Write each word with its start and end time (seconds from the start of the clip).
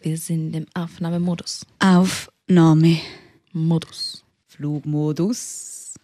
Wir 0.00 0.16
sind 0.16 0.54
im 0.54 0.66
Aufnahmemodus. 0.74 1.66
Aufnahme. 1.80 2.98
Modus. 3.52 4.24
Flugmodus. 4.46 5.94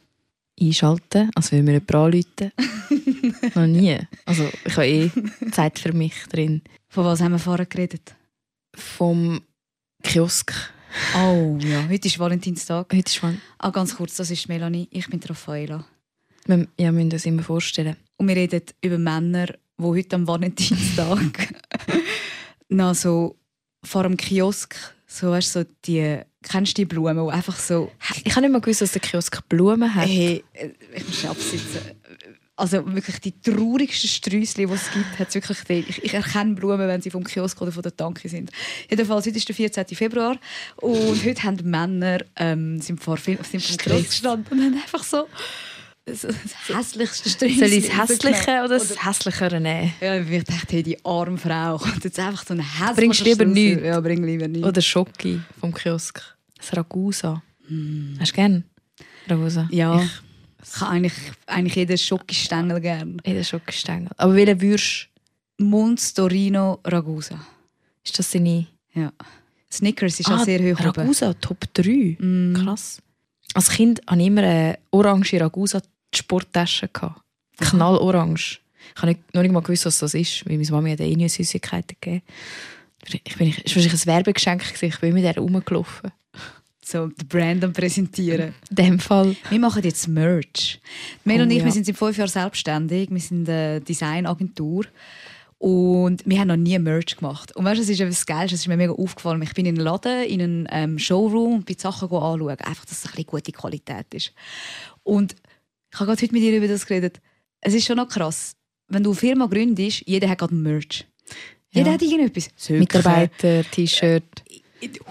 Einschalten, 0.60 1.30
als 1.34 1.52
würden 1.52 1.66
wir 1.66 1.74
jemanden 1.74 2.52
anrufen. 2.54 3.50
Noch 3.54 3.66
nie. 3.66 3.98
Also 4.24 4.48
ich 4.64 4.72
habe 4.76 4.86
eh 4.86 5.10
Zeit 5.50 5.78
für 5.78 5.92
mich 5.92 6.14
drin. 6.28 6.62
Von 6.88 7.04
was 7.04 7.20
haben 7.20 7.32
wir 7.32 7.38
vorher 7.38 7.66
geredet? 7.66 8.14
Vom 8.74 9.40
Kiosk. 10.02 10.52
Oh 11.16 11.58
ja, 11.60 11.88
heute 11.88 12.06
ist 12.06 12.18
Valentinstag. 12.20 12.92
Heute 12.92 13.10
ist 13.10 13.22
man, 13.22 13.40
Ah, 13.58 13.70
ganz 13.70 13.96
kurz, 13.96 14.16
das 14.16 14.30
ist 14.30 14.48
Melanie, 14.48 14.86
ich 14.90 15.08
bin 15.08 15.20
Raffaela. 15.20 15.84
wir 16.46 16.68
ja, 16.78 16.92
müssen 16.92 17.12
uns 17.12 17.26
immer 17.26 17.42
vorstellen. 17.42 17.96
Und 18.16 18.28
wir 18.28 18.36
reden 18.36 18.62
über 18.80 18.98
Männer, 18.98 19.46
die 19.46 19.84
heute 19.84 20.14
am 20.14 20.26
Valentinstag 20.28 21.52
noch 22.68 22.94
so 22.94 23.36
vor 23.84 24.02
dem 24.02 24.16
Kiosk, 24.16 24.74
so, 25.06 25.30
weißt, 25.30 25.54
du, 25.54 25.60
so 25.60 25.66
die, 25.86 26.18
kennst 26.42 26.76
du 26.76 26.82
die 26.82 26.84
Blumen, 26.86 27.24
die 27.24 27.32
einfach 27.32 27.58
so, 27.58 27.92
Ich 28.24 28.32
habe 28.32 28.42
nicht 28.42 28.52
mal 28.52 28.60
gewusst, 28.60 28.82
dass 28.82 28.92
der 28.92 29.00
Kiosk 29.00 29.48
Blumen 29.48 29.94
hat. 29.94 30.06
hey, 30.06 30.42
äh, 30.52 30.70
ich 30.94 31.06
muss 31.06 31.24
absitzen. 31.24 31.80
Also 32.56 32.86
wirklich 32.94 33.20
die 33.20 33.40
traurigsten 33.40 34.08
Sträusschen, 34.08 34.68
die 34.68 34.72
es 34.72 34.90
gibt, 34.92 35.18
hat 35.18 35.34
wirklich 35.34 35.58
dort. 35.58 35.88
Ich, 35.88 36.04
ich 36.04 36.14
erkenne 36.14 36.54
Blumen, 36.54 36.86
wenn 36.86 37.02
sie 37.02 37.10
vom 37.10 37.24
Kiosk 37.24 37.60
oder 37.60 37.72
von 37.72 37.82
der 37.82 37.96
Tanke 37.96 38.28
sind. 38.28 38.50
Jedenfalls, 38.88 39.26
heute 39.26 39.36
ist 39.36 39.48
der 39.48 39.56
14. 39.56 39.86
Februar 39.86 40.36
und 40.76 41.24
heute 41.24 41.42
haben 41.42 41.58
Männer 41.68 42.18
ähm, 42.36 42.80
sind 42.80 43.02
vor 43.02 43.16
sind 43.16 43.44
vom 43.44 43.60
Stress. 43.60 43.78
Kiosk 43.78 44.10
gestanden 44.10 44.46
und 44.52 44.64
haben 44.64 44.74
einfach 44.74 45.02
so 45.02 45.26
das 46.06 46.26
hässlichste 46.68 47.30
Sträusschen 47.30 47.58
Soll 47.58 47.72
ich 47.72 47.88
das 47.88 47.98
Hässliche 47.98 48.50
oder 48.64 48.78
das 48.78 49.04
Hässlichere 49.04 49.60
nehmen? 49.60 49.92
Ja, 50.00 50.20
ich 50.20 50.44
dachte, 50.44 50.76
hey, 50.76 50.82
die 50.82 51.04
arme 51.04 51.38
Frau 51.38 51.78
kommt 51.78 52.04
jetzt 52.04 52.18
einfach 52.18 52.44
so 52.46 52.54
ein 52.54 52.60
Hässliches. 52.60 52.96
Bringst 52.96 53.24
lieber 53.24 53.44
nichts? 53.46 53.82
Ja, 53.82 54.00
bring 54.00 54.22
lieber 54.24 54.48
nichts. 54.48 54.68
Oder 54.68 54.82
Schoki 54.82 55.40
vom 55.58 55.72
Kiosk. 55.72 56.20
Das 56.58 56.76
Ragusa. 56.76 57.42
Hast 58.20 58.32
du 58.32 58.34
gern? 58.34 58.64
Ragusa? 59.28 59.68
Ja. 59.70 60.02
Ich, 60.02 60.10
Ich 60.62 60.72
kann 60.72 60.88
eigentlich, 60.88 61.14
eigentlich 61.46 61.74
jeden 61.74 61.98
Schokistängel 61.98 62.80
gerne. 62.80 63.16
ich 63.22 63.32
den 63.32 63.44
Schokistängel. 63.44 64.10
Aber 64.16 64.34
welchen 64.34 64.60
würdest 64.60 65.08
Monstorino 65.58 66.80
Ragusa. 66.84 67.38
Ist 68.04 68.18
das 68.18 68.30
deine... 68.30 68.66
Ja. 68.94 69.12
Snickers 69.70 70.20
ist 70.20 70.30
auch 70.30 70.44
sehr 70.44 70.60
hoch 70.60 70.78
oben. 70.78 71.00
Ragusa, 71.00 71.34
Top 71.34 71.58
3. 71.74 72.16
Mm. 72.18 72.54
Krass. 72.54 73.02
Als 73.54 73.70
Kind 73.70 74.00
hatte 74.06 74.20
ich 74.20 74.26
immer 74.26 74.42
eine 74.42 74.78
orange 74.90 75.40
Ragusa 75.40 75.80
Sporttasche. 76.16 76.88
gehabt. 76.88 77.20
Knallorange. 77.58 78.58
Ich 78.94 79.02
habe 79.02 79.08
nicht, 79.08 79.34
noch 79.34 79.42
nicht 79.42 79.52
mal 79.52 79.60
gewusst, 79.60 79.86
was 79.86 79.98
das 79.98 80.14
ist, 80.14 80.46
weil 80.46 80.56
meine 80.56 80.70
Mami 80.70 80.90
hat 80.90 81.00
eh 81.00 81.14
nie 81.14 81.28
Süßigkeiten 81.28 81.96
gegeben. 82.00 82.22
Ich 83.24 83.36
bin, 83.36 83.48
es 83.48 83.56
war 83.56 83.64
wahrscheinlich 83.64 83.92
ein 83.92 84.06
Werbegeschenk. 84.06 84.82
Ich 84.82 85.00
bin 85.00 85.14
mit 85.14 85.24
der 85.24 85.36
rumgelaufen. 85.36 86.10
So, 86.84 87.06
den 87.06 87.28
Brand 87.28 87.64
am 87.64 87.72
präsentieren. 87.72 88.54
In 88.70 88.76
dem 88.76 88.98
Fall. 88.98 89.36
Wir 89.48 89.58
machen 89.58 89.82
jetzt 89.82 90.06
Merch. 90.06 90.80
Mel 91.24 91.40
und 91.40 91.48
Oh, 91.48 91.52
ich, 91.52 91.58
ja. 91.58 91.64
wir 91.64 91.72
sind 91.72 91.86
seit 91.86 91.96
fünf 91.96 92.18
Jahren 92.18 92.28
selbstständig. 92.28 93.10
Wir 93.10 93.20
sind 93.20 93.48
eine 93.48 93.80
Designagentur. 93.80 94.84
Und 95.58 96.22
wir 96.26 96.40
haben 96.40 96.48
noch 96.48 96.56
nie 96.56 96.78
Merch 96.78 97.16
gemacht. 97.16 97.56
Und 97.56 97.64
weißt 97.64 97.78
du, 97.78 97.82
es 97.84 97.88
ist 97.88 98.00
etwas 98.00 98.26
Geiles, 98.26 98.52
es 98.52 98.60
ist 98.60 98.68
mir 98.68 98.76
mega 98.76 98.92
aufgefallen. 98.92 99.40
Ich 99.40 99.54
bin 99.54 99.64
in 99.64 99.76
einen 99.76 99.84
Laden, 99.84 100.24
in 100.24 100.42
einen 100.42 100.68
ähm, 100.70 100.98
Showroom 100.98 101.54
und 101.54 101.64
bin 101.64 101.76
die 101.76 101.80
Sachen 101.80 102.10
anschauen. 102.10 102.50
Einfach, 102.50 102.84
dass 102.84 102.98
es 102.98 103.04
ein 103.06 103.10
bisschen 103.12 103.26
gute 103.26 103.52
Qualität 103.52 104.12
ist. 104.12 104.34
Und 105.04 105.34
ich 105.94 106.00
habe 106.00 106.08
gerade 106.08 106.22
heute 106.22 106.32
mit 106.34 106.42
dir 106.42 106.56
über 106.56 106.66
das 106.68 106.84
geredet. 106.86 107.20
Es 107.60 107.72
ist 107.72 107.86
schon 107.86 107.96
noch 107.96 108.08
krass. 108.08 108.52
Wenn 108.88 109.02
du 109.04 109.10
eine 109.10 109.18
Firma 109.18 109.46
gründest, 109.46 110.02
jeder 110.06 110.28
hat 110.28 110.38
gerade 110.38 110.54
Merch. 110.54 111.06
Jeder 111.70 111.86
Ja. 111.88 111.92
hat 111.94 112.02
irgendetwas. 112.02 112.50
Socken, 112.56 112.80
Mitarbeiter, 112.80 113.62
T-Shirt. 113.70 114.24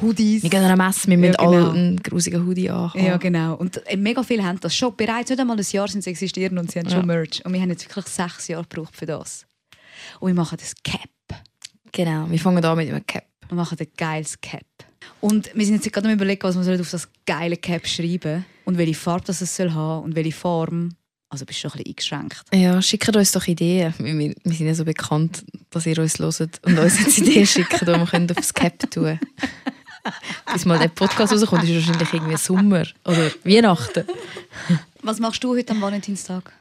Hoodies. 0.02 0.44
Wir 0.44 0.50
gehen 0.52 0.60
an 0.64 0.66
eine 0.72 0.78
Messe, 0.84 1.08
wir 1.08 1.18
müssen 1.18 1.34
Ja, 1.40 1.46
genau. 1.50 1.52
alle 1.70 1.72
einen 1.72 1.98
grusigen 2.04 2.46
Hoodie 2.46 2.70
anhaben. 2.70 3.04
Ja, 3.06 3.18
genau. 3.18 3.56
Und 3.56 3.86
äh, 3.88 3.98
mega 3.98 4.22
viele 4.22 4.44
haben 4.44 4.60
das 4.60 4.76
schon 4.76 4.96
bereits 4.96 5.30
nicht 5.32 5.40
einmal 5.40 5.58
ein 5.58 5.66
Jahr 5.72 5.88
sind 5.88 6.04
sie 6.04 6.12
existieren 6.12 6.58
und 6.60 6.70
sie 6.72 6.80
haben 6.80 6.90
Ja. 6.90 6.98
schon 6.98 7.08
Merch. 7.08 7.44
Und 7.44 7.54
wir 7.54 7.62
haben 7.62 7.70
jetzt 7.70 7.84
wirklich 7.88 8.06
sechs 8.14 8.50
Jahre 8.50 8.66
gebraucht 8.70 8.96
für 8.96 9.06
das. 9.08 9.48
Und 10.20 10.28
wir 10.28 10.36
machen 10.36 10.58
das 10.60 10.76
Cap. 10.84 11.10
Genau, 11.92 12.30
wir 12.30 12.40
fangen 12.40 12.64
an 12.64 12.78
mit 12.78 12.90
einem 12.90 13.06
Cap. 13.08 13.26
Wir 13.48 13.56
machen 13.56 13.78
ein 13.80 13.88
geiles 13.98 14.40
Cap. 14.42 14.62
Und 15.22 15.50
wir 15.54 15.66
sind 15.66 15.76
jetzt 15.76 15.94
gerade 15.94 16.08
am 16.08 16.14
überlegen, 16.14 16.44
was 16.44 16.56
wir 16.56 16.80
auf 16.80 16.92
das 16.92 17.08
geile 17.26 17.58
Cap 17.58 17.88
schreiben 17.88 18.46
und 18.66 18.78
welche 18.78 18.94
Farbe 18.94 19.26
das 19.28 19.42
es 19.42 19.56
soll 19.56 19.74
haben 19.74 20.04
und 20.04 20.16
welche 20.16 20.32
Form. 20.32 20.96
Also 21.30 21.46
bist 21.46 21.64
du 21.64 21.70
schon 21.70 21.80
ein 21.80 21.84
bisschen 21.84 22.20
eingeschränkt. 22.20 22.42
Ja, 22.54 22.82
schickt 22.82 23.16
uns 23.16 23.32
doch 23.32 23.48
Ideen. 23.48 23.94
Wir, 23.98 24.36
wir 24.44 24.54
sind 24.54 24.68
ja 24.68 24.76
so 24.76 24.86
bekannt, 24.86 25.44
dass 25.72 25.86
ihr 25.88 25.98
uns 25.98 26.20
hört 26.20 26.60
und 26.64 26.78
uns 26.78 27.00
jetzt 27.00 27.18
Ideen 27.18 27.48
schickt, 27.48 27.82
die 27.82 27.88
wir 27.88 28.06
können 28.06 28.32
aufs 28.38 28.54
Cap 28.54 28.90
tun. 28.92 29.20
Bis 30.52 30.66
mal 30.66 30.78
der 30.78 30.90
Podcast 30.90 31.34
rauskommt, 31.34 31.64
ist 31.64 31.74
wahrscheinlich 31.74 32.14
irgendwie 32.14 32.38
Sommer 32.38 32.86
oder 33.06 33.32
Weihnachten. 33.44 34.06
Was 35.02 35.20
machst 35.20 35.44
du 35.44 35.56
heute 35.56 35.72
am 35.72 35.82
Valentinstag? 35.82 36.54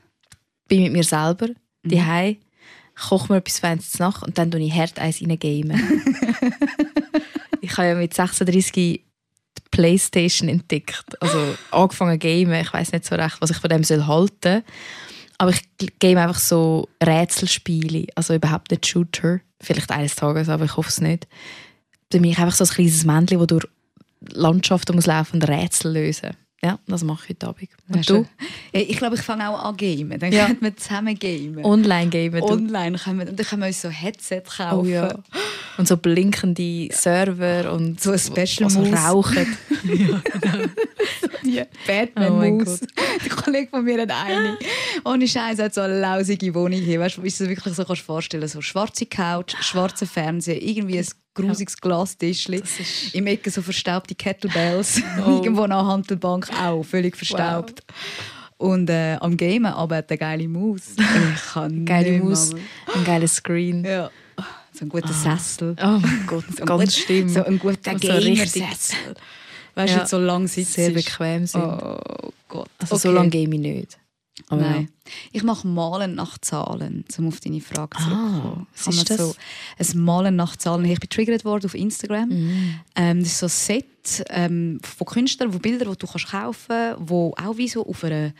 bin 0.73 0.85
mit 0.85 0.93
mir 0.93 1.05
selber 1.05 1.49
die 1.83 2.03
koche 2.95 3.31
mir 3.31 3.39
etwas 3.41 3.59
Feines 3.59 3.91
zu 3.91 4.03
Nacht 4.03 4.23
und 4.23 4.39
dann 4.39 4.51
tue 4.51 4.61
ich 4.61 4.73
hart 4.73 4.99
eins 4.99 5.21
reingeben. 5.21 5.73
ich 7.62 7.77
habe 7.78 7.89
ja 7.89 7.95
mit 7.95 8.12
36 8.12 8.73
die 8.73 9.05
Playstation 9.71 10.49
entdeckt. 10.49 11.21
Also 11.21 11.55
angefangen 11.71 12.21
zu 12.21 12.28
gamen. 12.28 12.61
Ich 12.61 12.73
weiß 12.73 12.93
nicht 12.93 13.05
so 13.05 13.15
recht, 13.15 13.41
was 13.41 13.50
ich 13.50 13.56
von 13.56 13.71
dem 13.71 13.84
soll 13.84 14.06
halten 14.06 14.62
Aber 15.39 15.50
ich 15.50 15.62
game 15.99 16.19
einfach 16.19 16.39
so 16.39 16.89
Rätselspiele. 17.03 18.06
Also 18.15 18.34
überhaupt 18.34 18.71
nicht 18.71 18.87
Shooter. 18.87 19.41
Vielleicht 19.61 19.91
eines 19.91 20.17
Tages, 20.17 20.49
aber 20.49 20.65
ich 20.65 20.77
hoffe 20.77 20.89
es 20.89 21.00
nicht. 21.00 21.27
Dann 22.11 22.23
bin 22.23 22.33
ich 22.33 22.39
einfach 22.39 22.55
so 22.55 22.65
ein 22.65 22.71
kleines 22.71 23.05
Männchen, 23.05 23.39
das 23.39 23.47
durch 23.47 23.67
Landschaften 24.21 24.94
muss 24.97 25.06
laufen 25.06 25.37
und 25.37 25.49
Rätsel 25.49 25.93
lösen. 25.93 26.37
Ja, 26.65 26.78
das 26.87 27.03
mache 27.03 27.25
ich 27.25 27.31
heute 27.31 27.49
Abend. 27.49 27.69
Und 27.89 28.09
du? 28.09 28.25
Ja, 28.73 28.81
Ich 28.81 28.97
glaube, 28.97 29.17
ich 29.17 29.23
fange 29.23 29.49
auch 29.50 29.65
an 29.65 29.77
gamen. 29.77 30.19
Dann 30.21 30.33
Ja. 30.33 30.47
können 30.47 30.59
wir 30.62 30.77
zusammen 30.77 31.19
gamen. 31.19 31.65
Online 31.65 32.09
gamen. 32.09 32.41
du. 32.41 32.47
Online 32.47 32.97
können 32.99 33.19
wir, 33.19 33.28
und 33.28 33.37
dann 33.39 33.47
können 33.47 33.62
wir 33.62 33.67
uns 33.67 33.83
so 33.83 33.89
Headset 33.89 34.43
kaufen. 34.56 34.78
Oh 34.78 34.84
ja. 34.89 35.12
Und 35.78 35.89
so 35.89 35.97
blinkende 35.97 36.89
Server 36.93 37.73
und 37.73 38.00
So 38.00 38.12
ein 38.12 38.19
Special 38.21 38.71
so 38.71 38.81
Maus. 38.81 38.93
rauchen. 39.09 39.56
Die 41.45 41.59
Oh 41.61 41.65
mein 41.65 41.67
Batman-Maus. 41.87 42.81
Der 43.25 43.31
Kollege 43.31 43.69
von 43.71 43.84
mir 43.84 44.03
hat 44.03 44.11
eine. 44.11 44.56
Ohne 45.05 45.27
Scheiß 45.27 45.59
hat 45.59 45.75
so 45.75 45.81
eine 45.81 45.99
lausige 46.00 46.55
Wohnung 46.55 46.81
hier. 46.81 47.00
Weißt 47.00 47.17
du, 47.17 47.23
wie 47.25 47.31
du 47.31 47.44
dir 47.44 47.50
wirklich 47.50 47.75
so 47.75 47.84
kannst 47.84 48.03
vorstellen 48.03 48.47
So 48.47 48.61
schwarze 48.61 49.06
Couch, 49.06 49.55
schwarzer 49.61 50.06
Fernseher, 50.06 50.62
irgendwie 50.62 50.99
ein 50.99 51.06
grusiges 51.34 51.76
Glastischli. 51.81 52.60
Das 52.60 52.78
ist- 52.81 53.15
Im 53.15 53.26
Ecke 53.26 53.50
so 53.50 53.62
verstaubte 53.62 54.15
Kettlebells. 54.15 55.00
Oh. 55.19 55.31
Irgendwo 55.43 55.62
an 55.62 55.70
der 55.70 55.84
Handelbank 55.87 56.48
auch, 56.60 56.82
völlig 56.82 57.16
verstaubt. 57.16 57.82
Und 58.59 58.88
äh, 58.91 59.16
am 59.20 59.37
Gamen 59.37 59.66
aber 59.66 59.97
eine 60.09 60.19
geile 60.19 60.47
Maus. 60.48 60.82
Ich 61.34 61.53
kann 61.53 61.84
Geile 61.84 62.19
Maus, 62.22 62.54
ein 62.94 63.04
geiles 63.04 63.34
Screen. 63.37 63.84
Ja. 63.84 64.10
So 64.72 64.87
ein 64.87 64.88
guter 64.88 65.12
Sessel. 65.12 65.76
Oh 65.82 65.98
mein 66.00 66.25
Gott, 66.26 66.44
So 66.56 66.65
ganz 66.65 66.84
gut- 66.84 66.93
schlimm. 67.04 67.28
So 67.28 67.44
ein 67.44 67.59
guter 67.59 67.93
so 67.93 67.99
Gamer-Sessel. 67.99 69.14
Weißt 69.75 69.94
du, 69.94 69.99
Ja. 69.99 70.06
so 70.06 70.19
lang 70.19 70.47
sitzt. 70.49 70.75
Sehr 70.75 70.91
bequem 70.91 71.47
sind. 71.47 71.60
Oh 71.62 71.99
Gott. 72.49 72.69
Also 72.78 72.97
so 72.97 73.09
Okay. 73.09 73.16
lange 73.16 73.31
game 73.31 73.53
ich 73.54 73.60
nicht. 73.60 73.99
Aber 74.48 74.62
Nein. 74.62 74.88
Ich 75.32 75.43
mache 75.43 75.66
Malen 75.66 76.15
nach 76.15 76.38
Zahlen, 76.38 77.04
um 77.19 77.28
auf 77.28 77.41
deine 77.41 77.60
Frage 77.60 77.97
zurückzukommen. 77.98 78.66
Ah, 78.66 78.66
was 78.84 78.97
ist 78.97 79.10
das? 79.10 79.19
So 79.19 79.34
ein 79.97 80.04
Malen 80.04 80.37
nach 80.37 80.56
Zahlen. 80.56 80.84
Ich 80.87 81.00
bin 81.00 81.10
triggert 81.10 81.44
worden 81.44 81.66
auf 81.66 81.75
Instagram. 81.75 82.28
Mhm. 82.31 82.75
Ähm, 82.97 83.19
das 83.20 83.28
ist 83.32 83.38
so 83.38 83.47
ein 83.47 83.50
Set 83.50 84.25
ähm, 84.31 84.81
von 84.82 85.06
Künstlern, 85.06 85.53
von 85.53 85.60
Bildern, 85.60 85.91
die 85.93 85.98
du 85.98 86.06
kannst 86.06 86.28
kaufen 86.31 86.66
kannst, 86.69 87.10
die 87.10 87.12
auch 87.12 87.56
wie 87.56 87.69
so 87.69 87.87
auf 87.87 88.04
einer 88.04 88.32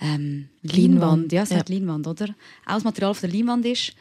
ähm, 0.00 0.48
Leinwand. 0.62 1.32
Ja, 1.32 1.42
es 1.42 1.50
Ja. 1.50 1.58
hat 1.58 1.68
Leinwand, 1.68 2.06
oder? 2.06 2.28
Auch 2.64 2.74
das 2.74 2.84
Material 2.84 3.10
auf 3.10 3.20
der 3.20 3.30
Leinwand 3.30 3.66
ist. 3.66 3.94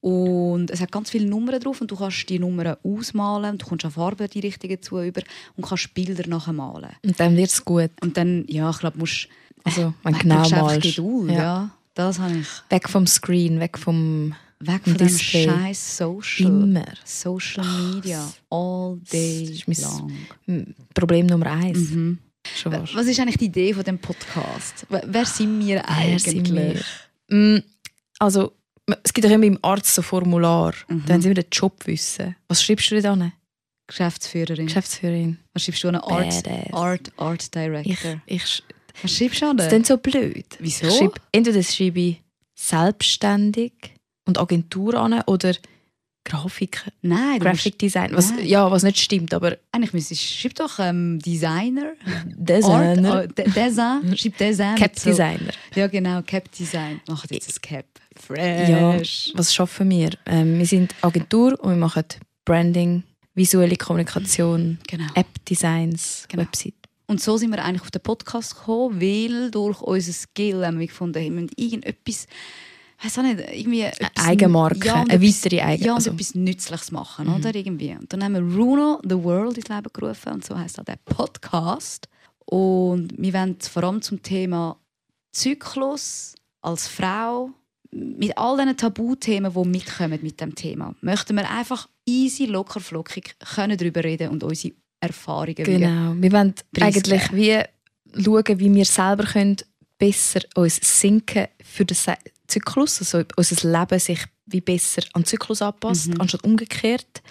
Und 0.00 0.68
es 0.72 0.80
hat 0.80 0.90
ganz 0.90 1.10
viele 1.10 1.26
Nummern 1.26 1.60
drauf 1.60 1.80
und 1.80 1.88
du 1.92 1.96
kannst 1.96 2.28
die 2.28 2.40
Nummern 2.40 2.76
ausmalen 2.82 3.52
und 3.52 3.62
du 3.62 3.66
kommst 3.66 3.84
an 3.84 3.92
Farben 3.92 4.28
die 4.28 4.40
richtigen 4.40 4.82
zu 4.82 5.00
über 5.00 5.22
und 5.56 5.64
kannst 5.64 5.94
Bilder 5.94 6.26
nachher 6.28 6.52
malen. 6.52 6.90
Und 7.04 7.20
dann 7.20 7.36
wird 7.36 7.50
es 7.50 7.64
gut. 7.64 7.90
Und 8.00 8.16
dann, 8.16 8.44
ja, 8.48 8.68
ich 8.70 8.78
glaube, 8.80 8.98
musst 8.98 9.28
Also, 9.64 9.94
brauchst 10.02 10.24
einfach 10.24 10.50
malst. 10.50 10.82
Geduld, 10.82 11.30
ja. 11.30 11.36
Ja. 11.36 11.70
Das 11.94 12.18
habe 12.18 12.38
ich. 12.38 12.46
Weg 12.70 12.88
vom 12.88 13.06
Screen, 13.06 13.60
weg 13.60 13.78
vom 13.78 14.34
Weg 14.60 14.82
vom 14.84 14.96
Display. 14.96 15.44
scheiß 15.48 15.96
Social. 15.98 16.46
Immer. 16.46 16.84
Social 17.04 17.64
Media. 17.66 18.32
All 18.50 18.98
day 19.12 19.46
Das 19.46 19.50
ist 19.56 19.68
mein- 19.68 20.08
long. 20.46 20.74
Problem 20.94 21.26
Nummer 21.26 21.46
eins. 21.50 21.90
Mhm. 21.90 22.18
Was 22.64 23.06
ist 23.06 23.20
eigentlich 23.20 23.36
die 23.38 23.44
Idee 23.46 23.72
von 23.74 23.84
dem 23.84 23.98
Podcast? 23.98 24.86
Wer- 24.88 25.26
sind 25.26 25.64
wir 25.64 25.88
eigentlich? 25.88 26.22
sind 26.22 26.52
wir? 26.54 26.80
Mm, 27.28 27.62
Also, 28.18 28.52
es 29.02 29.12
gibt 29.12 29.26
ja 29.28 29.34
immer 29.34 29.44
im 29.46 29.58
Arzt 29.62 29.94
so 29.94 30.02
Formular. 30.02 30.74
Mhm. 30.88 31.04
Da 31.06 31.22
wollen 31.22 31.34
den 31.34 31.44
Job 31.52 31.86
wissen. 31.86 32.34
Was 32.48 32.62
schreibst 32.64 32.90
du 32.90 33.00
da 33.02 33.12
an? 33.12 33.32
Geschäftsführerin. 33.86 34.66
Geschäftsführerin. 34.66 35.38
Was 35.52 35.64
schreibst 35.64 35.84
du 35.84 35.88
an? 35.88 35.96
Art. 35.96 36.42
Art, 36.72 37.12
Art 37.16 37.42
Ich, 37.42 37.50
Director. 37.50 38.20
ich, 38.26 38.42
sch- 38.42 38.62
Was 39.00 39.16
schreibst 39.16 39.40
du 39.42 39.46
an? 39.46 39.56
das 39.56 39.68
klingt 39.68 39.86
so 39.86 39.96
blöd. 39.96 40.44
Wieso? 40.58 40.86
Ich 40.86 40.96
schreibe, 40.96 41.14
entweder 41.32 41.62
schreibe 41.62 42.00
ich 42.00 42.22
selbstständig 42.54 43.72
und 44.26 44.38
Agentur 44.38 44.94
an 44.94 45.20
oder 45.26 45.54
Grafiken. 46.24 46.92
Nein, 47.02 47.40
Graphic 47.40 47.78
Design. 47.78 48.10
Was, 48.14 48.30
Nein. 48.30 48.46
ja, 48.46 48.70
was 48.70 48.84
nicht 48.84 48.98
stimmt, 49.00 49.34
aber 49.34 49.50
musst, 49.50 49.60
eigentlich 49.72 49.92
müsstest 49.92 50.20
du, 50.22 50.26
schreib 50.26 50.54
doch 50.54 50.78
ähm, 50.78 51.18
Designer. 51.18 51.94
Designer. 52.26 53.14
Art, 53.14 53.36
De- 53.38 53.50
Design, 53.50 54.16
schreib 54.16 54.38
Design. 54.38 54.76
Cap 54.76 54.96
so- 54.98 55.10
Designer. 55.10 55.50
Ja, 55.74 55.88
genau, 55.88 56.22
Cap 56.22 56.50
Design. 56.52 57.00
Macht 57.08 57.30
jetzt 57.32 57.58
ein 57.58 57.60
Cap. 57.60 57.86
Ja, 58.36 58.92
Fresh. 58.92 59.32
was 59.34 59.52
schaffen 59.52 59.90
wir? 59.90 60.10
Ähm, 60.26 60.58
wir 60.58 60.66
sind 60.66 60.94
Agentur 61.00 61.58
und 61.60 61.70
wir 61.70 61.76
machen 61.76 62.04
Branding, 62.44 63.02
visuelle 63.34 63.74
Kommunikation, 63.76 64.78
Genau. 64.86 65.06
App-Designs, 65.14 66.26
Genau. 66.28 66.42
Website. 66.44 66.74
Und 67.12 67.20
so 67.20 67.36
sind 67.36 67.50
wir 67.50 67.62
eigentlich 67.62 67.82
auf 67.82 67.90
den 67.90 68.00
Podcast 68.00 68.56
gekommen, 68.56 68.98
weil 68.98 69.50
durch 69.50 69.82
unseren 69.82 70.14
Skill 70.14 70.64
haben 70.64 70.78
wir 70.78 70.86
gefunden, 70.86 71.22
wir 71.22 71.30
müssen 71.30 71.50
irgendetwas, 71.56 72.26
weiß 73.02 73.18
auch 73.18 73.22
nicht, 73.22 73.38
irgendwie 73.52 73.82
etwas, 73.82 74.26
Eigenmarke, 74.26 74.86
ja, 74.86 74.94
eine 75.06 75.20
weitere 75.20 75.60
Eigen- 75.60 75.84
Ja, 75.84 75.92
und 75.92 75.96
also- 75.98 76.12
etwas 76.12 76.34
Nützliches 76.34 76.90
machen, 76.90 77.28
oder? 77.28 77.54
Irgendwie. 77.54 77.90
Und 77.90 78.10
dann 78.10 78.24
haben 78.24 78.32
wir 78.32 78.40
Runo 78.40 78.98
The 79.06 79.22
World 79.22 79.58
ins 79.58 79.68
Leben 79.68 79.90
gerufen 79.92 80.32
und 80.32 80.44
so 80.44 80.58
heißt 80.58 80.80
auch 80.80 80.84
der 80.84 80.96
Podcast. 81.04 82.08
Und 82.46 83.12
wir 83.18 83.34
wollen 83.34 83.58
vor 83.60 83.84
allem 83.84 84.00
zum 84.00 84.22
Thema 84.22 84.78
Zyklus 85.32 86.34
als 86.62 86.88
Frau 86.88 87.50
mit 87.90 88.38
all 88.38 88.56
diesen 88.56 88.76
Tabuthemen, 88.78 89.52
die 89.52 89.68
mitkommen 89.68 90.18
mit 90.22 90.40
dem 90.40 90.54
Thema, 90.54 90.94
möchten 91.02 91.36
wir 91.36 91.50
einfach 91.50 91.88
easy, 92.06 92.46
locker, 92.46 92.80
flockig 92.80 93.34
können 93.54 93.76
darüber 93.76 94.02
reden 94.02 94.30
und 94.30 94.42
unsere 94.44 94.72
Erfahrungen 95.02 95.54
Genau. 95.64 96.14
Wir 96.18 96.32
wollen 96.32 96.54
eigentlich 96.80 97.32
wie 97.32 97.62
schauen, 98.22 98.58
wie 98.60 98.74
wir 98.74 98.84
selber 98.84 99.24
können 99.24 99.56
besser 99.98 100.40
uns 100.54 100.78
sinken 100.82 101.46
für 101.62 101.84
den 101.84 101.96
Zyklus, 102.46 103.00
also 103.00 103.22
unser 103.36 103.68
Leben 103.78 103.98
sich 103.98 104.20
wie 104.46 104.60
besser 104.60 105.02
an 105.12 105.22
den 105.22 105.26
Zyklus 105.26 105.62
anpasst, 105.62 106.08
Mhm. 106.08 106.20
anstatt 106.20 106.44
umgekehrt. 106.44 107.22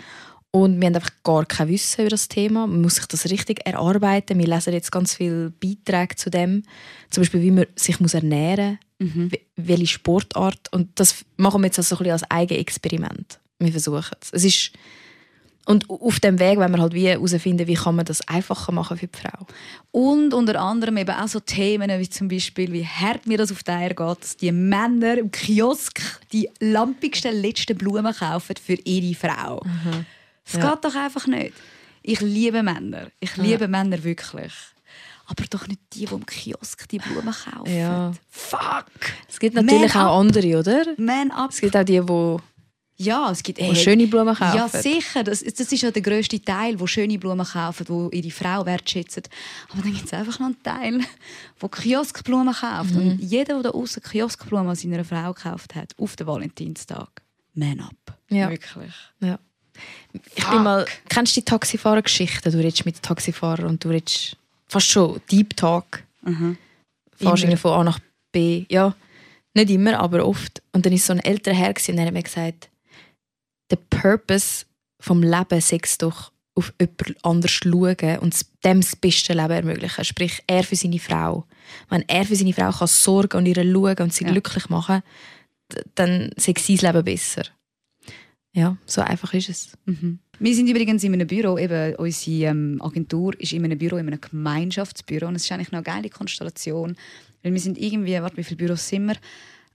Und 0.53 0.81
wir 0.81 0.87
haben 0.87 0.95
einfach 0.95 1.11
gar 1.23 1.45
kein 1.45 1.69
Wissen 1.69 2.01
über 2.01 2.09
das 2.09 2.27
Thema. 2.27 2.67
Man 2.67 2.81
muss 2.81 2.95
sich 2.95 3.05
das 3.05 3.29
richtig 3.29 3.65
erarbeiten. 3.65 4.37
Wir 4.37 4.47
lesen 4.47 4.73
jetzt 4.73 4.91
ganz 4.91 5.15
viele 5.15 5.49
Beiträge 5.51 6.15
zu 6.17 6.29
dem. 6.29 6.63
Zum 7.09 7.21
Beispiel, 7.21 7.41
wie 7.41 7.51
man 7.51 7.67
sich 7.75 7.99
muss 8.01 8.13
ernähren 8.13 8.79
muss, 8.99 9.13
Mhm. 9.15 9.31
we- 9.31 9.39
welche 9.55 9.87
Sportart. 9.87 10.67
Und 10.73 10.89
das 10.99 11.23
machen 11.37 11.61
wir 11.61 11.67
jetzt 11.67 11.79
also 11.79 11.95
so 11.95 12.03
ein 12.03 12.03
bisschen 12.03 12.11
als 12.13 12.31
Eigenexperiment. 12.31 13.39
Wir 13.59 13.71
versuchen 13.71 14.15
es. 14.21 14.29
es 14.33 14.43
ist 14.43 14.71
und 15.65 15.89
auf 15.89 16.19
dem 16.19 16.39
Weg 16.39 16.57
wollen 16.57 16.71
wir 16.73 16.81
halt 16.81 16.93
wie 16.93 17.07
herausfinden, 17.07 17.67
wie 17.67 17.75
kann 17.75 17.95
man 17.95 18.05
das 18.05 18.27
einfacher 18.27 18.71
machen 18.71 18.97
für 18.97 19.07
die 19.07 19.17
Frau. 19.17 19.45
Und 19.91 20.33
unter 20.33 20.59
anderem 20.59 20.97
eben 20.97 21.15
auch 21.15 21.27
so 21.27 21.39
Themen 21.39 21.89
wie 21.99 22.09
zum 22.09 22.27
Beispiel, 22.27 22.71
wie 22.71 22.85
hart 22.85 23.27
mir 23.27 23.37
das 23.37 23.51
auf 23.51 23.63
die 23.63 23.71
Eier 23.71 23.89
geht, 23.89 24.21
dass 24.21 24.37
die 24.37 24.51
Männer 24.51 25.17
im 25.17 25.29
Kiosk 25.31 26.01
die 26.31 26.49
lampigsten 26.59 27.39
letzten 27.39 27.77
Blumen 27.77 28.13
kaufen 28.13 28.55
für 28.63 28.73
ihre 28.83 29.13
Frau. 29.15 29.63
Das 30.45 30.61
Ja. 30.61 30.71
geht 30.71 30.83
doch 30.85 30.95
einfach 30.95 31.27
nicht. 31.27 31.53
Ich 32.01 32.19
liebe 32.21 32.63
Männer. 32.63 33.07
Ich 33.19 33.37
liebe 33.37 33.67
Männer 33.67 34.03
wirklich. 34.03 34.53
Aber 35.27 35.43
doch 35.49 35.65
nicht 35.67 35.79
die, 35.93 36.05
die 36.07 36.13
im 36.13 36.25
Kiosk 36.25 36.89
die 36.89 36.97
Blumen 36.97 37.33
kaufen. 37.33 37.73
Ja. 37.77 38.11
Fuck! 38.29 38.87
Es 39.29 39.39
gibt 39.39 39.55
natürlich 39.55 39.93
Man 39.93 40.05
auch 40.05 40.19
andere, 40.19 40.59
oder? 40.59 40.83
Man 40.97 41.31
up! 41.31 41.51
Es 41.51 41.61
gibt 41.61 41.77
auch 41.77 41.85
die, 41.85 42.01
die, 42.01 42.37
Ja, 43.01 43.31
es 43.31 43.41
gibt 43.41 43.59
die 43.59 43.75
schöne 43.75 44.05
Blumen 44.05 44.35
kaufen. 44.35 44.57
Ja, 44.57 44.67
sicher. 44.67 45.23
Das, 45.23 45.43
das 45.43 45.71
ist 45.71 45.81
ja 45.81 45.89
der 45.89 46.01
grösste 46.01 46.39
Teil, 46.39 46.79
wo 46.79 46.85
schöne 46.85 47.17
Blumen 47.17 47.45
kaufen, 47.45 47.85
die 48.11 48.17
ihre 48.17 48.31
Frau 48.31 48.65
wertschätzen. 48.65 49.23
Aber 49.69 49.81
dann 49.81 49.93
gibt 49.93 50.05
es 50.05 50.13
einfach 50.13 50.39
noch 50.39 50.47
einen 50.47 50.63
Teil, 50.63 50.99
der 51.61 51.69
Kioskblumen 51.69 52.53
kauft. 52.53 52.91
Mhm. 52.91 52.97
Und 52.97 53.19
jeder, 53.19 53.55
der 53.55 53.63
da 53.63 53.69
außen 53.71 54.03
Kioskblumen 54.03 54.69
an 54.69 54.75
seiner 54.75 55.03
Frau 55.03 55.33
gekauft 55.33 55.73
hat, 55.73 55.93
auf 55.97 56.15
den 56.15 56.27
Valentinstag, 56.27 57.09
man 57.55 57.79
up. 57.79 58.17
Ja. 58.29 58.49
Wirklich. 58.49 58.93
Ja. 59.19 59.39
Ich 60.35 60.43
Fuck. 60.43 60.53
bin 60.53 60.63
mal, 60.63 60.85
kennst 61.09 61.35
du 61.35 61.41
die 61.41 61.45
Taxifahrer-Geschichten? 61.45 62.51
Du 62.51 62.57
redest 62.59 62.85
mit 62.85 63.01
Taxifahrer 63.01 63.65
und 63.65 63.83
du 63.83 63.89
redest 63.89 64.37
fast 64.67 64.87
schon 64.87 65.19
Deep 65.31 65.57
Talk. 65.57 66.03
Mhm. 66.21 66.57
Irgendwie 67.19 67.57
von 67.57 67.71
A 67.71 67.83
nach 67.83 67.99
B. 68.31 68.65
Ja, 68.69 68.95
nicht 69.53 69.69
immer, 69.69 69.99
aber 69.99 70.25
oft. 70.25 70.61
Und 70.71 70.85
dann 70.85 70.93
ist 70.93 71.05
so 71.05 71.13
ein 71.13 71.19
älterer 71.19 71.55
Herr 71.55 71.69
und 71.69 71.95
der 71.95 72.05
hat 72.05 72.13
mir 72.13 72.23
gesagt, 72.23 72.69
der 73.71 73.77
Purpose 73.89 74.65
vom 74.99 75.23
Leben 75.23 75.61
sei 75.61 75.79
es 75.81 75.97
doch, 75.97 76.31
auf 76.53 76.73
jemand 76.79 77.25
anders 77.25 77.51
schauen 77.51 78.19
und 78.19 78.35
dem 78.65 78.81
das 78.81 78.95
beste 78.95 79.33
Leben 79.33 79.51
ermöglichen. 79.51 80.03
Sprich, 80.03 80.43
er 80.47 80.63
für 80.63 80.75
seine 80.75 80.99
Frau. 80.99 81.45
Wenn 81.89 82.03
er 82.07 82.25
für 82.25 82.35
seine 82.35 82.53
Frau 82.53 82.71
kann 82.71 82.87
sorgen 82.87 83.37
und 83.37 83.45
ihr 83.45 83.55
schauen 83.55 83.97
und 83.99 84.13
sie 84.13 84.25
Ja. 84.25 84.31
glücklich 84.31 84.69
machen, 84.69 85.01
dann 85.95 86.31
sei 86.35 86.53
sein 86.57 86.77
Leben 86.77 87.05
besser. 87.05 87.43
Ja, 88.53 88.77
so 88.85 88.99
einfach 89.01 89.33
ist 89.33 89.47
es. 89.49 89.77
Mhm. 89.85 90.19
Wir 90.39 90.53
sind 90.53 90.67
übrigens 90.67 91.03
in 91.05 91.13
einem 91.13 91.27
Büro, 91.27 91.57
eben 91.57 91.95
unsere 91.95 92.51
ähm, 92.51 92.81
Agentur 92.81 93.39
ist 93.39 93.53
in 93.53 93.63
einem 93.63 93.77
Büro, 93.77 93.95
in 93.95 94.07
einem 94.07 94.19
Gemeinschaftsbüro 94.19 95.27
und 95.27 95.35
es 95.35 95.45
ist 95.45 95.51
eigentlich 95.53 95.71
noch 95.71 95.77
eine 95.77 95.83
geile 95.83 96.09
Konstellation, 96.09 96.97
weil 97.43 97.53
wir 97.53 97.61
sind 97.61 97.77
irgendwie, 97.77 98.21
warte, 98.21 98.35
wie 98.35 98.43
viele 98.43 98.57
Büros 98.57 98.85
sind 98.89 99.05
wir? 99.05 99.15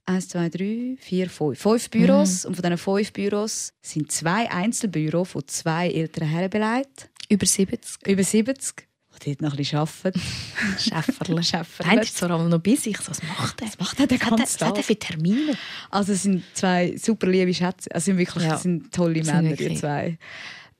Eins, 0.09 0.29
zwei, 0.29 0.47
drei, 0.47 0.95
vier, 0.99 1.29
fünf. 1.29 1.59
Fünf 1.59 1.89
Büros 1.89 2.45
und 2.45 2.55
von 2.55 2.61
diesen 2.63 2.77
fünf 2.77 3.11
Büros 3.11 3.73
sind 3.81 4.09
zwei 4.09 4.49
Einzelbüros 4.49 5.27
von 5.29 5.45
zwei 5.47 5.89
älteren 5.89 6.29
Herren 6.29 6.49
beleidigt, 6.49 7.09
Über 7.27 7.45
70. 7.45 7.79
über 8.07 8.23
70, 8.23 8.87
die 9.21 9.25
dort 9.31 9.41
noch 9.41 9.51
ein 9.51 9.57
bisschen 9.57 9.79
arbeiten. 9.79 10.21
Schäferle. 10.79 11.43
Schäferle. 11.43 11.83
Der 11.83 11.91
eine 11.91 12.01
ist 12.03 12.15
zwar 12.17 12.29
noch 12.47 12.59
busy. 12.59 12.91
Ich 12.91 12.99
so, 13.01 13.09
was 13.11 13.21
macht 13.21 13.59
der? 13.59 13.67
Was 13.67 13.79
macht 13.79 13.99
er 13.99 14.07
den 14.07 14.21
Was 14.21 14.29
ganzen 14.29 14.43
was 14.61 14.67
hat 14.67 14.75
Tag? 14.75 14.85
für 14.85 14.95
Termine? 14.97 15.57
Also 15.91 16.13
es 16.13 16.23
sind 16.23 16.41
zwei 16.53 16.95
super 16.97 17.27
liebe 17.27 17.53
Schätze. 17.53 17.89
Es 17.91 18.05
sind 18.05 18.17
wirklich 18.17 18.45
Ja. 18.45 18.57
sind 18.57 18.93
tolle 18.93 19.21
Männer, 19.25 19.57
die 19.57 19.75
zwei. 19.75 20.17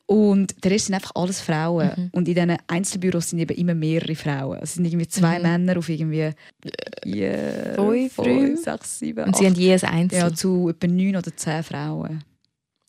Und 0.10 0.64
der 0.64 0.72
Rest 0.72 0.86
sind 0.86 0.96
einfach 0.96 1.12
alles 1.16 1.42
Frauen. 1.42 1.92
Mhm. 1.96 2.10
Und 2.14 2.28
in 2.30 2.34
diesen 2.36 2.58
Einzelbüros 2.68 3.30
sind 3.30 3.40
eben 3.40 3.56
immer 3.58 3.76
mehrere 3.76 4.16
Frauen. 4.16 4.58
Es 4.62 4.76
sind 4.76 4.86
irgendwie 4.86 5.08
zwei 5.08 5.38
Mhm. 5.38 5.44
Männer 5.44 5.78
auf 5.78 5.90
irgendwie 5.90 6.32
vier, 7.04 7.74
Fünf, 7.76 8.16
drei. 8.16 8.56
sechs, 8.56 9.00
sieben, 9.00 9.26
Und 9.26 9.36
sie 9.36 9.46
acht. 9.46 9.54
haben 9.56 9.60
je 9.62 9.74
ein 9.74 9.84
Einzel. 9.84 10.20
ja, 10.20 10.34
zu 10.34 10.70
etwa 10.70 10.88
neun 10.88 11.16
oder 11.18 11.36
zehn 11.36 11.62
Frauen. 11.64 12.24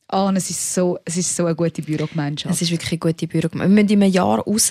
Ah, 0.09 0.29
und 0.29 0.37
es 0.37 0.49
ist 0.49 0.75
so, 0.75 0.99
es 1.05 1.17
ist 1.17 1.35
so 1.37 1.45
eine 1.45 1.55
gute 1.55 1.83
Bürogemeinschaft. 1.83 2.55
Es 2.55 2.63
ist 2.63 2.71
wirklich 2.71 2.93
eine 2.93 2.99
gute 3.13 3.27
Büro. 3.27 3.49
Wir 3.53 3.69
müssen 3.69 3.89
in 3.91 4.03
einem 4.03 4.13
Jahr 4.13 4.39
raus 4.39 4.71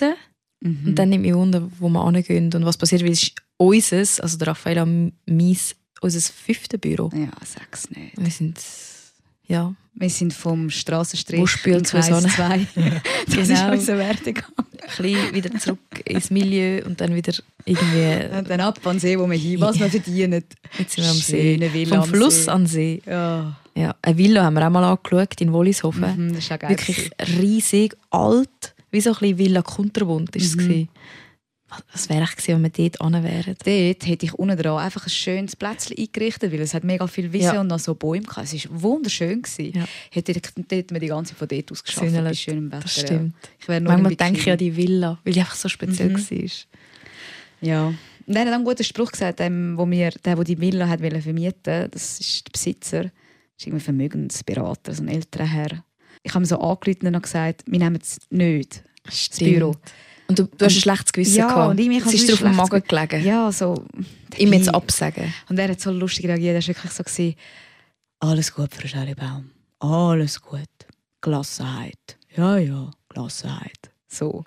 mhm. 0.60 0.78
und 0.86 0.94
dann 0.96 1.10
nimmt 1.10 1.22
mich 1.24 1.34
wunder, 1.34 1.68
wo 1.78 1.88
wir 1.88 2.04
hingehen 2.10 2.52
und 2.54 2.64
was 2.64 2.76
passiert, 2.76 3.02
weil 3.04 3.12
es 3.12 3.22
ist 3.24 3.34
unseres, 3.56 4.18
also 4.20 4.36
der 4.38 4.48
Raffaella, 4.48 4.84
meins, 5.26 5.76
unser 6.00 6.20
fünftes 6.32 6.80
Büro. 6.80 7.10
ja, 7.14 7.28
sag's 7.44 7.88
nicht. 7.90 8.16
Wir 8.16 8.30
sind, 8.30 8.58
ja, 9.48 9.74
Wir 9.94 10.10
sind 10.10 10.32
vom 10.32 10.70
Strassenstrich 10.70 11.40
in 11.66 11.82
Kreis 11.82 12.06
Sonne? 12.06 12.28
2. 12.28 12.66
Das 13.26 13.36
ist 13.36 13.48
Genau. 13.48 13.72
unser 13.72 13.98
Werdegang. 13.98 14.44
ein 14.56 15.02
bisschen 15.02 15.34
wieder 15.34 15.58
zurück 15.58 15.78
ins 16.04 16.30
Milieu 16.30 16.84
und 16.86 17.00
dann 17.00 17.14
wieder 17.14 17.32
irgendwie, 17.64 18.36
Und 18.38 18.48
dann 18.48 18.60
ab 18.60 18.78
an 18.86 18.98
See, 18.98 19.18
wo 19.18 19.28
wir 19.28 19.36
hin, 19.36 19.60
was 19.60 19.78
wir 19.78 19.88
verdienen. 19.90 20.44
jetzt 20.78 20.94
sind 20.94 21.04
wir 21.04 21.10
am 21.10 21.16
See. 21.16 21.54
Schöne 21.54 21.72
Villa 21.74 21.88
Vom 21.96 22.04
am 22.04 22.08
Fluss 22.08 22.44
See. 22.44 22.50
an 22.50 22.66
See. 22.66 23.02
Ja, 23.06 23.56
Ja, 23.74 23.94
eine 24.02 24.16
Villa 24.18 24.44
haben 24.44 24.54
wir 24.54 24.66
auch 24.66 24.70
mal 24.70 24.84
angeschaut 24.84 25.40
in 25.40 25.52
Wollishofen. 25.52 26.28
mhm, 26.28 26.34
das 26.34 26.44
ist 26.44 26.52
auch 26.52 26.58
geil. 26.58 26.70
Wirklich 26.70 27.10
riesig, 27.38 27.96
alt, 28.10 28.74
wie 28.90 29.00
so 29.00 29.10
ein 29.10 29.16
bisschen 29.18 29.38
Villa 29.38 29.62
Kunterbund 29.62 30.34
war 30.34 30.40
es. 30.42 30.54
Mhm. 30.54 30.58
gewesen. 30.60 30.88
Was- 31.92 32.08
wäre 32.08 32.24
ich 32.24 32.48
wenn 32.48 32.62
wir 32.62 32.70
dort 32.70 33.02
hin 33.02 33.22
wären? 33.24 33.56
Dort 33.64 34.06
hätte 34.06 34.26
ich 34.26 34.34
unten 34.34 34.56
dran 34.56 34.78
einfach 34.78 35.04
ein 35.06 35.10
schönes 35.10 35.54
Plätzchen 35.54 35.96
eingerichtet, 35.98 36.50
weil 36.52 36.60
es 36.60 36.72
hat 36.74 36.84
mega 36.84 37.06
viel 37.06 37.32
Wiese 37.32 37.54
Ja. 37.54 37.60
und 37.60 37.66
noch 37.66 37.78
so 37.78 37.94
Bäume 37.94 38.22
gehabt. 38.22 38.52
Es 38.52 38.70
war 38.70 38.82
wunderschön. 38.82 39.42
Gewesen. 39.42 39.72
Ja. 39.76 39.84
Hätte 40.10 40.32
ich 40.32 40.40
dort 40.42 40.90
mir 40.90 41.00
die 41.00 41.08
ganze 41.08 41.32
Zeit 41.34 41.38
von 41.38 41.48
dort 41.48 41.72
aus 41.72 41.84
geschafft, 41.84 42.12
bei 42.14 42.34
schönem 42.34 42.72
Wetter. 42.72 42.82
Das 42.82 42.96
ja. 42.96 43.02
stimmt. 43.06 43.34
Nur 43.68 43.80
Manchmal 43.80 44.16
denke 44.16 44.40
ich 44.40 44.50
an 44.50 44.58
die 44.58 44.74
Villa, 44.76 45.18
weil 45.24 45.32
die 45.34 45.40
einfach 45.40 45.56
so 45.56 45.68
speziell 45.68 46.08
Mhm. 46.10 46.30
war. 46.30 46.50
Ja. 47.60 47.86
Und 48.26 48.36
er 48.36 48.42
hat 48.46 48.52
einen 48.52 48.64
guten 48.64 48.84
Spruch 48.84 49.10
gesagt, 49.12 49.40
dem, 49.40 49.76
wo 49.76 49.86
mir, 49.86 50.10
der, 50.24 50.36
der 50.36 50.44
die 50.44 50.60
Villa 50.60 50.86
hat 50.88 51.00
vermieten 51.00 51.88
das 51.90 52.20
ist 52.20 52.46
der 52.46 52.52
Besitzer, 52.52 53.02
das 53.04 53.12
ist 53.58 53.66
irgendwie 53.66 53.82
ein 53.82 53.84
Vermögensberater, 53.84 54.92
so 54.94 55.02
ein 55.02 55.08
älterer 55.08 55.46
Herr. 55.46 55.84
Ich 56.22 56.34
habe 56.34 56.42
ihm 56.44 56.46
so 56.46 56.58
angerufen 56.60 57.14
und 57.14 57.22
gesagt, 57.22 57.62
wir 57.66 57.78
nehmen 57.78 57.98
es 58.02 58.18
nicht, 58.30 58.82
das 59.04 59.30
Büro. 59.38 59.74
Und 60.28 60.38
du, 60.38 60.44
du 60.44 60.64
hast 60.66 60.76
ein 60.76 60.80
schlechtes 60.82 61.12
Gewissen 61.12 61.36
Ja, 61.38 61.48
gehabt. 61.48 61.70
und 61.70 61.80
ich- 61.80 62.04
es 62.06 62.14
ist 62.14 62.28
dir 62.28 62.34
auf 62.34 62.40
dem 62.40 62.54
Magen 62.56 62.82
gelegen. 62.86 63.24
Ja, 63.24 63.50
so... 63.50 63.82
Ihm 64.36 64.52
jetzt 64.52 64.68
absagen. 64.68 65.32
Und 65.48 65.58
er 65.58 65.68
hat 65.70 65.80
so 65.80 65.90
lustig 65.90 66.26
reagiert. 66.26 66.54
Er 66.54 66.60
war 66.60 66.66
wirklich 66.68 66.92
so, 66.92 67.02
gewesen, 67.02 67.34
alles 68.20 68.52
gut, 68.54 68.74
Frau 68.74 68.86
Scharibaum. 68.86 69.50
Alles 69.80 70.40
gut. 70.42 70.60
Gelassenheit. 71.22 72.18
Ja, 72.36 72.58
ja, 72.58 72.90
Gelassenheit. 73.08 73.90
So. 74.06 74.44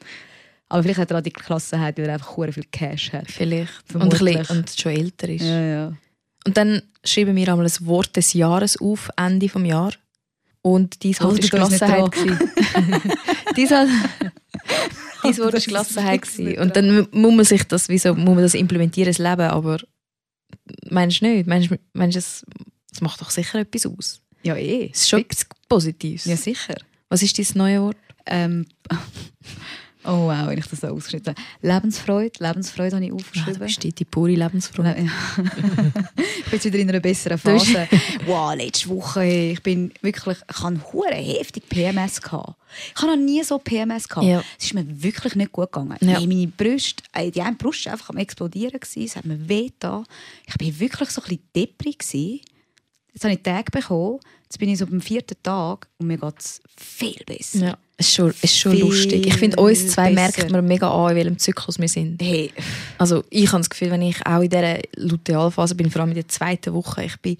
Aber 0.69 0.83
vielleicht 0.83 0.99
hat 0.99 1.11
er 1.11 1.17
auch 1.17 1.21
die 1.23 1.33
Gelassenheit, 1.33 1.97
weil 1.97 2.05
er 2.05 2.13
einfach 2.13 2.35
viel 2.53 2.63
Cash 2.71 3.11
hat. 3.11 3.29
Vielleicht. 3.31 3.93
Und, 3.95 4.09
bisschen, 4.09 4.45
und 4.55 4.69
schon 4.69 4.91
älter 4.91 5.29
ist. 5.29 5.41
Ja, 5.41 5.61
ja. 5.61 5.93
Und 6.45 6.55
dann 6.57 6.81
schreiben 7.03 7.35
wir 7.35 7.49
einmal 7.49 7.65
ein 7.65 7.87
Wort 7.87 8.15
des 8.15 8.33
Jahres 8.33 8.77
auf, 8.79 9.09
Ende 9.17 9.47
des 9.47 9.63
Jahres. 9.67 9.97
Und 10.61 10.95
Haltet 11.03 11.19
war 11.21 11.29
uns 11.29 11.39
nicht 11.39 11.51
Gelassenheit. 11.51 12.13
Dein 13.55 13.69
Wort- 13.69 13.87
dein 15.23 15.37
Wort 15.37 15.53
uns 15.55 15.65
Gelassenheit. 15.65 16.21
gewesen. 16.21 16.59
Und 16.59 16.75
dann 16.75 17.07
muss 17.11 17.33
man 17.33 17.45
sich 17.45 17.63
das, 17.63 17.89
wieso 17.89 18.13
muss 18.15 18.35
man 18.35 18.43
das 18.43 18.53
implementieren 18.53 19.07
ins 19.07 19.17
Leben, 19.17 19.41
aber 19.41 19.79
meinst 20.89 21.21
du 21.21 21.27
nicht? 21.27 21.47
Meinst 21.47 21.71
du, 21.71 21.77
meinst 21.93 22.17
es 22.17 22.45
es 22.91 23.01
macht 23.01 23.21
doch 23.21 23.29
sicher 23.29 23.59
etwas 23.59 23.85
aus? 23.85 24.21
Ja, 24.43 24.55
eh. 24.55 24.89
Das 24.89 25.01
ist 25.01 25.09
schon 25.09 25.21
etwas 25.21 25.45
Positives. 25.69 26.25
Ja, 26.25 26.35
sicher. 26.35 26.75
Was 27.09 27.23
ist 27.23 27.37
dein 27.37 27.45
neues 27.55 27.79
Wort? 27.79 27.97
Ähm, 28.25 28.65
oh 30.05 30.27
wow, 30.27 30.47
wenn 30.47 30.57
ich 30.57 30.67
das 30.67 30.81
so 30.81 30.87
ausgeschrieben 30.87 31.35
habe. 31.35 31.41
Lebensfreude, 31.61 32.31
Lebensfreude 32.39 32.95
habe 32.95 33.05
ich 33.05 33.11
Ah, 33.11 33.15
du 33.15 33.21
aufgeschrieben. 33.21 33.59
bist 33.59 33.83
die, 33.83 33.91
die 33.93 34.05
pure 34.05 34.31
Lebensfreude. 34.31 34.89
Le- 34.93 35.09
ich 36.17 36.43
bin 36.45 36.51
jetzt 36.53 36.65
wieder 36.65 36.79
in 36.79 36.89
einer 36.89 36.99
besseren 36.99 37.37
Phase. 37.37 37.87
wow, 38.25 38.53
letzte 38.55 38.89
Woche, 38.89 39.25
ich 39.25 39.61
bin 39.63 39.91
wirklich, 40.01 40.37
ich 40.49 40.63
hatte 40.63 40.79
hure 40.93 41.13
heftig 41.15 41.67
PMS. 41.69 42.21
Gehabt. 42.21 42.55
Ich 42.95 43.01
habe 43.01 43.15
noch 43.15 43.23
nie 43.23 43.43
so 43.43 43.57
PMS 43.57 44.07
gehabt. 44.07 44.25
Ja. 44.25 44.43
Es 44.57 44.65
ist 44.65 44.73
mir 44.73 44.85
wirklich 45.03 45.35
nicht 45.35 45.51
gut 45.51 45.71
gegangen. 45.71 45.97
Ja. 46.01 46.17
Hey, 46.19 46.27
meine 46.27 46.47
Brüste, 46.47 47.03
ey, 47.13 47.29
die 47.31 47.41
eine 47.41 47.55
Brust 47.55 47.85
war 47.85 47.93
einfach 47.93 48.09
am 48.09 48.17
explodieren. 48.17 48.79
Es 48.81 49.15
hat 49.15 49.25
mir 49.25 49.47
weh 49.49 49.67
getan. 49.67 50.05
Ich 50.47 50.59
war 50.59 50.79
wirklich 50.79 51.09
so 51.09 51.21
ein 51.21 51.27
bisschen 51.27 51.43
depprig. 51.55 52.03
Jetzt 53.13 53.23
habe 53.23 53.33
ich 53.33 53.41
Tag 53.43 53.71
bekommen. 53.71 54.19
Jetzt 54.43 54.57
bin 54.59 54.69
ich 54.69 54.77
so 54.77 54.85
beim 54.87 55.01
vierten 55.01 55.35
Tag 55.43 55.87
und 55.97 56.07
mir 56.07 56.17
geht 56.17 56.39
es 56.39 56.61
viel 56.77 57.21
besser. 57.25 57.65
Ja, 57.67 57.77
es 57.97 58.07
ist 58.07 58.15
schon, 58.15 58.29
es 58.29 58.43
ist 58.43 58.57
schon 58.59 58.71
Viel 58.73 58.81
lustig. 58.81 59.25
Ich 59.27 59.35
finde, 59.35 59.57
uns 59.61 59.87
zwei 59.87 60.13
besser. 60.13 60.39
merkt 60.39 60.51
man 60.51 60.65
mega 60.67 60.89
an, 60.91 61.11
in 61.11 61.15
welchem 61.17 61.37
Zyklus 61.37 61.79
wir 61.79 61.87
sind. 61.87 62.21
Hey, 62.21 62.51
Also 62.97 63.23
ich 63.29 63.47
habe 63.51 63.59
das 63.59 63.69
Gefühl, 63.69 63.91
wenn 63.91 64.01
ich 64.01 64.25
auch 64.25 64.41
in 64.41 64.49
dieser 64.49 64.79
Lutealphase 64.97 65.75
bin, 65.75 65.89
vor 65.91 66.01
allem 66.01 66.11
in 66.11 66.15
der 66.15 66.27
zweiten 66.27 66.73
Woche, 66.73 67.03
ich 67.05 67.17
bin, 67.21 67.37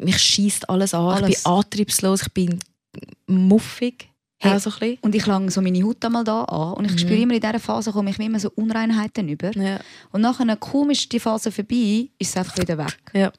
mich 0.00 0.18
schießt 0.18 0.68
alles 0.70 0.94
an, 0.94 1.06
Alles. 1.22 1.38
ich 1.38 1.44
bin 1.44 1.52
antriebslos, 1.52 2.22
ich 2.22 2.32
bin 2.32 2.58
muffig. 3.26 4.08
Hey. 4.42 4.54
Auch 4.54 4.58
so 4.58 4.70
ein 4.70 4.78
bisschen. 4.78 4.98
und 5.02 5.14
ich 5.14 5.26
lange 5.26 5.50
so 5.50 5.60
meine 5.60 5.82
Haut 5.84 6.02
einmal 6.02 6.24
da 6.24 6.44
an 6.44 6.72
und 6.72 6.86
ich 6.90 6.98
spüre 6.98 7.20
immer 7.20 7.34
in 7.34 7.40
dieser 7.42 7.60
Phase 7.60 7.92
komme 7.92 8.08
ich 8.08 8.16
mir 8.16 8.24
immer 8.24 8.40
so 8.40 8.50
Unreinheiten 8.54 9.28
über. 9.28 9.50
Ja. 9.54 9.80
Und 10.12 10.22
nachher, 10.22 10.56
kaum 10.56 10.88
ist 10.88 11.12
die 11.12 11.20
Phase 11.20 11.52
vorbei, 11.52 12.08
ist 12.18 12.30
es 12.30 12.36
einfach 12.38 12.56
wieder 12.56 12.78
weg. 12.78 12.96
Ja. 13.12 13.32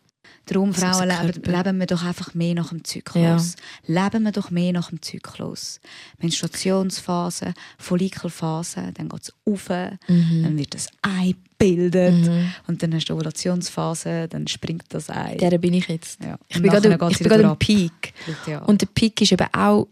Darum, 0.51 0.73
Frauen, 0.73 1.07
leben, 1.07 1.41
leben 1.43 1.79
wir 1.79 1.85
doch 1.87 2.03
einfach 2.03 2.33
mehr 2.33 2.53
nach 2.55 2.69
dem 2.69 2.83
Zyklus. 2.83 3.55
Leben 3.87 4.23
wir 4.23 4.31
doch 4.31 4.51
mehr 4.51 4.73
nach 4.73 4.89
dem 4.89 5.01
Zyklus. 5.01 5.79
Menstruationsphase, 6.19 7.53
Follikelphase, 7.77 8.91
dann 8.93 9.09
geht 9.09 9.21
es 9.23 9.33
auf, 9.45 9.69
Mhm. 10.07 10.43
dann 10.43 10.57
wird 10.57 10.73
das 10.73 10.87
Ei 11.01 11.35
gebildet 11.57 12.29
und 12.67 12.81
dann 12.81 12.93
hast 12.95 13.05
du 13.05 13.13
Ovulationsphase, 13.13 14.27
dann 14.27 14.47
springt 14.47 14.85
das 14.89 15.09
Ei. 15.09 15.37
Der 15.39 15.57
bin 15.57 15.73
ich 15.73 15.87
jetzt. 15.87 16.23
Ja. 16.23 16.37
Ich 16.47 16.61
bin 16.61 16.71
gerade, 16.71 16.89
ich 17.11 17.17
bin 17.19 17.27
gerade 17.29 17.43
im. 17.43 17.57
Peak. 17.57 18.13
Ja. 18.47 18.59
Und 18.63 18.81
der 18.81 18.87
Peak 18.87 19.21
ist 19.21 19.31
eben 19.31 19.47
auch, 19.53 19.87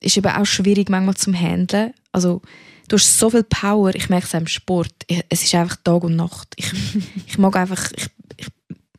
ist 0.00 0.16
eben 0.16 0.28
auch 0.28 0.46
schwierig 0.46 0.88
manchmal 0.88 1.16
zum 1.16 1.34
Handeln. 1.34 1.92
Also, 2.12 2.40
du 2.88 2.96
hast 2.96 3.18
so 3.18 3.30
viel 3.30 3.42
Power, 3.42 3.94
ich 3.94 4.08
merke 4.08 4.26
es 4.26 4.34
auch 4.34 4.40
im 4.40 4.46
Sport. 4.46 4.92
Ich, 5.08 5.22
es 5.28 5.42
ist 5.42 5.54
einfach 5.54 5.76
Tag 5.82 6.04
und 6.04 6.16
Nacht. 6.16 6.48
Ich, 6.56 6.72
ich 7.26 7.38
mag 7.38 7.56
einfach, 7.56 7.90
ich, 7.96 8.06
ich 8.36 8.46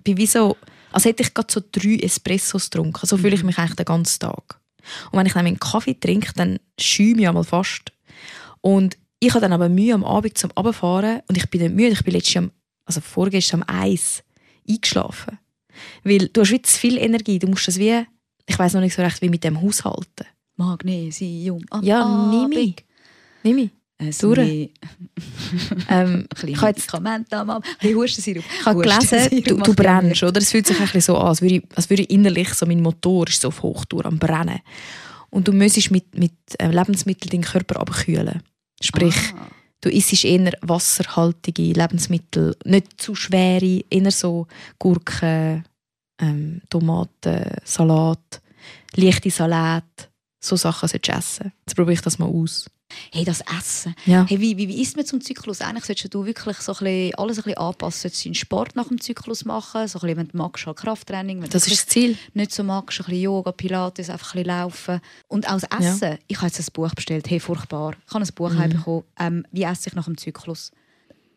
bin 0.03 0.17
wie 0.17 0.27
so, 0.27 0.57
als 0.91 1.05
hätte 1.05 1.23
ich 1.23 1.33
gerade 1.33 1.51
so 1.51 1.61
drei 1.71 1.95
Espressos 2.01 2.69
getrunken. 2.69 3.05
So 3.05 3.17
fühle 3.17 3.35
ich 3.35 3.43
mich 3.43 3.57
eigentlich 3.57 3.75
den 3.75 3.85
ganzen 3.85 4.19
Tag. 4.19 4.59
Und 5.11 5.19
wenn 5.19 5.25
ich 5.25 5.33
dann 5.33 5.45
einen 5.45 5.59
Kaffee 5.59 5.93
trinke, 5.99 6.31
dann 6.35 6.59
schäume 6.79 7.21
ich 7.21 7.27
einmal 7.27 7.43
fast. 7.43 7.91
Und 8.61 8.97
ich 9.19 9.29
habe 9.31 9.41
dann 9.41 9.53
aber 9.53 9.69
Mühe 9.69 9.93
am 9.93 10.03
Abend 10.03 10.37
zum 10.37 10.51
Abfahren 10.55 11.21
und 11.27 11.37
ich 11.37 11.49
bin 11.49 11.61
nicht 11.61 11.75
müde. 11.75 11.89
Ich 11.91 12.03
bin 12.03 12.13
letztes 12.13 12.33
Jahr, 12.35 12.43
am- 12.45 12.51
also 12.85 13.01
vorgestern 13.01 13.63
am 13.63 13.75
Eis 13.81 14.23
eingeschlafen. 14.67 15.37
Weil 16.03 16.27
du 16.29 16.41
hast 16.41 16.51
wie 16.51 16.61
zu 16.61 16.77
viel 16.77 16.97
Energie. 16.97 17.37
Du 17.39 17.47
musst 17.47 17.67
das 17.67 17.77
wie, 17.77 18.05
ich 18.47 18.57
weiß 18.57 18.73
noch 18.73 18.81
nicht 18.81 18.95
so 18.95 19.01
recht, 19.01 19.21
wie 19.21 19.29
mit 19.29 19.43
dem 19.43 19.61
haushalten. 19.61 20.25
Magnesium. 20.55 21.63
am 21.69 21.83
Ja, 21.83 22.29
nimm 22.29 22.49
mich. 22.49 22.75
Nimm 23.43 23.55
mich. 23.55 23.69
Es 24.01 24.17
Durch. 24.19 24.71
Ähm, 25.89 26.25
jetzt 26.31 26.43
Medikamente 26.43 27.37
am 27.37 27.49
Abend. 27.49 27.65
Ein 27.67 27.75
bisschen 27.79 27.97
Hustensirup. 27.97 28.43
ich 28.59 28.65
habe 28.65 28.81
gelesen, 28.81 29.43
du, 29.43 29.57
du 29.57 29.73
brennst, 29.75 30.23
oder? 30.23 30.39
Es 30.39 30.51
fühlt 30.51 30.67
sich 30.67 30.77
ein 30.77 30.83
bisschen 30.85 31.01
so 31.01 31.17
an, 31.17 31.27
als 31.27 31.41
würde, 31.41 31.55
ich, 31.55 31.63
als 31.75 31.89
würde 31.89 32.03
ich 32.03 32.09
innerlich, 32.09 32.53
so 32.53 32.65
mein 32.65 32.81
Motor 32.81 33.27
ist 33.27 33.41
so 33.41 33.49
auf 33.49 33.61
Hochtour 33.61 34.05
am 34.05 34.17
Brennen. 34.17 34.59
Und 35.29 35.47
du 35.47 35.51
müsstest 35.51 35.91
mit, 35.91 36.17
mit 36.17 36.33
äh, 36.59 36.69
Lebensmitteln 36.71 37.29
deinen 37.29 37.43
Körper 37.51 37.79
abkühlen. 37.79 38.41
Sprich, 38.81 39.15
Ah. 39.35 39.47
du 39.81 39.89
isst 39.89 40.23
eher 40.23 40.53
wasserhaltige 40.61 41.73
Lebensmittel, 41.73 42.55
nicht 42.65 43.01
zu 43.01 43.15
schwere, 43.15 43.81
eher 43.89 44.11
so 44.11 44.47
Gurken, 44.79 45.65
ähm, 46.21 46.61
Tomaten, 46.69 47.51
Salat, 47.65 48.41
leichte 48.95 49.29
Salat, 49.29 50.09
so 50.41 50.55
Sachen 50.55 50.87
solltest 50.87 51.07
du 51.13 51.17
essen. 51.17 51.53
Jetzt 51.65 51.75
probiere 51.75 51.93
ich 51.93 52.01
das 52.01 52.17
mal 52.17 52.27
aus. 52.27 52.69
Hey, 53.11 53.23
das 53.23 53.41
Essen. 53.41 53.95
Ja. 54.05 54.25
Hey, 54.27 54.39
wie, 54.39 54.57
wie, 54.57 54.67
wie 54.67 54.81
isst 54.81 54.95
man 54.95 55.05
zum 55.05 55.21
Zyklus? 55.21 55.61
Eigentlich 55.61 55.85
solltest 55.85 56.13
du 56.13 56.25
wirklich 56.25 56.57
so 56.57 56.71
ein 56.73 56.77
bisschen, 56.79 57.15
alles 57.15 57.37
ein 57.37 57.43
bisschen 57.43 57.57
anpassen. 57.57 57.97
Du 58.01 58.01
solltest 58.09 58.25
deinen 58.25 58.35
Sport 58.35 58.75
nach 58.75 58.87
dem 58.87 58.99
Zyklus 58.99 59.45
machen. 59.45 59.87
So 59.87 59.99
ein 59.99 60.01
bisschen, 60.01 60.17
wenn 60.17 60.27
du 60.29 60.37
magst, 60.37 60.65
halt 60.65 60.77
Krafttraining. 60.77 61.41
Wenn 61.41 61.49
Das 61.49 61.65
du 61.65 61.71
ist 61.71 61.81
das 61.81 61.87
Ziel. 61.87 62.17
nicht 62.33 62.51
so 62.51 62.63
magst, 62.63 62.99
ein 62.99 63.05
bisschen 63.05 63.21
Yoga, 63.21 63.51
Pilates, 63.51 64.09
einfach 64.09 64.33
ein 64.35 64.43
bisschen 64.43 64.57
laufen. 64.57 65.01
Und 65.27 65.47
auch 65.49 65.59
das 65.59 65.79
Essen. 65.79 66.17
Ich 66.27 66.37
habe 66.37 66.47
jetzt 66.47 66.59
ein 66.59 66.65
Buch 66.73 66.93
bestellt. 66.93 67.29
Hey, 67.29 67.39
furchtbar. 67.39 67.95
Ich 68.07 68.13
habe 68.13 68.23
ein 68.25 68.33
Buch 68.35 68.49
Mhm. 68.51 68.57
heimbekommen. 68.59 69.03
Ähm, 69.19 69.45
wie 69.51 69.63
esse 69.63 69.89
ich 69.89 69.95
nach 69.95 70.05
dem 70.05 70.17
Zyklus? 70.17 70.71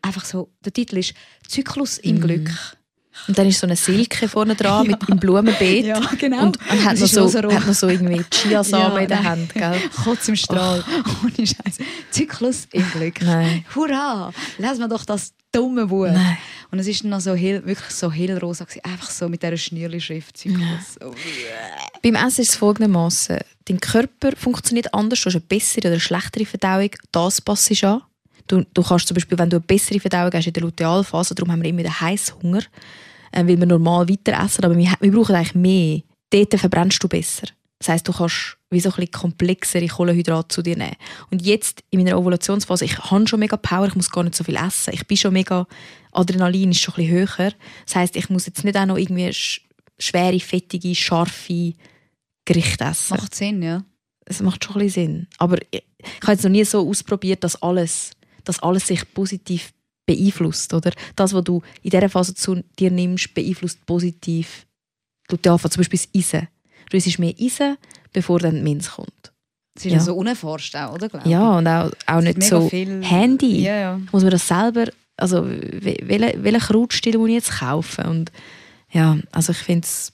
Einfach 0.01 0.25
so, 0.25 0.49
der 0.65 0.73
Titel 0.73 0.97
ist 0.97 1.13
«Zyklus 1.47 1.97
im 1.97 2.15
Mhm. 2.17 2.21
Glück». 2.21 2.49
Und 3.27 3.37
dann 3.37 3.47
ist 3.47 3.59
so 3.59 3.67
eine 3.67 3.75
Silke 3.75 4.27
vorne 4.27 4.55
dran 4.55 4.87
mit 4.87 4.97
im 5.07 5.17
Blumenbeet. 5.17 5.85
Ja, 5.85 5.99
genau. 6.17 6.43
Und, 6.43 6.57
und 6.69 6.85
hat, 6.85 6.99
noch 6.99 7.07
so, 7.07 7.33
hat 7.33 7.67
noch 7.67 7.73
so 7.73 7.87
irgendwie 7.87 8.23
Chiasamen 8.29 8.93
Ja, 8.95 8.99
in 8.99 9.07
der. 9.07 9.23
Hand. 9.23 9.53
Gell? 9.53 9.81
Kotz 10.03 10.27
im 10.27 10.35
Strahl. 10.35 10.83
Ohne 11.23 11.47
Scheiß. 11.47 11.77
Zyklus 12.11 12.67
im 12.71 12.89
Glück. 12.91 13.21
Nein. 13.21 13.65
Hurra! 13.75 14.31
Lesen 14.57 14.79
wir 14.79 14.87
doch 14.87 15.05
das 15.05 15.33
dumme 15.51 15.85
Buch. 15.85 16.07
Nein. 16.07 16.37
Und 16.71 16.79
es 16.79 16.87
ist 16.87 17.03
noch 17.03 17.21
so 17.21 17.35
hell, 17.35 17.63
wirklich 17.65 17.91
so 17.91 18.11
hellrosa. 18.11 18.65
gewesen. 18.65 18.81
Einfach 18.83 19.09
so 19.09 19.29
mit 19.29 19.43
dieser 19.43 19.57
Schnürli-Schrift. 19.57 20.35
Zyklus. 20.35 20.95
So. 20.99 21.13
Beim 22.01 22.15
Essen 22.15 22.41
ist 22.41 22.49
es 22.49 22.55
folgendermaßen: 22.55 23.39
Dein 23.65 23.79
Körper 23.79 24.31
funktioniert 24.35 24.93
anders, 24.93 25.21
du 25.21 25.27
hast 25.27 25.35
eine 25.35 25.41
bessere 25.41 25.81
oder 25.81 25.91
eine 25.91 25.99
schlechtere 25.99 26.45
Verdauung. 26.45 26.89
Das 27.11 27.41
passt 27.41 27.83
an. 27.83 28.01
Du, 28.47 28.65
du 28.73 28.83
kannst 28.83 29.07
zum 29.07 29.15
Beispiel, 29.15 29.37
wenn 29.37 29.49
du 29.49 29.57
eine 29.57 29.65
bessere 29.65 29.99
Verdauung 29.99 30.31
hast 30.33 30.47
in 30.47 30.53
der 30.53 30.63
Lutealphase, 30.63 31.35
darum 31.35 31.51
haben 31.51 31.61
wir 31.61 31.69
immer 31.69 31.83
den 31.83 31.99
Heißhunger, 31.99 32.61
äh, 33.31 33.45
weil 33.45 33.59
wir 33.59 33.65
normal 33.65 34.09
weiter 34.09 34.43
essen, 34.43 34.65
aber 34.65 34.77
wir, 34.77 34.93
wir 34.99 35.11
brauchen 35.11 35.35
eigentlich 35.35 35.55
mehr. 35.55 36.01
Dort 36.29 36.59
verbrennst 36.59 37.03
du 37.03 37.07
besser. 37.07 37.47
Das 37.79 37.89
heisst, 37.89 38.07
du 38.07 38.13
kannst 38.13 38.57
wie 38.69 38.79
so 38.79 38.89
ein 38.89 38.95
bisschen 38.95 39.11
komplexere 39.11 39.87
Kohlenhydrate 39.87 40.47
zu 40.47 40.61
dir 40.61 40.77
nehmen. 40.77 40.95
Und 41.29 41.41
jetzt 41.41 41.83
in 41.89 41.99
meiner 42.01 42.17
Ovulationsphase, 42.17 42.85
ich 42.85 42.97
habe 42.97 43.27
schon 43.27 43.39
mega 43.39 43.57
Power, 43.57 43.87
ich 43.87 43.95
muss 43.95 44.09
gar 44.09 44.23
nicht 44.23 44.35
so 44.35 44.43
viel 44.43 44.55
essen. 44.55 44.93
Ich 44.93 45.05
bin 45.05 45.17
schon 45.17 45.33
mega, 45.33 45.67
Adrenalin 46.11 46.71
ist 46.71 46.79
schon 46.79 46.93
ein 46.95 47.07
bisschen 47.07 47.37
höher. 47.37 47.51
Das 47.85 47.95
heisst, 47.95 48.15
ich 48.15 48.29
muss 48.29 48.45
jetzt 48.45 48.63
nicht 48.63 48.77
auch 48.77 48.85
noch 48.85 48.97
irgendwie 48.97 49.31
sch 49.33 49.61
schwere, 49.99 50.39
fettige, 50.39 50.95
scharfe 50.95 51.73
Gerichte 52.45 52.85
essen. 52.85 53.17
Macht 53.17 53.35
Sinn, 53.35 53.61
ja. 53.61 53.83
Es 54.25 54.41
macht 54.41 54.63
schon 54.63 54.75
ein 54.75 54.85
bisschen 54.85 55.07
Sinn. 55.07 55.27
Aber 55.37 55.57
ich, 55.71 55.83
ich 55.97 56.21
habe 56.21 56.31
jetzt 56.31 56.43
noch 56.43 56.51
nie 56.51 56.63
so 56.63 56.87
ausprobiert, 56.87 57.43
dass 57.43 57.61
alles, 57.61 58.11
dass 58.43 58.59
alles 58.61 58.87
sich 58.87 59.11
positiv 59.13 59.73
beeinflusst. 60.05 60.73
Oder? 60.73 60.91
Das, 61.15 61.33
was 61.33 61.43
du 61.43 61.61
in 61.81 61.89
dieser 61.91 62.09
Phase 62.09 62.33
zu 62.35 62.61
dir 62.77 62.91
nimmst, 62.91 63.33
beeinflusst 63.33 63.85
positiv 63.85 64.65
die 65.29 65.33
Lutealphase. 65.35 65.73
Zum 65.75 65.81
Beispiel 65.81 65.99
das 65.99 66.09
Eisen. 66.15 66.47
Du 66.89 66.97
isst 66.97 67.19
mehr 67.19 67.33
Eisen, 67.39 67.77
bevor 68.11 68.39
dann 68.39 68.55
die 68.55 68.61
Minz 68.61 68.91
kommt. 68.91 69.31
Das 69.75 69.85
ist 69.85 69.91
Ja. 69.93 69.99
so 69.99 70.15
unerforscht 70.15 70.75
auch, 70.75 70.93
oder? 70.93 71.09
Ja, 71.25 71.57
und 71.57 71.67
auch, 71.67 71.89
auch 72.05 72.21
nicht 72.21 72.43
so 72.43 72.69
viel- 72.69 73.03
Handy. 73.03 73.61
Ja, 73.63 73.75
ja. 73.75 73.99
Muss 74.11 74.21
man 74.21 74.31
das 74.31 74.47
selber, 74.47 74.85
also 75.17 75.37
wel- 75.43 76.07
welchen 76.07 76.43
welchen 76.43 76.59
Krautstil 76.59 77.17
muss 77.17 77.29
ich 77.29 77.33
jetzt 77.35 77.51
kaufen? 77.59 78.05
Und 78.05 78.31
ja, 78.91 79.17
also 79.31 79.51
ich 79.53 79.57
finde 79.57 79.85
es, 79.85 80.13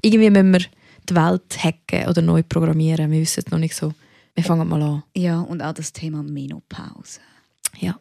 irgendwie 0.00 0.30
müssen 0.30 0.52
wir 0.52 0.60
die 1.08 1.14
Welt 1.16 1.64
hacken 1.64 2.06
oder 2.08 2.22
neu 2.22 2.42
programmieren. 2.44 3.10
Wir 3.10 3.20
wissen 3.20 3.42
es 3.44 3.50
noch 3.50 3.58
nicht 3.58 3.74
so. 3.74 3.92
Wir 4.36 4.44
fangen 4.44 4.68
mal 4.68 4.82
an. 4.82 5.02
Ja, 5.16 5.40
und 5.40 5.60
auch 5.62 5.72
das 5.74 5.92
Thema 5.92 6.22
Menopause. 6.22 7.20
Ja. 7.78 7.98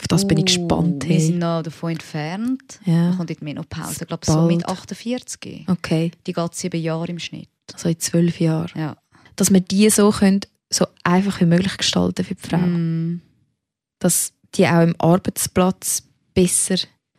Auf 0.00 0.08
das 0.08 0.26
bin 0.26 0.38
ich 0.38 0.42
Oh, 0.58 0.66
gespannt. 0.66 1.08
Wir 1.08 1.20
sind 1.20 1.32
Hey. 1.34 1.38
noch 1.38 1.62
davon 1.62 1.92
entfernt. 1.92 2.80
Ja. 2.84 3.14
kommt 3.16 3.30
in 3.30 3.36
die 3.38 3.44
Menopause. 3.44 3.98
Ich 4.02 4.08
glaube, 4.08 4.26
so 4.26 4.42
mit 4.46 4.66
48. 4.66 5.64
Okay, 5.68 6.10
Die 6.26 6.32
geht 6.32 6.54
sieben 6.54 6.80
Jahre 6.82 7.06
im 7.08 7.18
Schnitt. 7.18 7.48
also 7.72 7.88
in 7.88 7.98
zwölf 8.00 8.40
Jahren. 8.40 8.70
Ja. 8.74 8.96
Dass 9.36 9.52
wir 9.52 9.60
die 9.60 9.88
so 9.90 10.10
können, 10.10 10.40
so 10.70 10.86
einfach 11.04 11.40
wie 11.40 11.46
möglich 11.46 11.76
gestalten 11.76 12.24
für 12.24 12.34
die 12.34 12.48
Frau. 12.48 12.56
Mm. 12.58 13.20
Dass 13.98 14.32
die 14.54 14.66
auch 14.66 14.82
im 14.82 14.94
Arbeitsplatz 14.98 16.02
besser, 16.34 16.76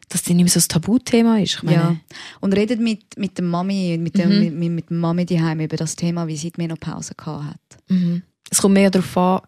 dass 0.09 0.23
die 0.23 0.33
nicht 0.33 0.43
mehr 0.45 0.51
so 0.51 0.59
ein 0.59 0.67
Tabuthema 0.67 1.37
ist. 1.39 1.55
Ich 1.55 1.63
meine, 1.63 1.75
Ja. 1.77 1.95
Und 2.41 2.53
redet 2.53 2.79
mit, 2.79 3.17
mit 3.17 3.37
der 3.37 3.45
Mami, 3.45 3.97
mit 3.99 4.17
der, 4.17 4.27
Mhm. 4.27 4.39
mit, 4.39 4.53
mit, 4.53 4.71
mit 4.71 4.89
der 4.89 4.97
Mami 4.97 5.25
daheim 5.25 5.61
über 5.61 5.77
das 5.77 5.95
Thema, 5.95 6.27
wie 6.27 6.35
sie 6.37 6.51
die 6.51 6.61
Menopause 6.61 7.15
gehabt 7.15 7.47
hat. 7.53 7.59
Mhm. 7.89 8.23
Es 8.49 8.61
kommt 8.61 8.73
mehr 8.73 8.91
darauf 8.91 9.17
an, 9.17 9.41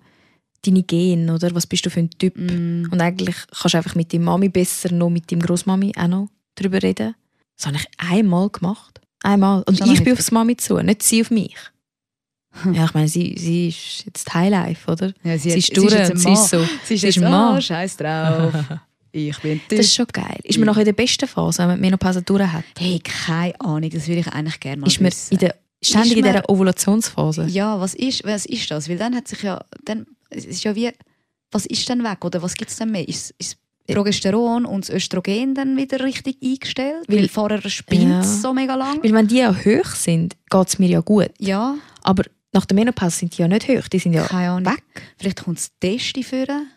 deine 0.66 0.84
Gene, 0.84 1.34
oder? 1.34 1.54
Was 1.56 1.68
bist 1.68 1.86
du 1.86 1.90
für 1.90 2.00
ein 2.00 2.10
Typ? 2.10 2.36
Mm. 2.38 2.88
Und 2.92 3.02
eigentlich 3.02 3.36
kannst 3.52 3.74
du 3.74 3.78
einfach 3.78 3.96
mit 3.96 4.14
deiner 4.14 4.26
Mami 4.26 4.50
besser 4.50 4.92
noch 4.92 5.10
mit 5.10 5.32
deiner 5.32 5.46
Großmami 5.46 5.94
auch 5.98 6.08
noch 6.08 6.28
darüber 6.56 6.82
reden. 6.82 7.16
Das 7.58 7.68
habe 7.68 7.78
ich 7.78 7.88
einmal 7.98 8.50
gemacht. 8.50 9.00
Einmal. 9.24 9.64
Und 9.64 9.80
ich 9.86 10.04
bin 10.04 10.14
aufs 10.14 10.32
Mami 10.32 10.58
zu, 10.58 10.78
nicht 10.78 11.04
sie 11.04 11.22
auf 11.22 11.32
mich. 11.32 11.56
Ja, 12.72 12.86
ich 12.86 12.94
meine, 12.94 13.08
sie, 13.08 13.36
sie 13.38 13.68
ist 13.68 14.06
jetzt 14.06 14.34
Highlife, 14.34 14.90
oder? 14.92 15.14
Ja, 15.24 15.38
Sie, 15.38 15.52
hat- 15.52 15.58
ist 15.58 15.76
durch 15.76 15.94
und 15.94 16.18
sie 16.18 16.32
ist 16.32 16.50
so. 16.50 16.66
Sie 16.86 16.94
ist 16.96 17.02
sie 17.02 17.08
ist 17.10 17.18
ein 17.18 17.26
ein 17.26 17.32
Mann. 17.32 17.54
Mann. 17.54 17.62
Scheiß 17.62 17.98
drauf. 17.98 18.54
ich 19.12 19.38
bin 19.40 19.60
Das 19.70 19.80
ist 19.80 19.96
schon 19.96 20.06
geil. 20.08 20.38
Ist 20.44 20.58
man 20.58 20.68
noch 20.68 20.78
in 20.78 20.86
der 20.86 20.94
besten 20.94 21.28
Phase, 21.28 21.60
wenn 21.60 21.68
man 21.70 21.80
Menopause 21.82 22.22
durch 22.22 22.44
hat? 22.44 22.64
Hey, 22.78 23.00
keine 23.00 23.60
Ahnung. 23.60 23.90
Das 23.90 24.08
würde 24.08 24.22
ich 24.22 24.28
eigentlich 24.28 24.60
gerne 24.62 24.78
mal 24.82 24.88
Ist 24.88 25.02
man, 25.02 25.08
wissen. 25.12 25.34
in 25.34 25.40
der, 25.40 25.56
Ständig 25.84 26.18
in 26.18 26.24
dieser 26.24 26.50
Ovulationsphase. 26.50 27.46
Ja, 27.48 27.80
was 27.80 27.94
ist, 27.94 28.24
was 28.24 28.46
ist 28.46 28.72
das? 28.72 28.88
Weil 28.90 28.98
dann 28.98 29.16
hat 29.16 29.28
sich 29.28 29.44
ja, 29.44 29.64
dann, 29.84 30.06
es 30.30 30.46
ist 30.46 30.64
ja 30.64 30.76
wie, 30.76 30.92
was 31.52 31.66
ist 31.66 31.88
denn 31.90 32.04
weg 32.04 32.24
oder 32.26 32.42
was 32.42 32.56
gibt 32.56 32.72
es 32.72 32.78
denn 32.78 32.92
mehr? 32.92 33.08
Ist, 33.08 33.34
ist 33.38 33.58
das 33.88 33.96
Progesteron 33.96 34.66
und 34.66 34.86
das 34.88 34.96
Östrogen 34.96 35.54
dann 35.56 35.78
wieder 35.78 36.00
richtig 36.04 36.38
eingestellt? 36.44 37.06
Weil, 37.08 37.20
Weil- 37.20 37.30
vorher 37.30 37.70
spinnt 37.70 38.10
Ja. 38.10 38.20
es 38.22 38.42
so 38.42 38.54
mega 38.54 38.76
lang. 38.76 39.04
Weil 39.04 39.14
wenn 39.14 39.28
die 39.28 39.38
ja 39.38 39.54
hoch 39.56 39.86
sind, 39.96 40.36
geht 40.50 40.68
es 40.68 40.80
mir 40.80 40.90
ja 40.90 41.00
gut. 41.02 41.30
ja, 41.40 41.76
Aber 42.02 42.24
nach 42.54 42.66
der 42.66 42.76
Menopause 42.76 43.18
sind 43.20 43.38
die 43.38 43.42
ja 43.42 43.48
nicht 43.48 43.68
hoch. 43.68 43.88
Die 43.90 44.00
sind 44.00 44.14
ja 44.14 44.24
keine 44.26 44.50
Ahnung. 44.52 44.74
weg. 44.74 44.84
Vielleicht 45.18 45.44
kommt 45.44 45.58
das 45.58 45.72
Testi 45.80 46.24
führen. 46.24 46.68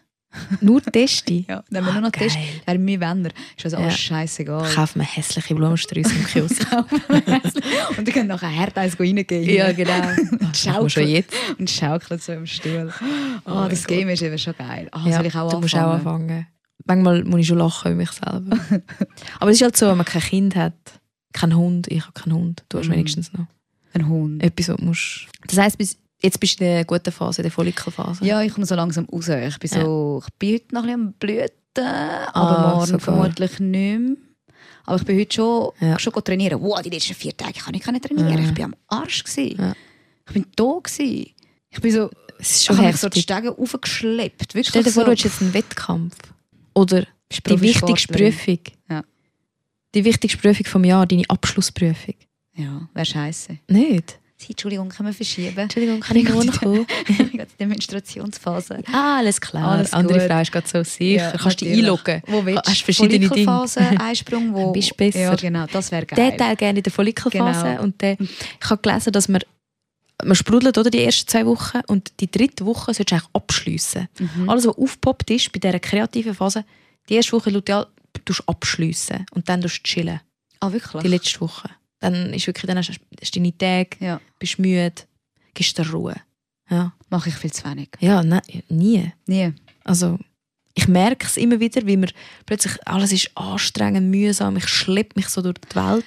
Nur 0.61 0.83
Testi. 0.83 1.47
Ja, 1.49 1.65
dann 1.71 1.85
haben 1.87 1.95
wir 1.95 2.01
nur 2.01 2.03
noch 2.03 2.09
Ah, 2.09 2.19
Testi. 2.19 2.39
geil. 2.39 2.61
Wären 2.67 2.87
wir 2.87 3.01
Wänner. 3.01 3.31
Ist 3.57 3.65
also 3.65 3.77
alles 3.79 3.93
Ja. 3.95 3.99
scheißegal. 3.99 4.71
Kauf 4.75 4.95
mir 4.97 5.05
hässliche 5.05 5.55
Blumensträuße 5.55 6.15
im 6.15 6.27
Kiosk. 6.27 6.67
und 7.99 8.07
die 8.07 8.13
können 8.13 8.29
nachher 8.29 8.55
hart 8.55 8.77
eins 8.79 8.99
reingehen. 9.01 9.77
genau. 9.77 9.93
Und 10.49 10.57
schon 10.57 10.73
schaukeln, 10.91 11.09
jetzt. 11.09 11.35
und 11.59 11.71
schaukeln 11.71 12.21
so 12.21 12.33
im 12.33 12.47
Stuhl. 12.47 12.93
Oh, 13.45 13.51
mein 13.55 13.71
das 13.71 13.81
Gott. 13.87 13.97
Game 13.97 14.09
ist 14.09 14.23
eben 14.23 14.39
schon 14.39 14.55
geil. 14.57 14.89
Ah, 14.93 15.05
ja, 15.07 15.17
soll 15.17 15.27
ich 15.27 15.35
auch 15.35 15.51
du 15.51 15.61
musst 15.61 15.75
auch 15.75 15.93
anfangen? 15.95 16.31
anfangen. 16.31 16.47
Manchmal 16.87 17.25
muss 17.25 17.41
ich 17.41 17.47
schon 17.47 17.59
lachen 17.59 17.93
über 17.93 17.97
mich 17.99 18.11
selber. 18.13 18.59
Aber 19.41 19.51
es 19.51 19.57
ist 19.59 19.63
halt 19.63 19.77
so, 19.77 19.89
wenn 19.89 19.97
man 19.99 20.07
kein 20.07 20.23
Kind 20.23 20.57
hat, 20.57 20.75
kein 21.33 21.55
Hund, 21.55 21.89
ich 21.89 22.01
habe 22.03 22.13
keinen 22.13 22.33
Hund, 22.35 22.65
du 22.69 22.79
hast 22.79 22.89
Mhm. 22.89 22.93
wenigstens 22.93 23.33
noch 23.33 23.47
Ein 23.95 24.09
Hund. 24.09 24.43
etwas, 24.43 24.69
was 24.69 24.77
du 24.77 24.85
musst. 24.85 25.27
Das 25.47 25.59
heisst, 25.59 25.79
bis, 25.79 25.99
jetzt 26.21 26.41
bist 26.41 26.61
du 26.61 26.65
in 26.65 26.71
der 26.73 26.85
guten 26.85 27.13
Phase, 27.13 27.41
in 27.41 27.45
der 27.45 27.53
Follikelphase. 27.53 28.25
Ja, 28.25 28.43
ich 28.43 28.53
komme 28.53 28.67
so 28.67 28.75
langsam 28.75 29.05
raus. 29.07 29.29
Ich 29.29 29.59
bin, 29.59 29.71
so, 29.71 30.23
ich 30.27 30.35
bin 30.35 30.55
heute 30.55 30.75
noch 30.75 30.83
ein 30.85 30.87
bisschen 30.89 31.01
am 31.01 31.13
Blüten, 31.15 31.87
aber 32.33 32.59
Ah, 32.59 32.71
morgen 32.75 32.87
sogar. 32.87 33.01
vermutlich 33.01 33.59
nicht 33.61 33.99
mehr. 34.01 34.17
Aber 34.85 34.97
ich 34.97 35.05
bin 35.05 35.19
heute 35.21 35.35
schon, 35.35 35.71
Ja. 35.81 35.99
schon 35.99 36.13
trainieren. 36.13 36.61
Wow, 36.63 36.81
die 36.83 36.91
letzten 36.91 37.15
vier 37.15 37.37
Tage 37.37 37.61
kann 37.61 37.75
ich 37.75 37.87
nicht 37.87 38.05
trainieren. 38.05 38.33
Ja. 38.43 38.49
Ich 38.49 38.55
bin 38.55 38.65
am 38.65 38.75
Arsch. 38.89 39.23
Gewesen. 39.25 39.61
Ja. 39.61 39.73
Ich 40.27 40.33
bin 40.35 40.47
da. 40.57 40.79
Gewesen. 40.83 41.31
Ich 41.71 41.81
bin 41.81 41.93
so, 41.93 42.11
Es 42.39 42.51
ist 42.53 42.61
ich 42.61 42.65
schon 42.67 42.77
habe 42.79 42.87
mich 42.89 42.97
so 42.97 43.09
die. 43.09 43.21
Stege 43.21 43.57
aufgeschleppt. 43.59 44.55
Wirklich 44.55 44.69
Stell 44.69 44.83
dir 44.85 44.91
vor, 44.91 45.03
so. 45.03 45.07
du 45.07 45.13
hast 45.13 45.25
jetzt 45.25 45.43
einen 45.43 45.53
Wettkampf. 45.55 46.17
Oder 46.75 47.07
die 47.31 47.61
wichtigste. 47.61 48.13
Prüfung. 48.15 48.59
Ja. 48.89 49.03
Die 49.95 50.05
wichtigste 50.05 50.39
Prüfung 50.39 50.65
vom 50.67 50.85
Jahr, 50.85 51.05
deine 51.07 51.25
Abschlussprüfung. 51.29 52.15
Ja, 52.55 52.89
wäre 52.95 53.07
scheiße. 53.07 53.59
Nicht? 53.69 54.19
Entschuldigung, 54.47 54.89
können 54.89 55.09
wir 55.09 55.15
verschieben? 55.15 55.59
Entschuldigung, 55.59 56.01
kann 56.01 56.17
ich 56.17 56.29
nur 56.29 56.45
noch 56.45 56.61
kommen? 56.61 56.87
Ich 57.09 57.41
der 57.59 57.67
Menstruationsphase. 57.67 58.83
Ah, 58.93 59.19
alles 59.19 59.41
klar. 59.41 59.73
Alles 59.73 59.93
Andere 59.93 60.21
gut. 60.21 60.29
Frau 60.29 60.41
ist 60.41 60.53
gerade 60.53 60.69
so 60.69 60.83
sicher. 60.85 61.35
Kannst 61.37 61.61
du 61.61 61.65
dich 61.65 61.79
einloggen. 61.79 62.23
Wo 62.27 62.45
willst 62.45 62.67
du? 62.67 62.71
Hast 62.71 62.83
verschiedene 62.83 63.19
Dinge. 63.19 63.29
Follikelphase, 63.29 63.81
Einsprung, 64.01 64.55
wo... 64.55 64.73
Bist 64.73 64.93
du 64.93 64.95
besser. 64.95 65.19
Ja, 65.19 65.35
genau, 65.35 65.67
das 65.67 65.91
wäre 65.91 66.07
geil. 66.07 66.17
Der 66.17 66.37
Teil 66.37 66.57
gerne 66.57 66.79
in 66.79 66.83
der 66.83 66.93
Follikelphase. 66.93 67.65
Genau. 67.65 67.83
Und 67.83 68.01
der, 68.01 68.17
ich 68.21 68.71
habe 68.71 68.81
gelesen, 68.81 69.13
dass 69.13 69.29
man, 69.29 69.43
man 70.25 70.37
sprudelt 70.37 70.79
oder, 70.79 70.91
die 70.91 71.03
ersten 71.03 71.29
zwei 71.29 71.45
Wochen 71.45 71.81
und 71.89 72.13
die 72.21 72.31
dritte 72.31 72.65
Woche 72.65 72.95
solltest 72.95 73.11
du 73.11 73.15
eigentlich 73.17 73.31
abschliessen. 73.35 74.09
Mhm. 74.19 74.49
Alles, 74.49 74.67
was 74.67 74.79
aufgepoppt 74.79 75.31
ist 75.31 75.53
bei 75.53 75.59
dieser 75.59 75.81
kreativen 75.81 76.35
Phase, 76.35 76.65
die 77.09 77.15
erste 77.15 77.33
Woche 77.33 77.53
tust 77.53 77.69
du 77.69 77.73
ja, 77.73 77.87
abschliessen 78.47 79.27
und 79.33 79.49
dann 79.49 79.63
chillen. 79.63 80.21
Ah, 80.61 80.73
wirklich? 80.73 81.03
Die 81.03 81.09
letzte 81.09 81.41
Woche. 81.41 81.71
Dann 82.01 82.33
ist 82.33 82.47
wirklich, 82.47 82.67
dann 82.67 82.79
hast 82.79 82.89
du 82.91 83.31
deine 83.41 83.57
Tage, 83.57 83.91
Ja, 84.01 84.21
bist 84.39 84.59
müde, 84.59 84.93
gibst 85.55 85.77
dir 85.79 85.91
Ruhe. 85.91 86.15
Ja, 86.71 86.93
mache 87.09 87.31
ich 87.31 87.35
viel 87.35 87.53
zu 87.53 87.65
wenig. 87.65 87.89
ja 88.01 88.23
nein, 88.23 88.43
nie. 88.69 89.11
Nie. 89.27 89.53
Also, 89.85 90.19
ich 90.75 90.87
merke 90.87 91.27
es 91.27 91.37
immer 91.37 91.59
wieder, 91.61 91.87
wie 91.87 91.97
mir 91.97 92.11
plötzlich 92.47 92.75
alles 92.87 93.11
ist 93.13 93.31
anstrengend, 93.37 94.11
mühsam, 94.11 94.57
ich 94.57 94.69
schleppe 94.69 95.15
mich 95.17 95.29
so 95.29 95.41
durch 95.43 95.57
die 95.59 95.75
Welt. 95.77 96.05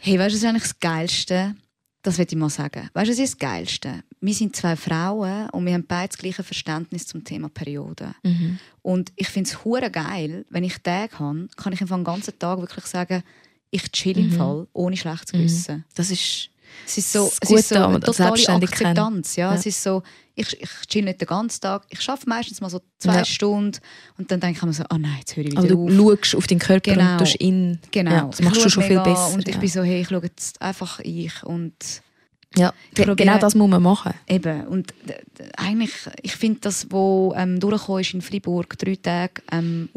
Hey, 0.00 0.18
weißt 0.18 0.30
du, 0.30 0.36
was 0.36 0.42
ist 0.42 0.44
eigentlich 0.44 0.62
das 0.62 0.80
Geilste? 0.80 1.54
Das 2.02 2.16
will 2.16 2.26
ich 2.28 2.36
mal 2.36 2.48
sagen. 2.48 2.88
Weißt 2.94 3.08
du, 3.08 3.12
was 3.12 3.18
ist 3.18 3.34
das 3.34 3.38
Geilste? 3.38 4.02
Wir 4.20 4.32
sind 4.34 4.56
zwei 4.56 4.76
Frauen 4.76 5.50
und 5.50 5.66
wir 5.66 5.74
haben 5.74 5.84
beide 5.86 6.08
das 6.08 6.18
gleiche 6.18 6.42
Verständnis 6.42 7.06
zum 7.06 7.22
Thema 7.22 7.48
Periode. 7.48 8.14
Und 8.82 9.12
ich 9.16 9.28
finde 9.28 9.50
es 9.50 9.64
hure 9.64 9.90
geil, 9.90 10.46
wenn 10.50 10.64
ich 10.64 10.78
Tage 10.78 11.18
habe, 11.18 11.48
kann 11.56 11.72
ich 11.72 11.80
einfach 11.82 11.96
den 11.96 12.04
ganzen 12.04 12.38
Tag 12.38 12.60
wirklich 12.60 12.86
sagen, 12.86 13.22
ich 13.70 13.90
chill 13.92 14.18
im 14.18 14.28
Mhm. 14.30 14.32
Fall, 14.36 14.66
ohne 14.72 14.96
schlechtes 14.96 15.32
Gewissen. 15.32 15.84
Das 15.94 16.10
ist 16.10 16.50
Es 16.86 16.98
ist 16.98 17.12
so, 17.12 17.24
Das 17.40 17.50
es 17.50 17.60
ist 17.60 17.68
so 17.70 17.74
eine 17.76 17.98
totale. 17.98 18.32
Akzeptanz. 18.62 19.36
Ja. 19.36 19.50
Ja. 19.50 19.54
Es 19.58 19.64
ist 19.66 19.82
so, 19.82 20.02
ich, 20.34 20.52
ich 20.60 20.68
chill 20.86 21.04
nicht 21.04 21.20
den 21.20 21.26
ganzen 21.26 21.60
Tag. 21.62 21.84
Ich 21.88 22.06
arbeite 22.08 22.28
meistens 22.28 22.60
mal 22.60 22.68
so 22.70 22.80
zwei 22.98 23.16
Ja. 23.16 23.24
Stunden 23.24 23.78
und 24.18 24.30
dann 24.30 24.38
denke 24.38 24.58
ich 24.58 24.62
mir 24.64 24.72
so, 24.74 24.84
ah 24.88 24.98
nein, 24.98 25.16
jetzt 25.18 25.34
höre 25.34 25.44
ich 25.44 25.50
wieder 25.52 25.60
Aber 25.60 25.68
du 25.68 26.12
auf. 26.12 26.18
schaust 26.20 26.36
auf 26.36 26.46
deinen 26.46 26.58
Körper 26.60 26.92
Genau. 26.94 27.12
und 27.12 27.18
tust 27.18 27.40
ihn. 27.40 27.78
Genau, 27.90 28.10
Ja, 28.10 28.24
das 28.26 28.42
machst 28.42 28.64
du 28.64 28.68
schon 28.70 28.82
viel 28.82 29.00
besser. 29.00 29.32
Und 29.32 29.48
ich 29.48 29.56
bin 29.58 29.68
so, 29.68 29.82
hey, 29.82 30.02
ich 30.02 30.08
schaue 30.08 30.22
jetzt 30.22 30.60
einfach 30.60 31.00
ich 31.00 31.42
und 31.42 31.74
ja. 32.56 32.72
probiere- 32.94 33.16
Genau 33.16 33.38
das 33.38 33.54
muss 33.54 33.68
man 33.70 33.82
machen. 33.82 34.12
eben. 34.28 34.66
Und 34.68 34.92
eigentlich, 35.56 35.92
ich 36.22 36.36
finde 36.36 36.60
das, 36.60 36.86
wo 36.90 37.32
ähm, 37.36 37.60
durchgekommen 37.60 38.00
ist 38.02 38.14
in 38.14 38.20
Freiburg, 38.22 38.78
drei 38.78 38.96
Tage 38.96 39.42
ähm, 39.50 39.88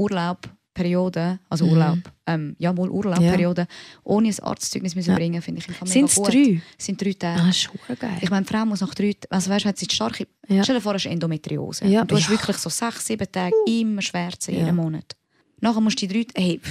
Urlaubperiode, 0.75 1.39
also 1.49 1.65
Mhm. 1.65 1.71
Urlaub, 1.71 1.99
ähm, 2.27 2.55
ja 2.57 2.71
mal 2.73 2.89
Urlaubperiode, 2.89 3.67
ohne 4.03 4.29
ein 4.29 4.39
Arztzeugnis 4.39 4.95
müssen 4.95 5.09
Ja. 5.11 5.15
bringen, 5.15 5.41
finde 5.41 5.59
ich 5.61 5.67
im 5.67 5.87
Sind 5.87 6.05
es 6.05 6.15
drei? 6.15 6.61
Es 6.77 6.85
sind 6.85 7.01
drei 7.01 7.13
Tage. 7.13 7.41
Ah, 7.41 7.47
das 7.47 7.57
ist 7.57 7.69
verdammt 7.85 7.99
geil. 7.99 8.17
Ich 8.21 8.29
meine, 8.29 8.45
die 8.45 8.53
Frau 8.53 8.65
muss 8.65 8.81
nach 8.81 8.93
drei 8.95 9.15
also 9.29 9.49
weißt, 9.49 9.65
hat 9.65 9.77
sie 9.77 9.87
starke, 9.89 10.27
Ja. 10.47 10.63
stell 10.63 10.75
dir 10.75 10.81
vor, 10.81 10.93
du 10.93 10.99
hast 10.99 11.05
Endometriose. 11.05 11.85
Ja. 11.85 12.01
Und 12.01 12.11
du 12.11 12.15
hast 12.15 12.25
Ja. 12.25 12.29
wirklich 12.31 12.57
so 12.57 12.69
sechs, 12.69 13.05
sieben 13.05 13.27
Tage 13.31 13.53
immer 13.67 14.01
Schmerzen 14.01 14.53
Ja. 14.53 14.59
jeden 14.61 14.75
Monat. 14.75 15.15
Nachher 15.59 15.81
musst 15.81 16.01
du 16.01 16.07
die 16.07 16.23
drei, 16.25 16.41
hey, 16.41 16.61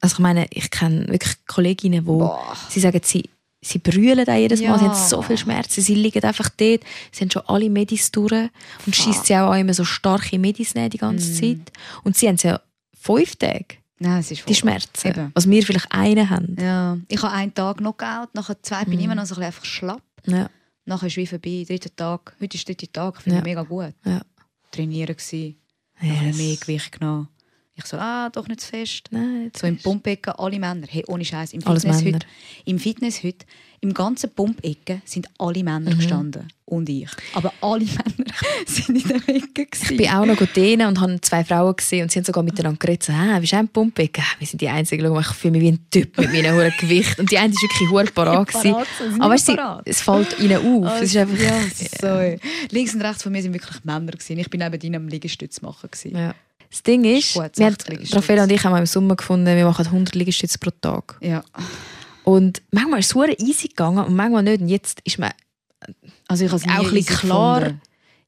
Also 0.00 0.14
ich 0.16 0.18
meine, 0.20 0.46
ich 0.50 0.70
kenne 0.70 1.08
wirklich 1.08 1.34
Kolleginnen, 1.46 2.00
die 2.00 2.06
boah. 2.06 2.54
sie 2.68 2.78
sagen, 2.80 3.00
sie, 3.02 3.24
sie 3.62 3.78
brüllen 3.78 4.22
da 4.26 4.36
jedes 4.36 4.60
Mal, 4.60 4.66
Ja. 4.72 4.78
sie 4.78 4.84
haben 4.84 5.08
so 5.08 5.22
viel 5.22 5.38
Schmerzen, 5.38 5.80
sie 5.80 5.94
liegen 5.94 6.22
einfach 6.22 6.50
dort, 6.50 6.82
sie 7.10 7.22
haben 7.22 7.30
schon 7.30 7.40
alle 7.46 7.70
Medis 7.70 8.12
durch 8.12 8.50
und 8.84 8.94
schießt 8.94 9.24
sie 9.24 9.34
auch 9.36 9.52
an, 9.52 9.60
immer 9.60 9.72
so 9.72 9.82
starke 9.84 10.38
Medis 10.38 10.74
nehmen 10.74 10.90
die 10.90 10.98
ganze 10.98 11.30
Mm. 11.30 11.34
Zeit. 11.34 11.72
Und 12.02 12.16
sie 12.18 12.28
haben 12.28 12.36
ja 12.42 12.60
fünf 13.04 13.36
Tage, 13.36 13.76
Nein, 13.98 14.20
es 14.20 14.30
ist 14.30 14.40
voll. 14.40 14.48
die 14.48 14.54
Schmerzen. 14.54 15.08
Eben. 15.08 15.30
Was 15.34 15.48
wir 15.48 15.62
vielleicht 15.64 15.90
einen 15.92 16.28
haben. 16.30 16.56
Ja. 16.60 16.98
Ich 17.08 17.22
habe 17.22 17.32
einen 17.34 17.54
Tag 17.54 17.78
Knockout, 17.78 18.34
nachher 18.34 18.60
zwei 18.62 18.84
bin 18.84 18.94
ich 18.94 18.98
Mhm. 19.00 19.04
immer 19.04 19.14
noch 19.16 19.26
so 19.26 19.34
ein 19.34 19.40
bisschen 19.40 19.46
einfach 19.46 19.64
schlapp. 19.64 20.02
Ja. 20.26 20.50
Nachher 20.86 21.06
ist 21.06 21.16
wie 21.16 21.26
vorbei, 21.26 21.64
dritter 21.66 21.94
Tag. 21.94 22.34
Heute 22.40 22.56
ist 22.56 22.66
der 22.68 22.74
dritte 22.74 22.92
Tag, 22.92 23.20
finde 23.22 23.36
Ja. 23.36 23.40
ich 23.40 23.44
mega 23.44 23.62
gut. 23.62 23.94
Ja. 24.04 24.20
Trainieren 24.70 25.16
gsi, 25.16 25.56
yes. 26.00 26.36
Mehr 26.36 26.56
Gewicht 26.56 26.92
genommen. 26.98 27.28
Ich 27.76 27.86
so, 27.86 27.96
ah, 27.98 28.30
doch 28.30 28.46
nicht 28.46 28.60
zu 28.60 28.68
fest. 28.68 29.08
Nein, 29.10 29.50
So 29.56 29.66
im 29.66 29.78
Pumpecken, 29.78 30.32
alle 30.34 30.58
Männer. 30.60 30.86
Hey, 30.88 31.04
ohne 31.08 31.24
Scheiß. 31.24 31.52
Im 31.54 31.60
Fitness 31.60 32.04
heute, 32.04 32.26
im 32.64 32.78
Fitness 32.78 33.22
heute, 33.24 33.46
im 33.80 33.92
ganzen 33.94 34.30
Pumpecken 34.30 35.02
sind 35.04 35.28
alle 35.38 35.64
Männer 35.64 35.90
Mhm. 35.92 35.96
gestanden. 35.98 36.48
Und 36.66 36.88
ich. 36.88 37.10
Aber 37.34 37.52
alle 37.60 37.84
Männer 37.84 38.30
sind 38.66 39.02
in 39.02 39.08
der 39.08 39.36
Ecke. 39.36 39.66
Ich 39.90 39.96
bin 39.96 40.08
auch 40.08 40.24
noch 40.24 40.36
denen 40.54 40.88
und 40.88 40.98
habe 40.98 41.20
zwei 41.20 41.44
Frauen 41.44 41.76
gesehen 41.76 42.04
und 42.04 42.10
sie 42.10 42.18
haben 42.18 42.24
sogar 42.24 42.42
miteinander 42.42 42.78
geredet. 42.78 43.02
So, 43.02 43.12
ah, 43.12 43.38
wie 43.38 43.44
ist 43.44 43.52
ein 43.52 43.68
Pumpeck? 43.68 44.18
Ah, 44.18 44.36
wir 44.38 44.46
sind 44.46 44.62
die 44.62 44.68
Einzigen. 44.68 45.14
Ich 45.18 45.26
fühle 45.26 45.52
mich 45.52 45.62
wie 45.62 45.72
ein 45.72 45.86
Typ 45.90 46.16
mit 46.18 46.32
meinem 46.32 46.56
hohen 46.56 46.72
Gewicht. 46.80 47.18
Und 47.18 47.30
die 47.30 47.36
eine 47.36 47.52
war 47.52 47.60
wirklich 47.60 47.90
hure 47.90 48.04
parat. 48.14 48.48
Aber 49.18 49.34
weißt 49.34 49.52
es 49.84 50.00
fällt 50.00 50.38
ihnen 50.40 50.84
auf. 50.84 51.02
es 51.02 51.10
ist 51.10 51.16
einfach, 51.18 51.38
ja, 51.38 51.58
ist 51.66 52.00
so. 52.00 52.38
Links 52.70 52.94
und 52.94 53.02
rechts 53.02 53.22
von 53.22 53.32
mir 53.32 53.42
sind 53.42 53.52
wirklich 53.52 53.84
Männer. 53.84 54.12
Gewesen. 54.12 54.38
Ich 54.38 54.48
bin 54.48 54.60
neben 54.60 54.80
ihnen 54.80 54.96
am 54.96 55.08
Liegestütz 55.08 55.60
machen. 55.60 55.90
Gewesen. 55.90 56.16
Ja. 56.16 56.34
Das 56.70 56.82
Ding 56.82 57.04
ist, 57.04 57.34
Gut, 57.34 57.50
wir 57.56 57.66
haben, 57.66 57.72
60 57.74 57.88
Liegestütze. 57.88 58.16
Raffaella 58.16 58.42
und 58.44 58.52
ich 58.52 58.64
haben 58.64 58.76
im 58.76 58.86
Sommer 58.86 59.16
gefunden, 59.16 59.54
wir 59.54 59.64
machen 59.64 59.86
100 59.86 60.14
Liegestütze 60.14 60.58
pro 60.58 60.70
Tag. 60.70 61.18
Ja. 61.20 61.44
Und 62.24 62.62
manchmal 62.70 63.00
ist 63.00 63.14
es 63.14 63.38
easy 63.38 63.68
gegangen 63.68 64.04
und 64.04 64.16
manchmal 64.16 64.42
nicht. 64.42 64.62
Und 64.62 64.68
jetzt 64.68 65.00
ist 65.04 65.18
man, 65.18 65.30
Also 66.28 66.44
ich 66.44 66.50
habe 66.50 66.62
es 66.62 66.68
Auch 66.68 66.88
ein 66.88 66.94
bisschen 66.94 67.16
klar. 67.16 67.60
gefunden. 67.60 67.80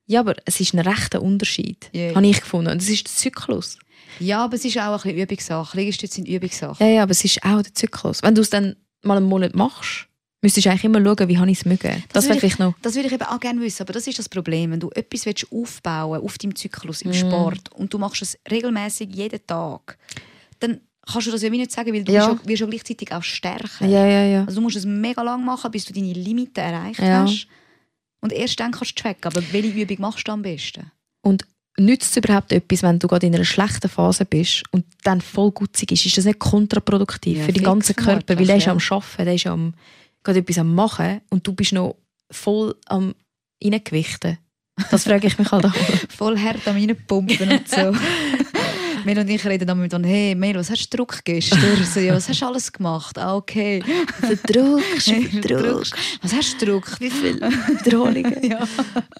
ja, 0.06 0.20
aber 0.20 0.34
es 0.44 0.60
ist 0.60 0.74
ein 0.74 0.80
rechter 0.80 1.22
Unterschied, 1.22 1.88
Ja. 1.92 2.14
habe 2.14 2.26
ich 2.26 2.40
gefunden. 2.40 2.70
Und 2.70 2.82
es 2.82 2.88
ist 2.88 3.06
der 3.06 3.12
Zyklus. 3.14 3.78
Ja, 4.18 4.44
aber 4.44 4.54
es 4.54 4.64
ist 4.64 4.78
auch 4.78 5.04
ein 5.04 5.10
bisschen 5.12 5.18
Übungssache. 5.18 5.76
Liegestütze 5.76 6.14
sind 6.16 6.28
Übungssache. 6.28 6.82
Ja, 6.82 6.90
ja, 6.90 7.02
aber 7.02 7.10
es 7.12 7.24
ist 7.24 7.42
auch 7.44 7.62
der 7.62 7.74
Zyklus. 7.74 8.22
Wenn 8.22 8.34
du 8.34 8.40
es 8.40 8.50
dann 8.50 8.76
mal 9.02 9.16
einen 9.18 9.26
Monat 9.26 9.54
machst, 9.54 10.06
müsstest 10.42 10.66
du 10.66 10.70
eigentlich 10.70 10.84
immer 10.84 11.02
schauen, 11.02 11.28
wie 11.28 11.38
habe 11.38 11.50
ich 11.50 11.58
es 11.58 11.64
mögen. 11.64 12.02
Das, 12.12 12.24
würde 12.28 12.36
wäre 12.42 12.46
ich- 12.46 12.58
noch. 12.58 12.74
Das 12.82 12.94
würde 12.94 13.08
ich 13.08 13.12
eben 13.14 13.24
auch 13.24 13.40
gerne 13.40 13.60
wissen, 13.60 13.82
aber 13.82 13.92
das 13.92 14.06
ist 14.06 14.18
das 14.18 14.28
Problem. 14.28 14.70
Wenn 14.70 14.80
du 14.80 14.90
etwas 14.90 15.26
willst 15.26 15.46
aufbauen 15.52 16.20
auf 16.22 16.38
deinem 16.38 16.54
Zyklus 16.54 17.02
im 17.02 17.10
Mm. 17.10 17.14
Sport 17.14 17.72
und 17.74 17.92
du 17.92 17.98
machst 17.98 18.22
es 18.22 18.38
regelmäßig 18.50 19.14
jeden 19.14 19.44
Tag, 19.46 19.98
dann 20.60 20.80
kannst 21.10 21.26
du 21.26 21.30
das 21.30 21.42
ja 21.42 21.50
wie 21.52 21.58
nicht 21.58 21.72
sagen, 21.72 21.92
weil 21.92 22.04
du 22.04 22.12
Ja. 22.12 22.28
wirst, 22.28 22.42
ja, 22.42 22.48
wirst 22.48 22.60
ja 22.60 22.66
gleichzeitig 22.66 23.12
auch 23.12 23.22
stärker. 23.22 23.86
Ja, 23.86 24.06
ja, 24.06 24.24
ja. 24.24 24.40
Also 24.44 24.56
du 24.56 24.62
musst 24.62 24.76
es 24.76 24.84
mega 24.84 25.22
lang 25.22 25.44
machen, 25.44 25.70
bis 25.70 25.84
du 25.84 25.92
deine 25.92 26.12
Limite 26.12 26.60
erreicht 26.60 27.00
Ja. 27.00 27.22
hast. 27.22 27.46
Und 28.20 28.32
erst 28.32 28.58
dann 28.58 28.72
kannst 28.72 28.98
du 28.98 29.02
tracken. 29.02 29.24
Aber 29.24 29.42
welche 29.52 29.68
Übung 29.80 29.96
machst 30.00 30.26
du 30.26 30.32
am 30.32 30.42
besten? 30.42 30.90
Und 31.22 31.44
nützt 31.78 32.10
es 32.10 32.16
überhaupt 32.16 32.50
etwas, 32.52 32.82
wenn 32.82 32.98
du 32.98 33.06
gerade 33.06 33.26
in 33.26 33.34
einer 33.34 33.44
schlechten 33.44 33.88
Phase 33.88 34.24
bist 34.24 34.64
und 34.72 34.84
dann 35.04 35.20
voll 35.20 35.52
gutzig 35.52 35.92
ist? 35.92 36.06
Ist 36.06 36.16
das 36.18 36.24
nicht 36.24 36.38
kontraproduktiv 36.38 37.38
Ja, 37.38 37.44
für 37.44 37.52
den 37.52 37.62
ganzen 37.62 37.94
Körper? 37.94 38.36
Weil 38.38 38.46
der 38.46 38.56
ist 38.56 38.64
ja 38.66 38.72
am 38.72 38.78
Arbeiten, 38.78 39.24
der 39.24 39.34
ist 39.34 39.44
ja 39.44 39.52
am, 39.52 39.74
gerade 40.24 40.38
etwas 40.40 40.58
am 40.58 40.74
Machen 40.74 41.20
und 41.30 41.46
du 41.46 41.52
bist 41.52 41.72
noch 41.72 41.96
voll 42.30 42.74
am 42.86 43.14
Reingewichten. 43.62 44.38
Das 44.90 45.04
frage 45.04 45.26
ich 45.26 45.38
mich 45.38 45.50
halt 45.52 45.64
auch. 45.64 45.72
Voll 46.10 46.38
hart 46.38 46.66
am 46.68 46.76
reinpumpen 46.76 47.50
und 47.50 47.66
so. 47.68 47.76
Mel 49.06 49.18
und 49.20 49.28
ich 49.28 49.44
reden 49.46 49.66
dann 49.66 49.80
mit 49.80 49.92
dann, 49.92 50.04
hey 50.04 50.34
Mel, 50.34 50.56
was 50.56 50.68
hast 50.68 50.88
du 50.92 50.96
Druck 50.96 51.24
gestern? 51.24 51.60
so, 51.94 52.00
ja, 52.00 52.14
was 52.14 52.28
hast 52.28 52.42
du 52.42 52.46
alles 52.46 52.72
gemacht? 52.72 53.16
Ah, 53.18 53.36
okay. 53.36 53.82
Der 54.22 54.36
Druck, 54.36 54.82
der 55.06 55.62
Druck. 55.62 55.86
Was 56.22 56.34
hast 56.34 56.60
du 56.60 56.66
Druck? 56.66 57.00
Wie 57.00 57.10
viel 57.10 57.40
Wiederholungen? 57.40 58.36
Ja. 58.42 58.58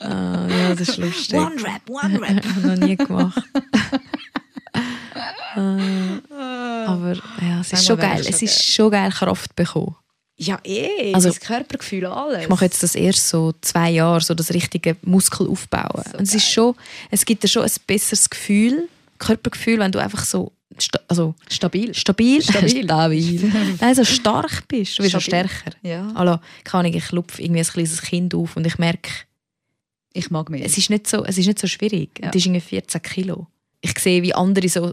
Ah, 0.01 0.47
ja, 0.49 0.75
das 0.75 0.89
ist 0.89 0.97
lustig. 0.99 1.39
One 1.39 1.57
Rap, 1.63 1.83
One 1.89 2.21
Rap. 2.21 2.45
Ich 2.57 2.65
noch 2.65 2.77
nie 2.77 2.97
gemacht. 2.97 3.43
Äh, 5.55 5.61
aber 6.87 7.15
ja, 7.41 7.61
es 7.61 7.73
ist 7.73 7.87
schon 7.87 7.99
geil. 7.99 8.25
es 8.29 8.43
ist 8.43 8.63
schon 8.63 8.91
geil, 8.91 9.11
Kraft 9.11 9.55
bekommen. 9.57 9.97
Ja, 10.37 10.59
eh. 10.65 11.15
Also- 11.15 11.29
das 11.29 11.41
Körpergefühl, 11.41 12.07
alles. 12.07 12.43
Ich 12.43 12.49
mache 12.49 12.65
jetzt 12.67 12.83
das 12.83 12.95
erst 12.95 13.29
so 13.29 13.55
zwei 13.63 13.91
Jahre, 13.91 14.21
so 14.21 14.35
das 14.35 14.53
richtige 14.53 14.97
Muskel 15.03 15.49
aufbauen. 15.49 16.03
So 16.13 16.19
und 16.19 16.25
es 16.25 16.35
ist 16.35 16.51
schon, 16.51 16.75
es 17.11 17.25
gibt 17.25 17.43
dir 17.43 17.49
schon 17.49 17.63
ein 17.63 17.71
besseres 17.87 18.29
Gefühl, 18.29 18.89
Körpergefühl, 19.19 19.79
wenn 19.79 19.93
du 19.93 19.99
einfach 20.01 20.25
so 20.25 20.53
sta 20.79 20.99
also 21.09 21.35
stabil. 21.49 21.95
stabil, 21.95 22.43
Stabil. 22.43 22.83
stabil. 22.85 23.53
Nein, 23.81 23.95
so 23.95 24.05
stark 24.05 24.67
bist. 24.69 24.99
Du 24.99 25.03
bist 25.03 25.15
auch 25.17 25.21
stärker. 25.21 25.71
Ja. 25.83 26.09
Also, 26.15 26.39
keine 26.65 26.81
Ahnung, 26.89 26.95
ich 26.99 27.13
lupfe 27.13 27.41
irgendwie 27.43 27.61
ein 27.61 27.67
kleines 27.67 28.03
Kind 28.03 28.35
auf 28.35 28.57
und 28.57 28.67
ich 28.67 28.79
merke, 28.79 29.11
Ich 30.13 30.31
mag 30.31 30.51
mich. 30.51 30.65
es 30.65 30.77
ist 30.79 30.91
nicht 30.91 31.07
so, 31.07 31.25
es 31.25 31.39
ist 31.39 31.47
nicht 31.47 31.59
so 31.59 31.67
schwierig. 31.67 32.11
Ja. 32.21 32.27
Das 32.31 32.37
ist 32.37 32.47
irgendwie 32.47 32.61
14 32.61 33.03
Kilo. 33.03 33.47
Ich 33.81 33.99
sehe, 33.99 34.23
wie 34.23 34.35
andere 34.35 34.69
so 34.69 34.93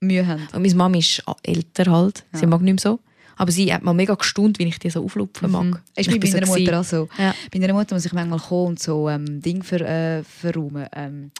Mühe 0.00 0.26
haben. 0.26 0.46
Und 0.52 0.62
meine 0.62 0.74
Mama 0.74 0.98
ist 0.98 1.22
älter 1.42 1.90
halt, 1.90 2.24
sie 2.32 2.42
Ja. 2.42 2.46
mag 2.48 2.60
nicht 2.60 2.74
mehr 2.84 2.92
so. 2.92 3.00
Aber 3.36 3.50
sie 3.50 3.72
hat 3.74 3.82
mal 3.82 3.94
mega 3.94 4.14
gestaunt, 4.14 4.60
wie 4.60 4.64
ich 4.64 4.78
die 4.78 4.90
so 4.90 5.04
auflupfen 5.04 5.50
mag. 5.50 5.64
Mhm. 5.64 5.72
Ist 5.96 6.06
Ich 6.06 6.06
bei 6.08 6.18
bin 6.18 6.30
so 6.30 6.36
meiner 6.36 6.46
Mutter 6.46 6.80
auch 6.80 6.84
so. 6.84 7.08
Ja. 7.18 7.34
Bei 7.52 7.58
meiner 7.58 7.72
Mutter 7.72 7.94
muss 7.96 8.04
ich 8.06 8.12
manchmal 8.12 8.38
kommen 8.38 8.66
und 8.68 8.80
so 8.80 9.08
ähm, 9.08 9.40
Ding 9.42 9.62
ver, 9.64 9.80
äh, 9.80 10.22
verräumen. 10.22 10.86
Ähm, 10.94 11.30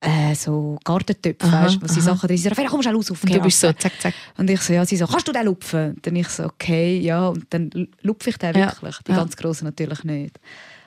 äh, 0.00 0.34
so 0.34 0.78
Gartentöpfe, 0.82 1.46
Aha, 1.46 1.64
weißt, 1.66 1.82
wo 1.82 1.86
sie. 1.86 2.00
Sachen 2.00 2.26
drin 2.26 2.38
sind. 2.38 2.56
Komm 2.68 2.82
schnell 2.82 2.94
raus 2.94 3.10
auf 3.10 3.22
Und 3.22 3.34
du 3.34 3.40
bist 3.40 3.60
so, 3.60 3.72
zack, 3.72 3.92
zack. 4.00 4.14
Und 4.38 4.48
ich 4.48 4.60
so, 4.60 4.72
ja, 4.72 4.84
sie 4.86 4.96
so, 4.96 5.06
kannst 5.06 5.28
du 5.28 5.32
den 5.32 5.44
lupfen? 5.44 5.96
Dann 6.00 6.16
ich 6.16 6.28
so, 6.28 6.44
okay, 6.44 6.98
ja. 6.98 7.28
Und 7.28 7.46
dann 7.50 7.70
lupfe 8.02 8.30
ich 8.30 8.38
den 8.38 8.54
Ja, 8.56 8.66
wirklich. 8.66 8.96
Die 9.06 9.12
ja. 9.12 9.18
ganz 9.18 9.36
grossen 9.36 9.66
natürlich 9.66 10.02
nicht. 10.04 10.38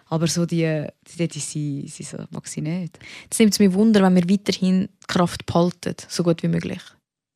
Aber 0.08 0.28
so 0.28 0.46
die, 0.46 0.86
die, 1.18 1.28
die 1.28 1.40
sie, 1.40 1.88
sie 1.88 2.04
so, 2.04 2.18
mag 2.32 2.48
sie 2.48 2.62
nicht. 2.62 3.00
Jetzt 3.24 3.40
nimmt 3.40 3.54
es 3.54 3.60
mich 3.60 3.74
Wunder, 3.74 4.02
wenn 4.02 4.16
wir 4.16 4.30
weiterhin 4.30 4.90
die 5.02 5.08
Kraft 5.08 5.46
behalten, 5.46 5.96
so 6.08 6.24
gut 6.24 6.42
wie 6.44 6.48
möglich. 6.48 6.82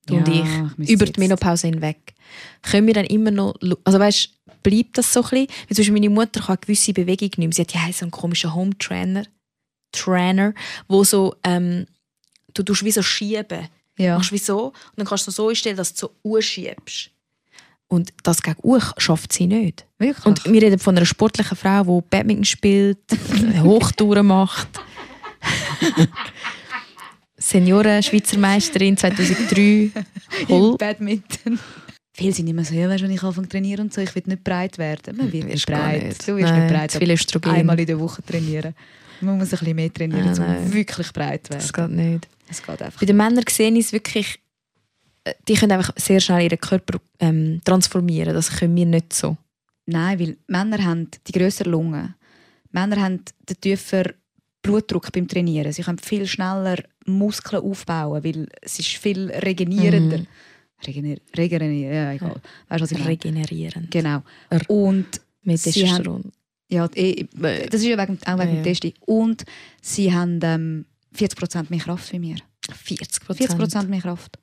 Du 0.08 0.16
und 0.16 0.28
ich. 0.28 0.78
müsste 0.78 0.94
Über 0.94 1.06
die 1.06 1.20
Menopause 1.20 1.68
hinweg. 1.68 2.14
Können 2.62 2.88
wir 2.88 2.94
dann 2.94 3.06
immer 3.06 3.32
noch, 3.32 3.56
also 3.84 4.00
weißt, 4.00 4.30
bleibt 4.64 4.98
das 4.98 5.12
so 5.12 5.22
ein 5.22 5.30
bisschen? 5.30 5.48
Wie 5.68 5.76
zum 5.76 5.82
Beispiel 5.82 5.94
meine 5.94 6.10
Mutter 6.10 6.40
kann 6.40 6.50
eine 6.50 6.58
gewisse 6.58 6.94
Bewegung 6.94 7.30
nicht 7.30 7.38
mehr. 7.38 7.52
Sie 7.52 7.62
hat 7.62 7.74
ja 7.74 7.82
so 7.92 8.06
einen 8.06 8.12
komischen 8.12 8.54
Home-Trainer, 8.54 9.24
Trainer, 9.92 10.54
wo 10.88 11.04
so, 11.04 11.36
ähm, 11.44 11.86
du 12.54 12.64
tust 12.64 12.84
wie 12.84 12.92
so 12.92 13.02
schieben. 13.02 13.68
Ja. 14.00 14.16
machst 14.16 14.32
wie 14.32 14.38
so 14.38 14.68
und 14.68 14.76
dann 14.98 15.08
kannst 15.08 15.26
du 15.26 15.32
so 15.32 15.50
einstellen, 15.50 15.76
dass 15.76 15.94
du 15.94 16.08
so 16.24 16.36
anschiebst. 16.36 17.10
Und 17.88 18.14
das 18.22 18.42
gegen 18.42 18.60
Uhr 18.62 18.82
schafft 18.98 19.34
sie 19.34 19.48
nicht. 19.48 19.86
Wirklich? 19.98 20.26
Und 20.26 20.44
wir 20.46 20.62
reden 20.62 20.78
von 20.78 20.96
einer 20.96 21.06
sportlichen 21.06 21.58
Frau, 21.58 21.84
die 21.84 22.08
Badminton 22.10 22.46
spielt, 22.46 23.00
Hochtouren 23.62 24.28
macht. 24.28 24.68
Senioren, 27.38 28.04
Schweizer 28.04 28.38
Meisterin 28.38 28.98
2003. 28.98 29.92
Voll. 30.48 30.78
Badminton. 30.80 31.60
Viele 32.14 32.34
sind 32.34 32.48
immer 32.48 32.66
so, 32.66 32.74
ja, 32.74 32.90
weißt, 32.90 33.04
wenn 33.04 33.12
ich 33.12 33.22
anfange 33.24 33.48
zu 33.48 33.52
trainieren 33.52 33.86
und 33.86 33.94
so, 33.94 34.02
ich 34.02 34.14
will 34.16 34.24
nicht 34.26 34.44
breit 34.44 34.78
werden. 34.80 35.18
Man 35.18 35.32
wird 35.32 35.46
nicht 35.46 35.66
breit. 35.68 36.04
nicht. 36.04 36.28
Du 36.28 36.36
wirst 36.36 36.52
nicht 36.52 36.68
breit. 36.68 36.92
viel 36.92 37.12
Östrogen. 37.12 37.52
Einmal 37.52 37.80
in 37.80 37.86
der 37.86 38.00
Woche 38.00 38.24
trainieren. 38.24 38.74
Man 39.22 39.38
muss 39.38 39.48
ein 39.54 39.60
bisschen 39.60 39.76
mehr 39.76 39.94
trainieren, 39.94 40.40
Ah, 40.40 40.58
um 40.58 40.74
wirklich 40.74 41.12
breit 41.14 41.48
zu 41.48 41.54
Das 41.54 41.74
werden. 41.76 41.98
geht 41.98 42.06
nicht. 42.12 42.28
Es 42.50 42.62
geht 42.64 42.82
einfach. 42.82 43.00
Bei 43.00 43.06
den 43.06 43.18
Männern 43.18 43.44
sehe 43.50 43.72
ich 43.72 43.80
es 43.86 43.92
wirklich, 43.94 44.40
äh, 45.24 45.34
die 45.48 45.56
können 45.56 45.72
einfach 45.74 45.94
sehr 45.98 46.20
schnell 46.20 46.44
ihren 46.44 46.60
Körper 46.60 47.00
ähm, 47.20 47.62
transformieren. 47.64 48.34
Das 48.34 48.50
können 48.52 48.76
wir 48.76 48.86
nicht 48.86 49.14
so. 49.14 49.38
Nein, 49.86 50.20
weil 50.20 50.38
Männer 50.48 50.84
haben 50.84 51.10
die 51.28 51.32
grösseren 51.32 51.72
Lungen. 51.72 52.16
Männer 52.72 53.02
haben 53.02 53.22
den 53.50 53.60
tieferen 53.62 54.14
Blutdruck 54.62 55.12
beim 55.12 55.28
Trainieren. 55.28 55.72
Sie 55.72 55.82
können 55.82 55.98
viel 56.00 56.28
schneller 56.28 56.84
Muskeln 57.06 57.64
aufbauen, 57.64 58.24
weil 58.24 58.48
es 58.62 58.80
ist 58.80 58.90
viel 58.98 59.30
regenerierender. 59.32 60.18
Mhm. 60.20 60.28
Regener 60.86 61.16
regenerieren, 61.36 61.94
ja, 61.94 62.12
egal. 62.14 62.36
Weißt 62.68 62.80
du, 62.82 62.84
was 62.84 62.92
ich 62.92 62.98
meine? 63.00 63.10
Regenerieren. 63.12 63.88
Genau. 63.90 64.22
Und 64.68 65.08
Mit 65.42 65.60
Sie 65.60 65.72
Testosteron. 65.72 66.32
Ja, 66.70 66.88
eh, 66.96 67.26
das 67.70 67.82
ist 67.82 67.86
ja 67.86 67.98
wegen, 67.98 68.20
auch 68.26 68.40
wegen 68.40 68.40
Ja, 68.40 68.46
dem 68.46 68.56
ja. 68.58 68.64
Testen. 68.64 68.94
Und 69.06 69.44
sie 69.82 70.14
haben 70.14 70.40
ähm, 70.44 70.86
40% 71.16 71.68
mehr 71.70 71.80
Kraft 71.80 72.12
wie 72.12 72.20
mir. 72.20 72.38
40 72.70 73.24
40% 73.24 73.88
mehr 73.88 74.02
Kraft. 74.02 74.40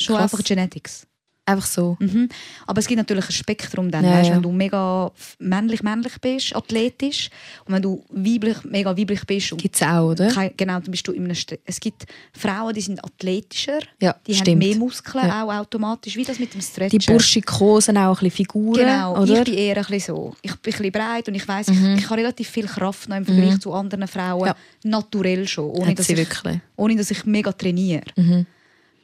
Schon 0.00 0.16
Krass. 0.16 0.32
einfach 0.32 0.44
Genetics. 0.44 1.06
Einfach 1.44 1.66
so. 1.66 1.96
Mhm. 1.98 2.28
Aber 2.68 2.78
es 2.78 2.86
gibt 2.86 2.98
natürlich 2.98 3.26
ein 3.28 3.32
Spektrum 3.32 3.90
dann. 3.90 4.04
Ja, 4.04 4.12
weißt, 4.12 4.28
ja. 4.28 4.36
Wenn 4.36 4.42
du 4.42 4.52
mega 4.52 5.10
männlich-männlich 5.40 6.20
bist, 6.20 6.54
athletisch, 6.54 7.30
und 7.64 7.74
wenn 7.74 7.82
du 7.82 8.04
weiblich, 8.10 8.62
mega 8.62 8.96
weiblich 8.96 9.26
bist, 9.26 9.58
Gibt 9.58 9.74
es 9.74 9.82
auch, 9.82 10.10
oder? 10.12 10.28
kein, 10.30 10.52
genau, 10.56 10.74
dann 10.78 10.92
bist 10.92 11.06
du 11.08 11.10
in 11.10 11.24
einem 11.24 11.34
St 11.34 11.58
Es 11.64 11.80
gibt 11.80 12.04
Frauen, 12.32 12.72
die 12.74 12.80
sind 12.80 13.04
athletischer, 13.04 13.80
Ja, 14.00 14.14
die 14.24 14.34
haben 14.34 14.42
stimmt. 14.42 14.58
mehr 14.60 14.76
Muskeln, 14.76 15.28
auch 15.32 15.52
automatisch, 15.52 16.14
wie 16.14 16.22
das 16.24 16.38
mit 16.38 16.54
dem 16.54 16.60
Stretchen. 16.60 17.00
Die 17.00 17.06
Burschikosen 17.06 17.96
auch 17.96 18.10
ein 18.10 18.24
bisschen 18.24 18.30
Figuren, 18.30 18.78
Genau, 18.78 19.20
oder? 19.20 19.38
ich 19.38 19.44
bin 19.44 19.54
eher 19.54 19.76
ein 19.78 19.84
bisschen 19.84 20.14
so. 20.14 20.36
Ich 20.42 20.54
bin 20.54 20.72
ein 20.72 20.76
bisschen 20.78 20.92
breit 20.92 21.26
und 21.26 21.34
ich 21.34 21.48
weiss, 21.48 21.66
Mhm. 21.66 21.96
ich, 21.98 22.04
habe 22.08 22.18
relativ 22.20 22.48
viel 22.50 22.66
Kraft 22.66 23.08
noch 23.08 23.16
im 23.16 23.24
Vergleich 23.24 23.54
Mhm. 23.54 23.60
zu 23.60 23.72
anderen 23.72 24.06
Frauen. 24.06 24.52
Naturell 24.84 25.48
schon, 25.48 25.70
ohne 25.70 25.88
Hat 25.90 25.98
dass, 25.98 26.08
ich, 26.08 26.16
wirklich. 26.16 26.60
ohne 26.76 26.94
dass 26.94 27.10
ich 27.10 27.24
mega 27.24 27.50
trainiere. 27.50 28.04
Mhm. 28.14 28.46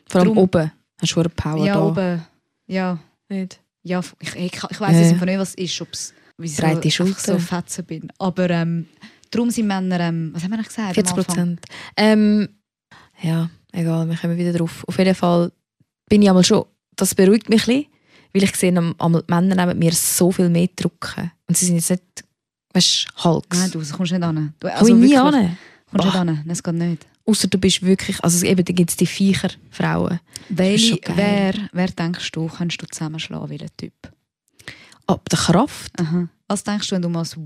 Vor 0.09 0.20
allem 0.20 0.29
Drum- 0.35 0.38
oben. 0.38 0.70
Hast 1.00 1.14
du 1.14 1.20
eine 1.20 1.28
Power 1.28 1.64
ja, 1.64 1.74
da? 1.74 1.87
oben. 1.87 2.26
Ja, 2.66 2.98
Nicht. 3.28 3.61
ja, 3.82 4.00
ich, 4.18 4.34
ich, 4.37 4.52
ich 4.70 4.80
weiss 4.80 4.96
jetzt 4.96 5.20
nicht, 5.20 5.38
was 5.38 5.50
es 5.50 5.54
ist, 5.54 5.80
ob 5.80 5.88
es 5.92 6.14
wieso 6.37 6.62
Breite 6.62 6.88
ich 6.88 6.96
so 6.96 7.38
fetzen 7.38 7.84
bin. 7.84 8.12
Aber 8.18 8.50
ähm, 8.50 8.87
darum 9.30 9.50
sind 9.50 9.66
Männer, 9.66 10.00
ähm, 10.00 10.30
was 10.32 10.42
haben 10.42 10.50
wir 10.50 10.58
noch 10.58 10.66
gesagt? 10.66 10.88
am 10.88 10.94
40 10.94 11.11
Anfang? 11.11 11.24
Prozent. 11.24 11.61
Ähm, 11.96 12.48
ja, 13.20 13.50
egal, 13.72 14.08
wir 14.08 14.16
kommen 14.16 14.37
wieder 14.37 14.52
drauf. 14.52 14.84
Auf 14.87 14.98
jeden 14.98 15.14
Fall 15.14 15.52
bin 16.08 16.22
ich 16.22 16.28
einmal 16.28 16.44
schon, 16.44 16.64
das 16.96 17.14
beruhigt 17.14 17.48
mich 17.48 17.62
ein 17.62 17.66
bisschen, 17.66 17.87
weil 18.32 18.42
ich 18.44 18.56
sehe, 18.56 18.76
einmal 18.76 19.22
die 19.22 19.32
Männer 19.32 19.66
neben 19.66 19.78
mir 19.78 19.92
so 19.92 20.32
viel 20.32 20.48
mehr 20.48 20.68
drücken. 20.74 21.30
Und 21.46 21.56
sie 21.56 21.66
sind 21.66 21.76
jetzt 21.76 21.90
nicht, 21.90 22.24
weißt 22.72 23.06
du, 23.16 23.24
Hulks. 23.24 23.58
Nein, 23.58 23.70
du, 23.70 23.82
kommst 23.96 24.12
nicht 24.12 24.22
an. 24.22 24.54
Du, 24.61 24.68
Komm 24.78 24.88
ich 24.88 24.94
nie 24.94 25.16
an. 25.16 25.56
Kommst 25.90 26.06
nicht 26.06 26.16
an. 26.16 26.44
Es 26.48 26.62
geht 26.62 26.74
nicht. 26.74 27.06
Außer 27.28 27.46
du 27.46 27.58
bist 27.58 27.82
wirklich, 27.82 28.24
also 28.24 28.46
eben, 28.46 28.64
da 28.64 28.72
gibt 28.72 28.88
es 28.88 28.96
die 28.96 29.04
viecher 29.04 29.50
Frauen. 29.70 30.18
Welche, 30.48 30.98
wer, 31.14 31.52
wer 31.72 31.88
denkst 31.88 32.32
du, 32.32 32.46
kannst 32.46 32.80
du 32.80 32.86
zusammenschlagen, 32.86 33.50
welcher 33.50 33.76
Typ? 33.76 33.92
Ab 35.06 35.28
der 35.28 35.38
Kraft. 35.38 35.92
Aha. 36.00 36.26
Was 36.46 36.64
denkst 36.64 36.88
du, 36.88 36.94
wenn 36.94 37.02
du 37.02 37.10
mal 37.10 37.26
so 37.26 37.36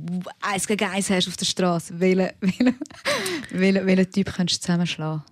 eins 0.41 0.69
gegen 0.69 0.89
eins 0.89 1.11
hast 1.11 1.27
auf 1.27 1.37
der 1.37 1.47
Straße? 1.47 1.99
Welchen, 1.99 2.31
welchen, 2.41 2.79
welchen, 3.51 3.87
welchen 3.87 4.13
Typ 4.13 4.33
kannst 4.37 4.55
du 4.55 4.61
zusammenschlagen? 4.61 5.25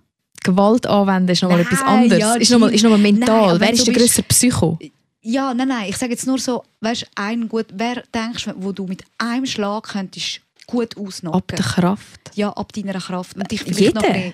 Gewalt 0.43 0.85
anwenden 0.85 1.29
ist 1.31 1.43
nochmal 1.43 1.59
Nein, 1.59 1.67
etwas 1.67 1.81
anderes. 1.87 2.19
ja, 2.19 2.33
ist 2.35 2.51
nochmal 2.51 2.73
ist 2.73 2.83
noch 2.83 2.89
mal 2.89 2.97
Nein, 2.97 3.19
mental. 3.19 3.49
aber 3.51 3.59
Wer 3.61 3.71
ist 3.71 3.87
der 3.87 3.93
größere 3.93 4.23
Psycho? 4.23 4.77
Ja, 5.21 5.53
nein, 5.53 5.69
nein. 5.69 5.85
Ich 5.87 5.95
sage 5.97 6.11
jetzt 6.11 6.27
nur 6.27 6.39
so, 6.39 6.63
weißt, 6.81 7.07
ein 7.15 7.47
gut, 7.47 7.67
wer 7.73 8.03
denkst 8.13 8.45
du, 8.45 8.53
wo 8.57 8.73
du 8.73 8.85
mit 8.85 9.03
einem 9.17 9.45
Schlag 9.45 9.83
könntest 9.83 10.41
gut 10.67 10.97
ausnocken? 10.97 11.37
Ab 11.37 11.47
der 11.47 11.59
Kraft. 11.59 12.31
ja, 12.35 12.49
ab 12.51 12.71
deiner 12.73 12.99
Kraft. 12.99 13.35
Und 13.35 13.49
dich 13.51 13.61
vielleicht 13.61 13.79
Jeder? 13.79 14.01
noch 14.01 14.07
bisschen- 14.07 14.33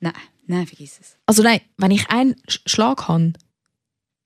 Nein, 0.00 0.12
nein, 0.46 0.66
vergiss 0.66 0.98
es. 1.00 1.16
Also 1.26 1.42
nein, 1.42 1.60
wenn 1.78 1.90
ich 1.90 2.08
einen 2.10 2.34
Sch- 2.48 2.60
Schlag 2.66 3.08
habe, 3.08 3.32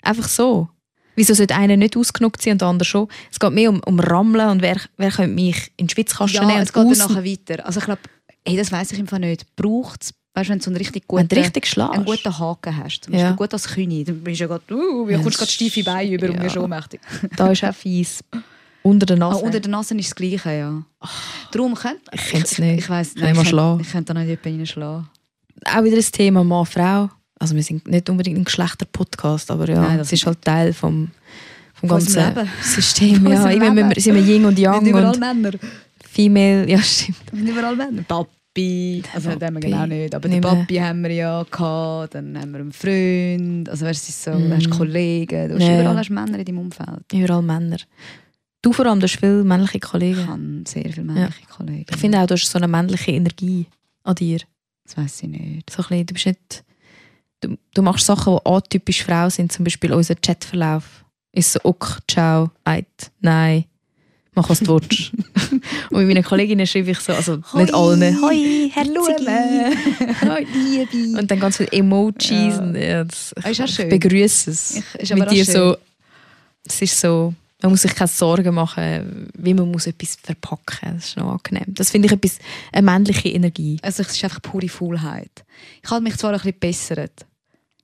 einfach 0.03 0.29
so. 0.29 0.68
Wieso 1.16 1.35
sollte 1.35 1.55
einer 1.57 1.76
nicht 1.76 1.96
ausgenockt 1.96 2.40
sein 2.40 2.53
und 2.53 2.61
der 2.62 2.68
andere 2.68 2.87
schon? 2.87 3.09
Es 3.31 3.38
geht 3.38 3.53
mehr 3.53 3.68
um, 3.70 3.81
um 3.85 4.00
Rammeln 4.00 4.48
und 4.48 4.62
wer, 4.62 4.76
wer 4.96 5.11
könnte 5.11 5.35
mich 5.35 5.70
in 5.76 5.87
die 5.87 5.92
Schwitzkasten 5.94 6.40
Ja, 6.40 6.46
nehmen 6.46 6.62
es 6.62 6.70
und 6.70 6.88
geht 6.88 7.00
dann 7.00 7.09
nachher 7.09 7.24
weiter. 7.24 7.66
Also 7.66 7.79
ich 7.81 7.85
glaube, 7.85 8.00
hey, 8.46 8.57
das 8.57 8.72
weiß 8.72 8.92
ich 8.92 9.09
Fall 9.09 9.18
nicht. 9.20 9.44
Braucht 9.57 10.03
es, 10.03 10.14
weißt 10.35 10.48
du, 10.48 10.53
wenn 10.53 10.59
du 10.61 10.64
so 10.64 10.70
einen 10.70 10.76
richtig 10.79 11.07
guten, 11.07 11.26
richtig 11.35 11.66
schlägst. 11.66 11.92
einen 11.92 12.05
guten 12.05 12.38
Haken 12.38 12.76
hast, 12.76 13.00
zum 13.05 13.12
Ja. 13.14 13.20
Beispiel 13.20 13.37
gut 13.37 13.53
als 13.53 13.68
Kühne, 13.68 14.05
dann 14.05 14.20
bist 14.24 14.40
du 14.40 14.44
ja 14.44 14.46
gerade, 14.48 14.74
uh, 14.74 15.09
wie 15.09 15.12
Ja, 15.12 15.18
kommst 15.18 15.35
du 15.35 15.38
gerade 15.40 15.50
steife 15.53 15.85
Beine 15.85 16.14
über 16.14 16.29
und 16.29 16.37
ja. 16.37 16.42
wirst 16.42 16.57
ohnmächtig. 16.57 17.00
Da 17.37 17.50
ist 17.50 17.64
auch 17.64 17.74
fies. 17.74 18.24
Unter 18.82 19.04
der 19.06 19.16
Ah, 19.16 19.30
Nase. 19.30 19.44
unter 19.44 19.60
der 19.60 19.70
Nase 19.70 19.94
ist 19.96 20.08
das 20.10 20.14
Gleiche, 20.14 20.52
ja. 20.52 20.82
Darum 21.52 21.74
könnte 21.74 22.00
Ich 22.14 22.20
kenn's 22.30 22.52
ich, 22.52 22.58
nicht. 22.60 22.78
Ich 22.80 22.88
weiss 22.90 23.14
Kann 23.14 23.24
ich 23.34 23.38
ich 23.42 23.50
könnte- 23.50 23.78
Ich 23.82 23.90
könnte 23.92 24.14
da 24.14 24.20
nicht 24.20 24.28
jemanden 24.28 24.58
reinschlagen. 24.60 25.08
Auch 25.66 25.84
wieder 25.84 25.96
das 25.96 26.10
Thema 26.10 26.42
Mann-Frau. 26.44 27.10
Also 27.38 27.54
wir 27.54 27.62
sind 27.62 27.86
nicht 27.88 28.08
unbedingt 28.08 28.38
ein 28.38 28.44
Geschlechter-Podcast, 28.44 29.50
aber 29.50 29.68
ja, 29.68 29.80
Nein, 29.82 29.98
das 29.98 30.08
es 30.08 30.12
ist 30.14 30.26
halt 30.26 30.42
Teil 30.42 30.72
vom, 30.72 31.10
vom 31.74 31.88
ganzen 31.88 32.22
Leben. 32.34 32.48
System. 32.62 33.26
Ja, 33.28 33.48
wir, 33.48 33.58
Leben. 33.58 33.92
sind 34.00 34.14
wir 34.14 34.22
Yin 34.22 34.44
und 34.46 34.56
Wir 34.56 34.64
Yang 34.64 34.74
sind 34.80 34.86
überall 34.88 35.14
und 35.14 35.20
Männer. 35.20 35.50
Female. 36.10 36.68
Ja, 36.70 36.78
stimmt. 36.80 37.18
Wir 37.32 37.38
sind 37.38 37.48
überall 37.48 37.76
Männer. 37.76 38.02
Papi. 38.02 39.02
Also 39.14 39.30
das 39.34 39.46
haben 39.46 39.54
wir 39.54 39.60
genau 39.60 39.86
nicht. 39.86 40.14
Aber 40.14 40.28
Nicht 40.28 40.42
den. 40.44 40.50
Papi 40.58 40.76
haben 40.76 41.02
wir 41.02 41.12
ja 41.12 41.42
gehabt. 41.50 42.14
Dann 42.14 42.38
haben 42.38 42.50
wir 42.52 42.60
einen 42.60 42.72
Freund. 42.72 43.68
Also 43.68 43.86
weißt, 43.86 44.08
du, 44.08 44.10
es 44.10 44.24
so, 44.24 44.30
Mm. 44.32 44.48
du 44.50 44.56
hast 44.56 44.70
Kollegen. 44.70 45.48
Du 45.48 45.54
hast 45.54 45.62
Ja, 45.62 45.80
überall 45.80 45.94
ja. 45.94 45.98
hast 46.00 46.10
Männer 46.10 46.38
in 46.38 46.44
deinem 46.44 46.58
Umfeld. 46.58 47.12
Überall 47.12 47.42
Männer. 47.42 47.76
Du 48.62 48.73
vor 48.73 48.87
allem, 48.87 49.01
du 49.01 49.05
hast 49.05 49.16
viele 49.18 49.42
männliche 49.44 49.79
Ich 49.79 49.83
Kollegen. 49.83 50.27
habe 50.27 50.62
sehr 50.66 50.85
viele 50.85 51.05
männliche 51.05 51.46
Kollegen. 51.46 51.87
Ich 51.90 51.96
finde 51.96 52.20
auch, 52.20 52.27
du 52.27 52.35
hast 52.35 52.51
so 52.51 52.59
eine 52.59 52.68
männliche 52.68 53.12
Energie 53.12 53.66
an 54.05 54.14
dir. 54.14 54.40
Das 54.85 54.96
weiß 54.96 55.23
ich 55.23 55.29
nicht. 55.29 55.70
So 55.70 55.83
ein 55.83 55.88
bisschen, 55.88 56.07
du 56.07 56.14
bist 56.14 56.27
nicht 56.27 56.64
du, 57.40 57.57
du 57.75 57.83
machst 57.83 58.07
Sachen, 58.07 58.37
die 58.37 58.51
atypisch 58.51 59.03
Frau 59.03 59.29
sind, 59.29 59.53
zum 59.53 59.64
Beispiel 59.64 59.92
unser 59.92 60.14
Chatverlauf. 60.14 61.05
Ist 61.33 61.53
so, 61.53 61.61
ok, 61.62 62.01
ciao, 62.09 62.51
eit, 62.64 62.87
nein, 63.20 63.64
mach 64.35 64.49
was 64.49 64.61
du 64.61 64.81
willst. 64.81 65.12
und 65.90 65.99
mit 65.99 66.09
meinen 66.09 66.25
Kolleginnen 66.25 66.66
schreibe 66.66 66.90
ich 66.90 66.99
so, 66.99 67.12
also 67.12 67.38
nicht 67.55 67.73
allen, 67.73 68.20
hoi, 68.20 68.68
herzige, 68.73 69.70
hoi, 70.29 70.46
Liebe. 70.53 71.18
Und 71.18 71.31
dann 71.31 71.38
ganz 71.38 71.59
viele 71.59 71.70
Emojis. 71.73 72.31
Ja. 72.31 72.59
Und, 72.59 72.75
ja, 72.75 73.05
das, 73.05 73.33
ist 73.33 73.61
auch 73.61 73.64
ich 73.64 73.75
schön. 73.75 73.88
begrüße 73.88 74.51
es. 74.51 74.77
Ich- 74.77 74.94
ist 75.03 75.14
mit 75.14 75.31
dir 75.31 75.44
schön. 75.44 75.55
so, 75.55 75.77
es 76.66 76.83
ist 76.83 77.01
so, 77.01 77.33
man 77.62 77.73
muss 77.73 77.83
sich 77.83 77.94
keine 77.94 78.09
Sorgen 78.09 78.55
machen, 78.55 79.29
wie 79.37 79.55
man 79.55 79.70
muss 79.70 79.87
etwas 79.87 80.16
verpacken. 80.23 80.94
Das 80.94 81.09
ist 81.09 81.16
noch 81.16 81.33
angenehm. 81.33 81.66
Das 81.68 81.90
finde 81.90 82.07
ich 82.07 82.12
etwas, 82.12 82.38
eine 82.73 82.90
männliche 82.90 83.29
Energie. 83.29 83.79
Also 83.83 84.03
es 84.03 84.11
ist 84.11 84.25
einfach 84.25 84.42
pure 84.42 84.68
Faulheit. 84.68 85.44
Ich 85.83 85.90
habe 85.90 86.03
mich 86.03 86.16
zwar 86.16 86.33
ein 86.33 86.37
bisschen 86.37 86.59
bessert. 86.59 87.27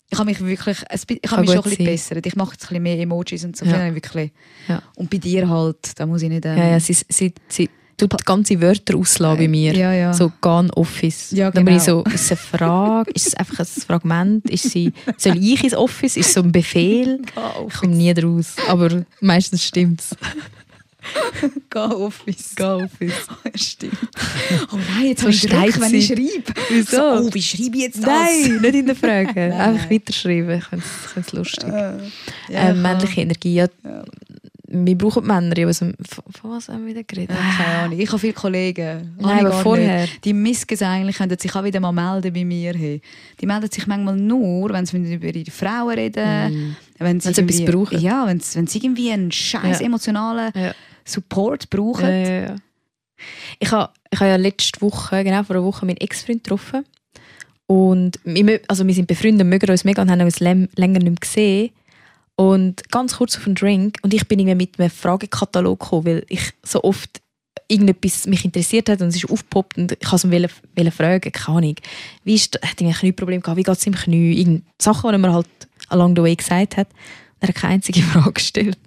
Ich 0.09 0.19
habe 0.19 0.31
mich 0.31 0.41
wirklich, 0.41 0.79
ich 0.89 1.31
habe 1.31 1.41
mich 1.41 1.51
schon 1.51 1.59
ein 1.59 1.63
bisschen 1.63 1.85
bessert. 1.85 2.27
Ich 2.27 2.37
mache 2.37 2.53
jetzt 2.53 2.65
ein 2.65 2.69
bisschen 2.69 2.83
mehr 2.83 2.99
Emojis 3.01 3.45
und 3.45 3.57
so. 3.57 3.67
Ja. 3.67 3.93
Wirklich. 3.93 4.31
Ja. 4.69 4.83
Und 4.95 5.11
bei 5.11 5.19
dir 5.19 5.49
halt, 5.49 5.99
da 5.99 6.07
muss 6.07 6.23
ich 6.23 6.29
nicht... 6.29 6.45
Ähm, 6.45 6.57
Ja, 6.57 6.69
ja, 6.69 6.81
sie, 6.81 6.97
sie, 7.09 7.35
sie 7.49 7.69
tut 7.97 8.25
ganze 8.25 8.61
Wörter 8.61 8.97
auslassen 8.97 9.39
bei 9.39 9.49
mir. 9.49 9.75
Ja, 9.75 9.93
ja. 9.93 10.13
So 10.13 10.33
gone 10.41 10.71
office. 10.75 11.31
Ja, 11.31 11.51
Dann 11.51 11.65
bin 11.65 11.77
ich 11.77 11.85
genau. 11.85 12.05
so, 12.05 12.11
ist 12.11 12.31
es 12.31 12.31
eine 12.33 12.37
Frage? 12.39 13.11
ist 13.13 13.27
es 13.29 13.35
einfach 13.35 13.61
ein 13.61 13.67
Fragment? 13.67 14.51
Ist 14.51 14.71
sie, 14.71 14.93
soll 15.17 15.37
ich 15.37 15.63
ins 15.65 15.75
Office? 15.75 16.17
Ist 16.17 16.29
es 16.29 16.35
so 16.35 16.43
ein 16.43 16.53
Befehl? 16.53 17.23
Ich 17.69 17.75
komme 17.75 17.95
nie 17.95 18.13
draus. 18.15 18.55
Aber 18.69 19.05
meistens 19.21 19.65
stimmt 19.65 20.01
es. 20.01 20.17
Go 21.71 22.07
Office. 22.07 22.55
Go 22.57 22.83
Office. 22.85 23.15
Stimmt. 23.55 23.95
Oh 24.73 24.77
nein, 24.77 25.07
jetzt 25.07 25.21
So 25.21 25.27
habe 25.27 25.35
ich 25.35 25.39
steht 25.41 25.81
wenn 25.81 25.95
ich 25.95 26.07
schreibe. 26.07 26.61
Wieso? 26.69 26.97
So, 26.97 27.29
oh, 27.29 27.35
wie 27.35 27.43
schreibe 27.43 27.77
ich 27.77 27.83
jetzt 27.85 27.99
das? 27.99 28.07
Nein, 28.07 28.61
nicht 28.61 28.75
hinterfragen. 28.75 29.53
Einfach 29.53 29.83
nein. 29.83 29.91
weiterschreiben. 29.91 30.59
Ich 30.59 30.65
finde 30.65 30.85
es 31.27 31.33
lustig. 31.33 31.69
Äh, 31.69 31.97
äh, 32.53 32.73
ich 32.73 32.77
männliche 32.77 33.21
Energie. 33.21 33.55
Ja, 33.55 33.69
Ja. 33.85 34.05
Wir 34.85 34.99
brauchen 34.99 35.27
Männer. 35.27 35.57
Ja, 35.57 35.67
also, 35.67 35.87
von, 35.87 36.51
was 36.51 36.69
haben 36.69 36.83
wir 36.87 36.95
wieder 36.95 37.05
geredet? 37.05 37.37
habe- 37.37 37.63
Keine 37.63 37.79
Ahnung. 37.85 37.99
Ich 38.01 38.09
habe 38.09 38.19
viele 38.19 38.33
Kollegen. 38.33 39.15
Nein, 39.21 39.47
aber 39.47 39.53
vorher. 39.63 40.03
Nicht. 40.03 40.25
Die 40.25 40.33
Missgesellen 40.33 41.13
können 41.13 41.39
sich 41.39 41.55
auch 41.55 41.65
wieder 41.65 41.81
mal 41.81 41.93
melden 41.93 42.33
bei 42.33 42.45
mir. 42.45 42.75
Hey. 42.75 43.01
Die 43.41 43.47
melden 43.47 43.71
sich 43.71 43.87
manchmal 43.87 44.17
nur, 44.17 44.71
wenn 44.71 44.85
sie 44.87 44.97
über 45.15 45.35
ihre 45.35 45.51
Frauen 45.51 45.95
reden. 45.95 46.77
Wenn 46.99 47.21
sie, 47.21 47.29
Wenn 47.29 47.35
sie 47.35 47.41
etwas 47.43 47.65
brauchen. 47.65 47.99
Ja, 48.01 48.27
wenn 48.27 48.41
sie, 48.41 48.59
wenn 48.59 48.67
sie 48.67 48.79
irgendwie 48.79 49.13
einen 49.13 49.31
scheiß 49.33 49.81
Ja. 49.81 49.87
emotionalen 49.87 50.51
Ja. 50.55 50.75
Support 51.05 51.71
brauchen. 51.71 52.05
Ja, 52.05 52.11
ja, 52.17 52.41
ja. 52.49 52.57
Ich 53.61 53.71
habe 53.71 53.93
ich 54.11 54.21
ha 54.21 54.27
ja 54.27 54.37
letzte 54.37 54.81
Woche, 54.83 55.25
genau 55.25 55.43
vor 55.43 55.57
einer 55.57 55.65
Woche, 55.65 55.87
meinen 55.87 55.97
Ex-Freund 55.99 56.45
getroffen. 56.45 56.85
Und 57.67 58.21
wir, 58.25 58.61
also 58.69 58.87
wir 58.87 58.95
sind 58.95 59.09
befreundet, 59.09 59.47
mögen 59.47 59.69
uns 59.71 59.85
mega 59.85 60.03
und 60.03 60.11
haben 60.11 60.21
uns 60.21 60.39
läng- 60.41 60.69
länger 60.77 60.99
nicht 61.01 61.05
mehr 61.11 61.15
gesehen. 61.21 61.71
Und 62.37 62.91
ganz 62.91 63.17
kurz 63.17 63.37
auf 63.37 63.47
einen 63.47 63.55
Drink. 63.55 63.99
Und 64.03 64.13
ich 64.13 64.29
bin 64.29 64.39
irgendwie 64.39 64.57
mit 64.57 64.79
einem 64.79 64.91
Fragekatalog 64.91 65.81
gekommen, 65.81 66.07
weil 66.07 66.27
ich 66.29 66.53
so 66.63 66.83
oft 66.85 67.23
irgendetwas 67.69 68.27
mich 68.27 68.45
interessiert 68.45 68.89
hat 68.89 69.01
und 69.01 69.09
es 69.09 69.17
ist 69.17 69.31
aufgepoppt 69.31 69.77
und 69.77 69.93
ich 69.93 70.13
wollte 70.13 70.29
ihn 70.29 70.51
wollte 70.77 70.91
fragen, 70.91 71.33
keine 71.33 71.57
Ahnung. 71.57 71.75
Wie 72.25 72.35
ist, 72.35 72.59
hat 72.63 72.81
er 72.81 72.89
ein 72.89 72.95
Knieproblem 72.95 73.41
gehabt, 73.41 73.59
wie 73.59 73.63
geht 73.63 73.77
es 73.77 73.87
im 73.87 73.95
Knie? 73.95 74.39
Irgend 74.39 74.65
Sachen, 74.81 75.09
die 75.09 75.15
er 75.15 75.19
mir 75.19 75.33
halt 75.33 75.49
along 75.89 76.15
the 76.15 76.23
way 76.23 76.37
gesagt 76.37 76.77
hat. 76.77 76.89
Und 76.89 77.43
er 77.43 77.49
hat 77.49 77.55
keine 77.57 77.75
einzige 77.75 78.03
Frage 78.03 78.33
gestellt. 78.33 78.79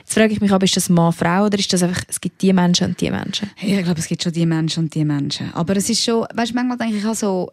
Jetzt 0.00 0.14
frage 0.14 0.32
ich 0.34 0.40
mich, 0.40 0.52
aber 0.52 0.64
ist 0.64 0.76
das 0.76 0.90
Mann, 0.90 1.12
Frau 1.12 1.46
oder 1.46 1.58
ist 1.58 1.72
das 1.72 1.82
einfach, 1.82 2.02
es 2.08 2.20
gibt 2.20 2.42
die 2.42 2.52
Menschen 2.52 2.88
und 2.88 3.00
die 3.00 3.10
Menschen? 3.10 3.50
Hey, 3.56 3.78
ich 3.78 3.84
glaube, 3.84 4.00
es 4.00 4.06
gibt 4.06 4.22
schon 4.22 4.32
die 4.32 4.44
Menschen 4.44 4.84
und 4.84 4.94
die 4.94 5.04
Menschen. 5.04 5.52
Aber 5.54 5.74
es 5.76 5.88
ist 5.88 6.04
schon, 6.04 6.26
weißt 6.34 6.50
du, 6.50 6.54
manchmal 6.56 6.76
denke 6.76 6.98
ich 6.98 7.06
auch 7.06 7.14
so, 7.14 7.50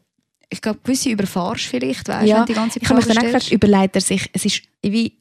ich 0.54 0.62
glaube, 0.62 0.80
gewisse 0.84 1.10
überfahrst 1.10 1.64
vielleicht, 1.66 2.08
weißt 2.08 2.28
Ja, 2.28 2.40
wenn 2.40 2.46
die 2.46 2.54
ganze 2.54 2.80
Ich 2.80 2.86
habe 2.90 2.96
mich 2.96 3.06
Frage 3.06 3.16
dann 3.16 3.24
auch 3.24 3.28
gefragt, 3.28 3.46
stellst. 3.46 3.64
überlegt 3.64 3.96
er 3.96 4.02
sich, 4.02 4.30
es 4.34 4.46
ist 4.46 4.62
wie 4.84 5.18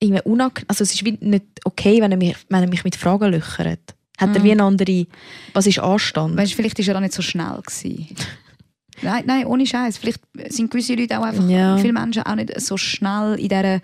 irgendwie 0.00 0.22
unangenehm, 0.24 0.64
also 0.68 0.82
es 0.82 0.92
ist 0.94 1.04
wie 1.04 1.18
nicht 1.20 1.44
okay, 1.64 2.00
wenn 2.00 2.10
er 2.10 2.16
mich, 2.16 2.36
wenn 2.48 2.62
er 2.62 2.68
mich 2.68 2.82
mit 2.84 2.96
Fragen 2.96 3.30
löchert. 3.30 3.94
Hat 4.18 4.30
er 4.34 4.40
Mhm. 4.40 4.44
wie 4.44 4.52
eine 4.52 4.62
andere, 4.64 5.06
was 5.54 5.66
ist 5.66 5.78
Anstand? 5.78 6.36
Weißt 6.36 6.52
du, 6.52 6.56
vielleicht 6.56 6.78
war 6.78 6.88
er 6.88 6.96
auch 6.96 7.00
nicht 7.02 7.12
so 7.14 7.22
schnell. 7.22 7.60
Gewesen. 7.64 8.06
nein, 9.02 9.24
nein, 9.26 9.46
ohne 9.46 9.66
Scheiß. 9.66 9.98
Vielleicht 9.98 10.20
sind 10.48 10.70
gewisse 10.70 10.94
Leute 10.94 11.18
auch 11.18 11.24
einfach, 11.24 11.46
Ja. 11.48 11.76
viele 11.78 11.92
Menschen 11.92 12.22
auch 12.22 12.34
nicht 12.34 12.58
so 12.60 12.76
schnell 12.76 13.34
in 13.38 13.48
dieser 13.48 13.80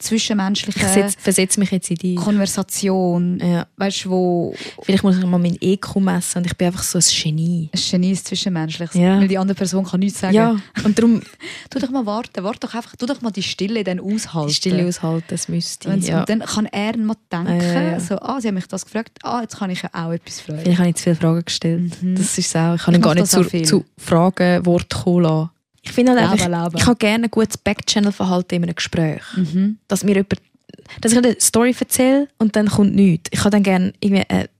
zwischenmenschlichen 0.00 0.88
setz, 0.88 1.14
versetze 1.18 1.60
mich 1.60 1.70
jetzt 1.70 1.90
in 1.90 1.96
die. 1.96 2.14
Konversation, 2.16 3.38
Ja. 3.40 3.66
weißt 3.76 4.04
du, 4.06 4.10
wo 4.10 4.54
Vielleicht 4.82 5.02
muss 5.04 5.16
ich 5.18 5.24
mal 5.26 5.38
mein 5.38 5.56
EQ 5.60 5.96
messen 5.96 6.38
und 6.38 6.46
ich 6.46 6.56
bin 6.56 6.66
einfach 6.68 6.82
so 6.82 6.98
ein 6.98 7.04
Genie. 7.22 7.70
ein 7.72 7.80
Genie 7.90 8.10
ist 8.12 8.26
Zwischenmenschliches, 8.26 8.94
Ja. 8.94 9.20
weil 9.20 9.28
die 9.28 9.38
andere 9.38 9.56
Person 9.56 9.84
kann 9.84 10.00
nichts 10.00 10.20
sagen. 10.20 10.34
Ja, 10.34 10.56
und 10.84 10.98
darum 10.98 11.22
Tu 11.70 11.78
doch 11.78 11.90
mal 11.90 12.04
warten, 12.06 12.42
warte 12.42 12.66
doch 12.66 12.74
einfach, 12.74 12.96
tu 12.96 13.06
doch 13.06 13.20
mal 13.20 13.30
die 13.30 13.42
Stille 13.42 13.84
dann 13.84 14.00
aushalten. 14.00 14.48
die 14.48 14.54
Stille 14.54 14.86
aushalten, 14.88 15.24
das 15.28 15.48
müsste 15.48 15.94
ich. 15.94 16.08
Ja. 16.08 16.20
Und 16.20 16.28
dann 16.28 16.40
kann 16.40 16.66
er 16.66 16.96
mal 16.96 17.14
denken, 17.30 17.60
Ja, 17.60 17.82
ja, 17.92 18.00
so, 18.00 18.16
ah, 18.16 18.40
sie 18.40 18.48
haben 18.48 18.54
mich 18.56 18.66
das 18.66 18.84
gefragt, 18.84 19.18
ah, 19.22 19.40
jetzt 19.42 19.56
kann 19.58 19.70
ich 19.70 19.82
ja 19.82 19.90
auch 19.92 20.10
etwas 20.12 20.40
fragen. 20.40 20.60
Vielleicht 20.62 20.78
habe 20.78 20.88
ich 20.88 20.96
zu 20.96 21.02
viele 21.04 21.16
Fragen 21.16 21.44
gestellt. 21.44 21.92
Das 22.02 22.38
ist 22.38 22.56
auch. 22.56 22.74
Ich 22.74 22.82
kann 22.82 22.94
ihn 22.94 22.98
Ich 22.98 23.02
gar 23.04 23.14
mach 23.14 23.20
nicht 23.20 23.28
zu, 23.30 23.62
zu 23.62 23.84
Fragen, 23.96 24.66
Wort 24.66 24.90
kommen 24.90 25.22
lassen. 25.22 25.50
Ich 25.82 25.92
finde 25.92 26.12
halt 26.12 26.40
ich 26.74 26.86
habe 26.86 26.96
gerne 26.96 27.24
ein 27.24 27.30
gutes 27.30 27.56
Backchannel-Verhalten 27.58 28.56
in 28.56 28.62
einem 28.64 28.74
Gespräch. 28.74 29.22
Mhm. 29.34 29.78
Dass 29.88 30.04
mir 30.04 30.12
jemand, 30.14 30.40
dass 31.00 31.12
ich 31.12 31.18
eine 31.18 31.40
Story 31.40 31.74
erzähle 31.78 32.28
und 32.38 32.56
dann 32.56 32.68
kommt 32.68 32.94
nichts. 32.94 33.30
Ich 33.32 33.40
habe 33.40 33.50
dann 33.50 33.62
gerne 33.62 33.92
irgendwie 34.00 34.24
eine, 34.28 34.50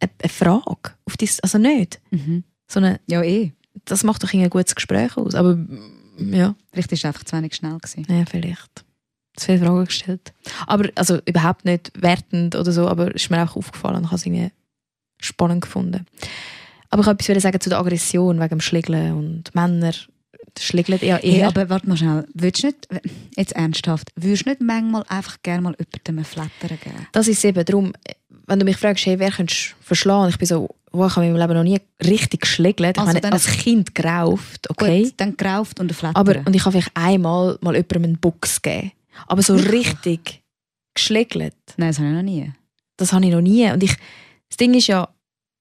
eine, 0.00 0.30
Frage. 0.30 0.92
Auf 1.04 1.16
dies, 1.16 1.40
also 1.40 1.58
nicht. 1.58 2.00
Mhm. 2.10 2.44
So 2.68 2.78
eine, 2.78 3.00
Ja, 3.06 3.22
eh. 3.22 3.52
das 3.84 4.04
macht 4.04 4.22
doch 4.22 4.32
ein 4.32 4.50
gutes 4.50 4.74
Gespräch 4.74 5.16
aus. 5.16 5.34
Aber 5.34 5.56
mm, 5.56 6.32
ja, 6.32 6.54
Vielleicht 6.72 6.90
war 6.90 6.96
es 6.96 7.04
einfach 7.04 7.24
zu 7.24 7.36
wenig 7.36 7.56
schnell. 7.56 7.78
Gewesen. 7.78 8.06
ja 8.08 8.24
vielleicht. 8.24 8.84
Zu 9.36 9.46
viele 9.46 9.58
Fragen 9.58 9.84
gestellt. 9.84 10.32
Aber 10.66 10.88
also 10.94 11.18
überhaupt 11.24 11.64
nicht 11.64 11.90
wertend 12.00 12.54
oder 12.54 12.72
so, 12.72 12.88
aber 12.88 13.08
es 13.14 13.22
ist 13.22 13.30
mir 13.30 13.42
auch 13.42 13.56
aufgefallen 13.56 13.96
und 13.96 14.04
ich 14.04 14.08
habe 14.08 14.16
es 14.16 14.26
irgendwie 14.26 14.52
spannend 15.20 15.62
gefunden. 15.62 16.06
Aber 16.90 17.02
ich 17.02 17.06
wollte 17.06 17.32
etwas 17.32 17.42
sagen 17.42 17.60
zu 17.60 17.68
der 17.68 17.78
Aggression 17.78 18.38
wegen 18.38 18.48
dem 18.48 18.60
Schlägeln 18.60 19.14
und 19.14 19.54
Männer 19.54 19.92
schlägeln 20.64 20.98
ja 21.02 21.16
Hey, 21.16 21.38
eher. 21.38 21.48
aber 21.48 21.68
warte 21.68 21.88
mal 21.88 21.96
schnell, 21.96 22.26
würdest 22.34 22.62
du 22.62 22.66
nicht, 22.68 22.88
jetzt 23.36 23.52
ernsthaft, 23.52 24.10
würdest 24.16 24.46
du 24.46 24.50
nicht 24.50 24.60
manchmal 24.60 25.04
einfach 25.08 25.36
gerne 25.42 25.62
mal 25.62 25.74
jemandem 25.78 26.24
Flattern 26.24 26.78
geben? 26.82 27.06
Das 27.12 27.28
ist 27.28 27.44
eben 27.44 27.64
darum, 27.64 27.92
wenn 28.46 28.58
du 28.58 28.64
mich 28.64 28.76
fragst, 28.76 29.04
hey, 29.06 29.18
wer 29.18 29.30
könntest 29.30 29.70
du 29.78 29.84
verschlagen? 29.84 30.30
Ich 30.30 30.38
bin 30.38 30.46
so, 30.48 30.68
oh, 30.92 31.06
ich 31.06 31.16
habe 31.16 31.26
in 31.26 31.32
meinem 31.32 31.40
Leben 31.42 31.54
noch 31.54 31.64
nie 31.64 31.80
richtig 32.06 32.42
geschlägelt. 32.42 32.96
Ich 32.96 33.00
Also 33.02 33.12
meine, 33.12 33.32
als 33.32 33.46
Kind 33.46 33.94
gerauft, 33.94 34.70
okay. 34.70 35.04
Gut, 35.04 35.14
dann 35.18 35.36
gerauft 35.36 35.80
und 35.80 35.92
Flattern. 35.92 36.16
Aber, 36.20 36.36
und 36.46 36.54
ich 36.56 36.64
habe 36.64 36.72
vielleicht 36.72 36.96
einmal 36.96 37.58
mal 37.60 37.74
jemandem 37.74 38.04
einen 38.04 38.18
Box 38.18 38.62
gegeben. 38.62 38.92
Aber 39.26 39.42
so 39.42 39.54
richtig 39.54 40.42
geschlägelt, 40.94 41.54
Nein, 41.76 41.88
das 41.90 41.98
habe 41.98 42.08
ich 42.08 42.14
noch 42.14 42.22
nie. 42.22 42.52
das 42.96 43.12
habe 43.12 43.24
ich 43.26 43.32
noch 43.32 43.40
nie. 43.40 43.70
Und 43.70 43.82
ich, 43.82 43.94
das 44.48 44.56
Ding 44.56 44.74
ist 44.74 44.86
ja, 44.86 45.08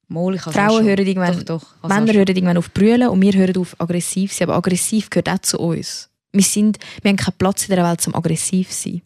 Mal, 0.09 0.35
ich 0.35 0.41
Frauen 0.41 0.85
hören 0.85 1.05
irgendwann, 1.05 1.43
Doch, 1.45 1.63
doch. 1.81 1.89
Männer 1.89 2.13
hören 2.13 2.27
irgendwann 2.27 2.57
auf 2.57 2.71
brüllen 2.71 3.09
und 3.09 3.21
wir 3.21 3.33
hören 3.33 3.57
auf 3.57 3.75
aggressiv 3.79 4.31
sein. 4.33 4.47
Aber 4.47 4.57
aggressiv 4.57 5.09
gehört 5.09 5.29
auch 5.29 5.39
zu 5.39 5.59
uns. 5.59 6.09
Wir, 6.31 6.43
sind, 6.43 6.77
wir 7.01 7.09
haben 7.09 7.17
keinen 7.17 7.35
Platz 7.37 7.67
in 7.67 7.75
der 7.75 7.83
Welt 7.85 7.99
zum 8.01 8.15
aggressiv 8.15 8.69
zu 8.69 8.89
sein. 8.89 9.01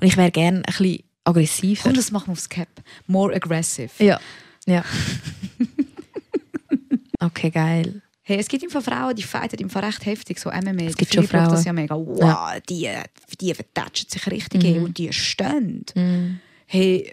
Und 0.00 0.06
ich 0.06 0.16
wäre 0.16 0.30
gerne 0.30 0.58
ein 0.58 0.62
bisschen 0.62 0.98
aggressiver. 1.24 1.82
Komm, 1.84 1.94
das 1.94 2.10
machen 2.10 2.26
wir 2.28 2.32
aufs 2.32 2.48
Cap. 2.48 2.68
More 3.06 3.34
aggressive. 3.34 3.90
Ja. 3.98 4.20
Ja. 4.66 4.84
okay, 7.20 7.50
geil. 7.50 8.02
Hey, 8.24 8.38
es 8.38 8.46
gibt 8.48 8.62
im 8.62 8.70
Fall 8.70 8.82
Frauen, 8.82 9.16
die 9.16 9.22
fighten 9.22 9.58
im 9.60 9.68
Fall 9.70 9.84
recht 9.84 10.06
heftig, 10.06 10.38
so 10.38 10.48
MMA. 10.50 10.82
Es 10.84 10.96
gibt 10.96 11.12
schon 11.12 11.26
Frauen. 11.26 11.48
das 11.48 11.64
ja 11.64 11.72
mega. 11.72 11.96
Wow, 11.96 12.20
Ja. 12.20 12.54
die, 12.68 12.88
die 13.40 13.52
vertatschen 13.54 14.08
sich 14.08 14.26
richtig 14.28 14.62
Mhm. 14.76 14.84
und 14.84 14.98
die 14.98 15.12
stehen. 15.12 15.84
Mm. 15.96 16.38
Hey, 16.66 17.12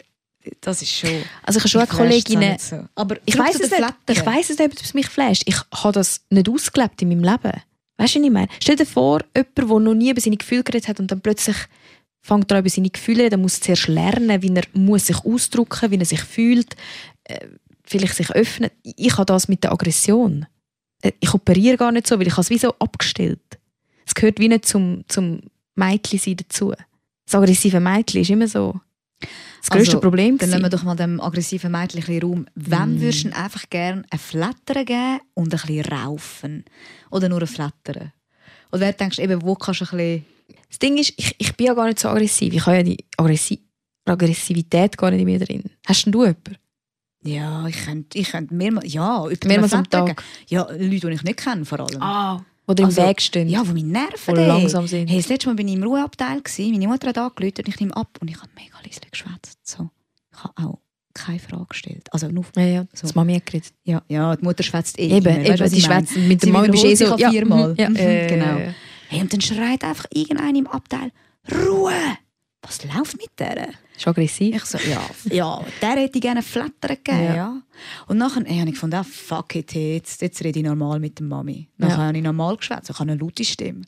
das 0.61 0.81
ist 0.81 0.91
schon... 0.91 1.23
Also 1.43 1.57
ich 1.57 1.63
habe 1.63 1.69
schon 1.69 1.81
eine 1.81 1.89
Kollegin, 1.89 2.57
So. 2.59 2.85
Aber 2.95 3.17
ich 3.25 3.37
weiß 3.37 3.59
es 3.59 3.71
nicht, 3.71 3.83
ich 4.09 4.25
weiß 4.25 4.49
es 4.49 4.57
nicht, 4.57 4.71
ob 4.71 4.81
es 4.81 4.93
mich 4.93 5.07
flasht. 5.07 5.43
Ich 5.45 5.57
habe 5.73 5.93
das 5.93 6.21
nicht 6.29 6.49
ausgelebt 6.49 7.01
in 7.01 7.09
meinem 7.09 7.23
Leben. 7.23 7.61
Weißt 7.97 8.15
du, 8.15 8.19
was 8.19 8.25
ich 8.25 8.31
meine? 8.31 8.47
Stell 8.61 8.75
dir 8.77 8.85
vor, 8.85 9.21
jemand, 9.35 9.57
der 9.57 9.65
noch 9.65 9.93
nie 9.93 10.11
über 10.11 10.21
seine 10.21 10.37
Gefühle 10.37 10.63
geredet 10.63 10.87
hat 10.87 10.99
und 10.99 11.11
dann 11.11 11.21
plötzlich 11.21 11.57
fängt 12.21 12.51
er 12.51 12.57
an 12.57 12.61
über 12.63 12.69
seine 12.69 12.89
Gefühle 12.89 13.29
dann 13.29 13.41
muss 13.41 13.57
er 13.57 13.61
zuerst 13.61 13.87
lernen, 13.87 14.41
wie 14.41 14.53
er 14.55 14.63
muss 14.73 15.07
sich 15.07 15.17
ausdrücken, 15.25 15.91
wie 15.91 15.97
er 15.97 16.05
sich 16.05 16.21
fühlt, 16.21 16.75
äh, 17.25 17.47
vielleicht 17.83 18.15
sich 18.15 18.31
öffnen. 18.31 18.69
Ich 18.83 19.13
habe 19.13 19.25
das 19.25 19.47
mit 19.47 19.63
der 19.63 19.71
Aggression. 19.73 20.45
Äh, 21.01 21.11
Ich 21.19 21.33
operiere 21.33 21.77
gar 21.77 21.91
nicht 21.91 22.07
so, 22.07 22.19
weil 22.19 22.27
ich 22.27 22.33
habe 22.33 22.41
es 22.41 22.49
wie 22.49 22.57
so 22.57 22.73
abgestellt. 22.79 23.41
Es 24.05 24.15
gehört 24.15 24.39
wie 24.39 24.47
nicht 24.47 24.65
zum, 24.65 25.03
zum 25.07 25.41
Mädchen 25.75 26.37
dazu. 26.37 26.73
Das 27.25 27.35
aggressive 27.35 27.79
Mädchen 27.79 28.21
ist 28.21 28.29
immer 28.29 28.47
so 28.47 28.79
das 29.61 29.69
grösste 29.69 29.91
Also, 29.95 29.99
Problem. 29.99 30.37
Dann 30.37 30.49
lassen 30.49 30.63
wir 30.63 30.69
doch 30.69 30.83
mal 30.83 30.95
dem 30.95 31.19
aggressiven 31.21 31.71
Mädchen 31.71 31.99
ein 32.01 32.05
bisschen 32.05 32.21
Raum. 32.23 32.45
Wem 32.55 32.95
Mm. 32.95 33.01
würdest 33.01 33.19
du 33.19 33.29
denn 33.29 33.33
einfach 33.37 33.69
gerne 33.69 34.03
ein 34.09 34.19
Flattern 34.19 34.85
geben 34.85 35.19
und 35.33 35.53
ein 35.53 35.59
bisschen 35.61 35.85
raufen? 35.85 36.65
Oder 37.11 37.29
nur 37.29 37.41
ein 37.41 37.47
Flattern? 37.47 38.11
Oder 38.71 38.81
wer 38.81 38.93
denkst 38.93 39.17
du 39.17 39.23
eben, 39.23 39.41
wo 39.41 39.55
kannst 39.55 39.81
du 39.81 39.85
ein 39.85 39.89
bisschen... 39.97 40.25
Das 40.69 40.79
Ding 40.79 40.97
ist, 40.97 41.13
ich, 41.17 41.35
ich 41.39 41.55
bin 41.55 41.67
ja 41.67 41.73
gar 41.73 41.85
nicht 41.87 41.99
so 41.99 42.09
aggressiv. 42.09 42.53
Ich 42.53 42.65
habe 42.65 42.77
ja 42.77 42.83
die 42.83 42.97
Aggressi 43.17 43.59
Aggressivität 44.05 44.97
gar 44.97 45.11
nicht 45.11 45.19
in 45.21 45.25
mir 45.25 45.39
drin. 45.39 45.63
Hast 45.85 46.05
denn 46.05 46.11
du 46.13 46.21
jemanden? 46.23 46.57
Ja, 47.23 47.67
ich 47.67 47.83
könnte, 47.85 48.17
ich 48.17 48.29
könnte 48.31 48.53
mehrmals... 48.55 48.91
Ja, 48.93 49.25
Mehrmals 49.45 49.73
am 49.73 49.89
Tag? 49.89 50.05
geben. 50.07 50.17
Ja, 50.47 50.67
Leute, 50.71 51.07
die 51.09 51.13
ich 51.13 51.23
nicht 51.23 51.37
kenne 51.37 51.65
vor 51.65 51.79
allem. 51.81 52.01
Ah, 52.01 52.43
Oder 52.69 52.83
im 52.83 52.85
Also, 52.89 53.01
Weg 53.01 53.21
stehen. 53.21 53.49
Ja, 53.49 53.67
wo 53.67 53.73
meine 53.73 53.87
Nerven 53.87 54.37
ey. 54.37 54.45
langsam 54.47 54.85
sind. 54.87 55.07
Hey, 55.09 55.17
das 55.17 55.27
letzte 55.27 55.47
Mal 55.49 55.55
bin 55.55 55.67
ich 55.67 55.73
im 55.75 55.83
Ruheabteil, 55.83 56.41
gewesen. 56.41 56.71
meine 56.71 56.87
Mutter 56.87 57.07
hat 57.09 57.17
angerufen 57.17 57.53
und 57.59 57.67
ich 57.67 57.79
nehme 57.79 57.97
ab 57.97 58.17
und 58.21 58.29
ich 58.29 58.37
habe 58.37 58.49
mega 58.55 58.75
leise 58.85 59.01
geschwätzt. 59.09 59.57
So. 59.63 59.89
Ich 60.31 60.43
habe 60.43 60.53
auch 60.57 60.79
keine 61.13 61.39
Frage 61.39 61.65
gestellt. 61.69 62.07
Also 62.13 62.27
nur, 62.29 62.45
Ja, 62.55 62.63
ja. 62.63 62.81
So. 62.93 63.01
Das 63.07 63.15
Mami 63.15 63.33
hat 63.35 63.45
geredet. 63.47 63.73
ja, 63.83 64.01
ja, 64.07 64.35
die 64.35 64.43
Mutter 64.43 64.63
schwätzt 64.63 64.99
eh 64.99 65.07
Eben, 65.09 65.25
immer. 65.35 65.49
Weißt 65.49 65.61
eben 65.61 65.71
die 65.71 65.81
schwätzen 65.81 66.27
mit 66.27 66.43
der 66.43 66.49
Mami 66.51 66.69
bist 66.69 66.85
eh 66.85 66.95
so, 66.95 67.05
ja, 67.17 67.31
viermal. 67.31 67.73
ja, 67.77 67.89
äh, 67.89 68.27
genau. 68.27 68.73
Hey, 69.09 69.21
und 69.21 69.33
dann 69.33 69.41
schreit 69.41 69.83
einfach 69.83 70.05
irgendeiner 70.13 70.59
im 70.59 70.67
Abteil, 70.67 71.11
Ruhe! 71.51 71.91
Was 72.61 72.83
läuft 72.83 73.15
mit 73.17 73.29
der? 73.39 73.69
Ist 73.95 74.07
aggressiv. 74.07 74.53
Ich 74.55 74.65
so, 74.65 74.77
ja, 74.79 75.01
ja, 75.31 75.61
der 75.81 75.89
hätte 75.91 76.17
ich 76.17 76.21
gerne 76.21 76.41
Flattern 76.43 76.97
gegeben, 77.03 77.23
Ja. 77.23 77.35
ja. 77.35 77.61
Und 78.07 78.17
nachher 78.17 78.43
hey, 78.45 78.57
habe 78.59 78.67
ich 78.69 78.75
gefunden, 78.75 78.95
ah, 78.97 79.03
fuck 79.03 79.55
it, 79.55 79.73
jetzt, 79.73 80.21
jetzt 80.21 80.43
rede 80.43 80.59
ich 80.59 80.65
normal 80.65 80.99
mit 80.99 81.19
der 81.19 81.25
Mami. 81.25 81.67
Nachher 81.77 81.97
Ja. 81.97 82.03
habe 82.07 82.17
ich 82.17 82.23
normal 82.23 82.57
geschwätzt, 82.57 82.89
ich 82.89 82.99
habe 82.99 83.11
eine 83.11 83.19
laute 83.19 83.43
Stimme. 83.45 83.81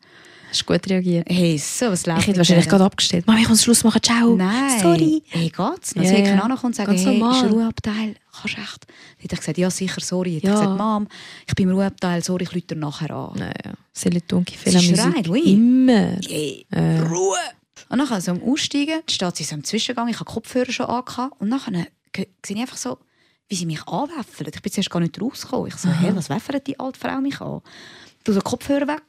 Hast 0.49 0.65
gut 0.65 0.89
reagiert. 0.89 1.27
Hey, 1.29 1.57
so, 1.57 1.88
was 1.88 2.05
läuft 2.05 2.21
Ich 2.21 2.27
hätte 2.27 2.38
wahrscheinlich 2.39 2.67
gerade 2.67 2.84
abgestellt. 2.84 3.25
Mami, 3.25 3.41
ich 3.41 3.47
muss 3.49 3.63
Schluss 3.63 3.84
machen. 3.86 4.01
Ciao. 4.03 4.36
Nein. 4.36 4.81
Sorry. 4.81 5.23
Hey, 5.29 5.49
geht's? 5.49 5.93
Dann 5.93 6.03
Ja, 6.03 6.12
ja, 6.12 6.17
ich 6.19 6.27
ja. 6.27 6.60
und 6.62 6.75
sagen, 6.75 6.93
hey, 6.97 7.05
normal. 7.19 7.45
ist 7.45 7.51
Ruheabteil? 7.53 8.15
Kannst 8.41 8.57
du 8.57 8.62
echt? 8.62 8.86
Dann 8.88 8.95
hätte 9.19 9.34
ich 9.36 9.39
gesagt, 9.39 9.57
ja, 9.57 9.69
sicher, 9.69 10.01
sorry. 10.01 10.34
Hätte 10.36 10.47
Ja. 10.47 10.53
ich 10.55 10.60
gesagt, 10.60 10.77
Mom, 10.77 11.07
ich 11.47 11.55
bin 11.55 11.69
im 11.69 11.75
Ruheabteil, 11.75 12.21
sorry, 12.23 12.43
ich 12.43 12.53
rufe 12.55 12.75
nachher 12.75 13.12
an. 13.12 13.38
Naja, 13.39 13.75
c'est 13.93 14.13
le 14.13 14.19
ton 14.21 14.43
qui 14.43 14.55
fait 14.57 14.71
Sie 14.71 14.93
schreit, 14.95 15.29
oui. 15.29 15.53
Immer. 15.53 16.17
Hey, 16.27 16.65
Äh. 16.71 16.99
Ruhe! 17.01 17.38
Und 17.91 17.97
nachher 17.97 18.21
so 18.21 18.32
am 18.32 18.41
Aussteigen 18.43 19.01
steht 19.10 19.36
sie 19.36 19.43
so 19.43 19.56
im 19.56 19.63
Zwischengang, 19.63 20.08
ich 20.08 20.15
habe 20.15 20.25
Kopfhörer 20.32 20.71
schon 20.71 20.86
angehabt 20.86 21.39
und 21.41 21.49
nachher 21.49 21.88
ge- 22.13 22.27
sehe 22.45 22.56
ich 22.56 22.62
einfach 22.62 22.77
so, 22.77 22.97
wie 23.49 23.56
sie 23.56 23.65
mich 23.65 23.86
anwäffelt. 23.86 24.56
Ich 24.56 24.62
bin 24.62 24.71
zuerst 24.71 24.89
gar 24.89 25.01
nicht 25.01 25.21
rausgekommen. 25.21 25.67
Ich 25.67 25.75
so, 25.75 25.89
hä, 25.89 26.12
was 26.15 26.30
wäffelt 26.30 26.65
die 26.67 26.80
alte 26.80 26.97
Frau 26.97 27.19
mich 27.19 27.41
an? 27.41 27.62
Du 28.23 28.32
so 28.32 28.39
Kopfhörer 28.39 28.88
weg 28.88 29.04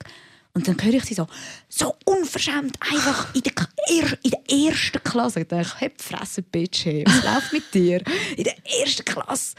und 0.54 0.66
dann 0.66 0.76
höre 0.82 0.94
ich 0.94 1.04
sie 1.04 1.14
so, 1.14 1.28
so 1.68 1.94
unverschämt 2.04 2.76
einfach 2.80 3.32
in 3.36 3.42
der, 3.42 3.52
er, 3.88 4.18
in 4.24 4.30
der 4.32 4.68
ersten 4.68 5.02
Klasse. 5.04 5.40
Ich 5.42 5.46
dachte, 5.48 5.74
hey, 5.78 5.92
Fresse, 5.96 6.42
Bitch, 6.42 6.84
hey, 6.84 7.04
was 7.06 7.22
läuft 7.34 7.52
mit 7.52 7.72
dir? 7.72 8.02
In 8.36 8.42
der 8.44 8.56
ersten 8.80 9.04
Klasse 9.04 9.54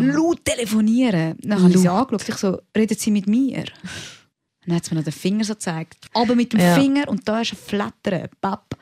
laut 0.00 0.42
telefonieren. 0.44 1.36
Dann 1.42 1.62
habe 1.62 1.70
ich 1.70 1.78
sie 1.78 1.88
angeschaut, 1.88 2.28
ich 2.28 2.34
so, 2.36 2.58
redet 2.74 2.98
sie 2.98 3.10
mit 3.10 3.26
mir? 3.26 3.64
Dann 4.66 4.76
hat 4.76 4.84
sie 4.84 4.94
mir 4.94 5.00
noch 5.00 5.04
den 5.04 5.12
Finger 5.12 5.44
so 5.44 5.54
gezeigt. 5.54 6.06
Aber 6.14 6.34
mit 6.34 6.52
dem 6.52 6.60
Ja. 6.60 6.74
Finger 6.74 7.08
und 7.08 7.26
da 7.28 7.40
ist 7.40 7.52
ein 7.52 7.58
Flattern. 7.58 8.28
Papp, 8.40 8.76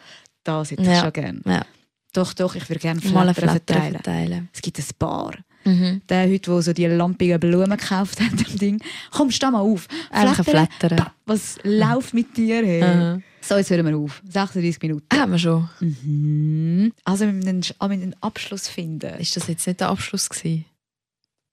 das 0.45 0.71
hätte 0.71 0.83
ich 0.83 0.89
Ja. 0.89 1.01
schon 1.01 1.13
gerne. 1.13 1.41
Ja. 1.45 1.65
Doch, 2.13 2.35
doch, 2.35 2.55
ich 2.55 2.69
würde 2.69 2.81
gerne 2.81 3.01
Flattern 3.01 3.35
Flatter 3.35 3.51
verteilen. 3.53 3.93
verteilen. 3.95 4.49
Es 4.53 4.61
gibt 4.61 4.79
ein 4.79 4.85
paar. 4.99 5.35
Mhm. 5.65 6.03
Der 6.09 6.29
heute, 6.29 6.51
der 6.51 6.63
so 6.63 6.73
die 6.73 6.87
lampigen 6.87 7.39
Blumen 7.39 7.71
gekauft 7.79 8.21
hat, 8.21 8.33
im 8.33 8.59
Ding. 8.59 8.83
Komm, 9.13 9.31
steh 9.31 9.49
mal 9.51 9.61
auf. 9.61 9.87
Flattern. 10.11 10.45
Flattern. 10.45 10.97
Papp, 10.99 11.13
was 11.25 11.59
läuft 11.63 12.13
mit 12.15 12.37
dir? 12.37 12.65
Hey? 12.67 12.83
Aha. 12.83 13.21
So, 13.41 13.57
jetzt 13.57 13.71
hören 13.71 13.87
wir 13.87 13.97
auf. 13.97 14.21
36 14.29 14.83
Minuten. 14.83 15.07
Haben 15.13 15.33
wir 15.33 15.39
schon. 15.39 15.69
Mhm. 15.81 16.93
Also, 17.05 17.25
einen, 17.25 17.45
wir 17.47 17.53
müssen 17.55 17.75
einen 17.81 18.17
Abschluss 18.21 18.69
finden. 18.69 19.15
Ist 19.19 19.37
das 19.37 19.47
jetzt 19.49 19.67
nicht 19.67 19.81
der 19.81 19.89
Abschluss 19.89 20.29
gewesen? 20.29 20.65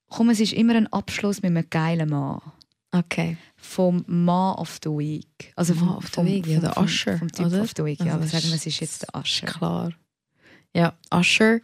Komm, 0.08 0.30
es 0.30 0.40
ist 0.40 0.52
immer 0.52 0.74
ein 0.74 0.88
Abschluss 0.92 1.40
mit 1.42 1.56
einem 1.56 1.70
geilen 1.70 2.08
Mann. 2.10 2.40
Okay. 2.92 3.36
Vom 3.56 4.04
Mann 4.08 4.56
of 4.56 4.78
the 4.82 4.90
Week. 4.90 5.52
Also 5.56 5.74
Mann 5.74 5.86
vom, 5.88 5.96
of 5.96 6.06
the 6.06 6.10
vom, 6.12 6.26
Week, 6.26 6.46
ja, 6.46 6.54
vom, 6.54 6.62
der 6.62 6.72
vom, 6.74 6.84
Usher, 6.84 7.18
Vom 7.18 7.30
Typ 7.32 7.46
oder? 7.46 7.62
of 7.62 7.72
the 7.76 7.84
Week, 7.84 7.98
ja. 8.00 8.04
Also 8.06 8.14
aber 8.16 8.22
das 8.24 8.32
sagen 8.32 8.44
wir, 8.48 8.54
es 8.56 8.66
ist 8.66 8.80
jetzt 8.80 9.02
der 9.02 9.20
Usher. 9.20 9.46
Klar. 9.46 9.92
Ja, 10.74 10.92
Usher, 11.14 11.60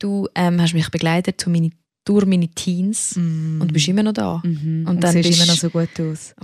du 0.00 0.28
ähm, 0.34 0.60
hast 0.60 0.74
mich 0.74 0.90
begleitet 0.90 1.40
zu 1.40 1.50
meine, 1.50 1.70
durch 2.04 2.26
meine 2.26 2.48
Teens 2.48 3.14
Mm. 3.16 3.60
und 3.60 3.72
bist 3.72 3.86
immer 3.88 4.02
noch 4.02 4.12
da. 4.12 4.40
Mhm. 4.44 4.50
Und 4.50 4.86
Und, 4.86 4.86
dann 4.86 5.00
dann 5.00 5.12
siehst 5.12 5.28
bist- 5.28 5.42
immer 5.42 5.52
noch 5.52 5.58
so 5.60 5.70
gut 5.70 6.00
aus. 6.00 6.34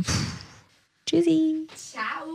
Tschüssi. 1.07 1.67
Ciao. 1.75 2.30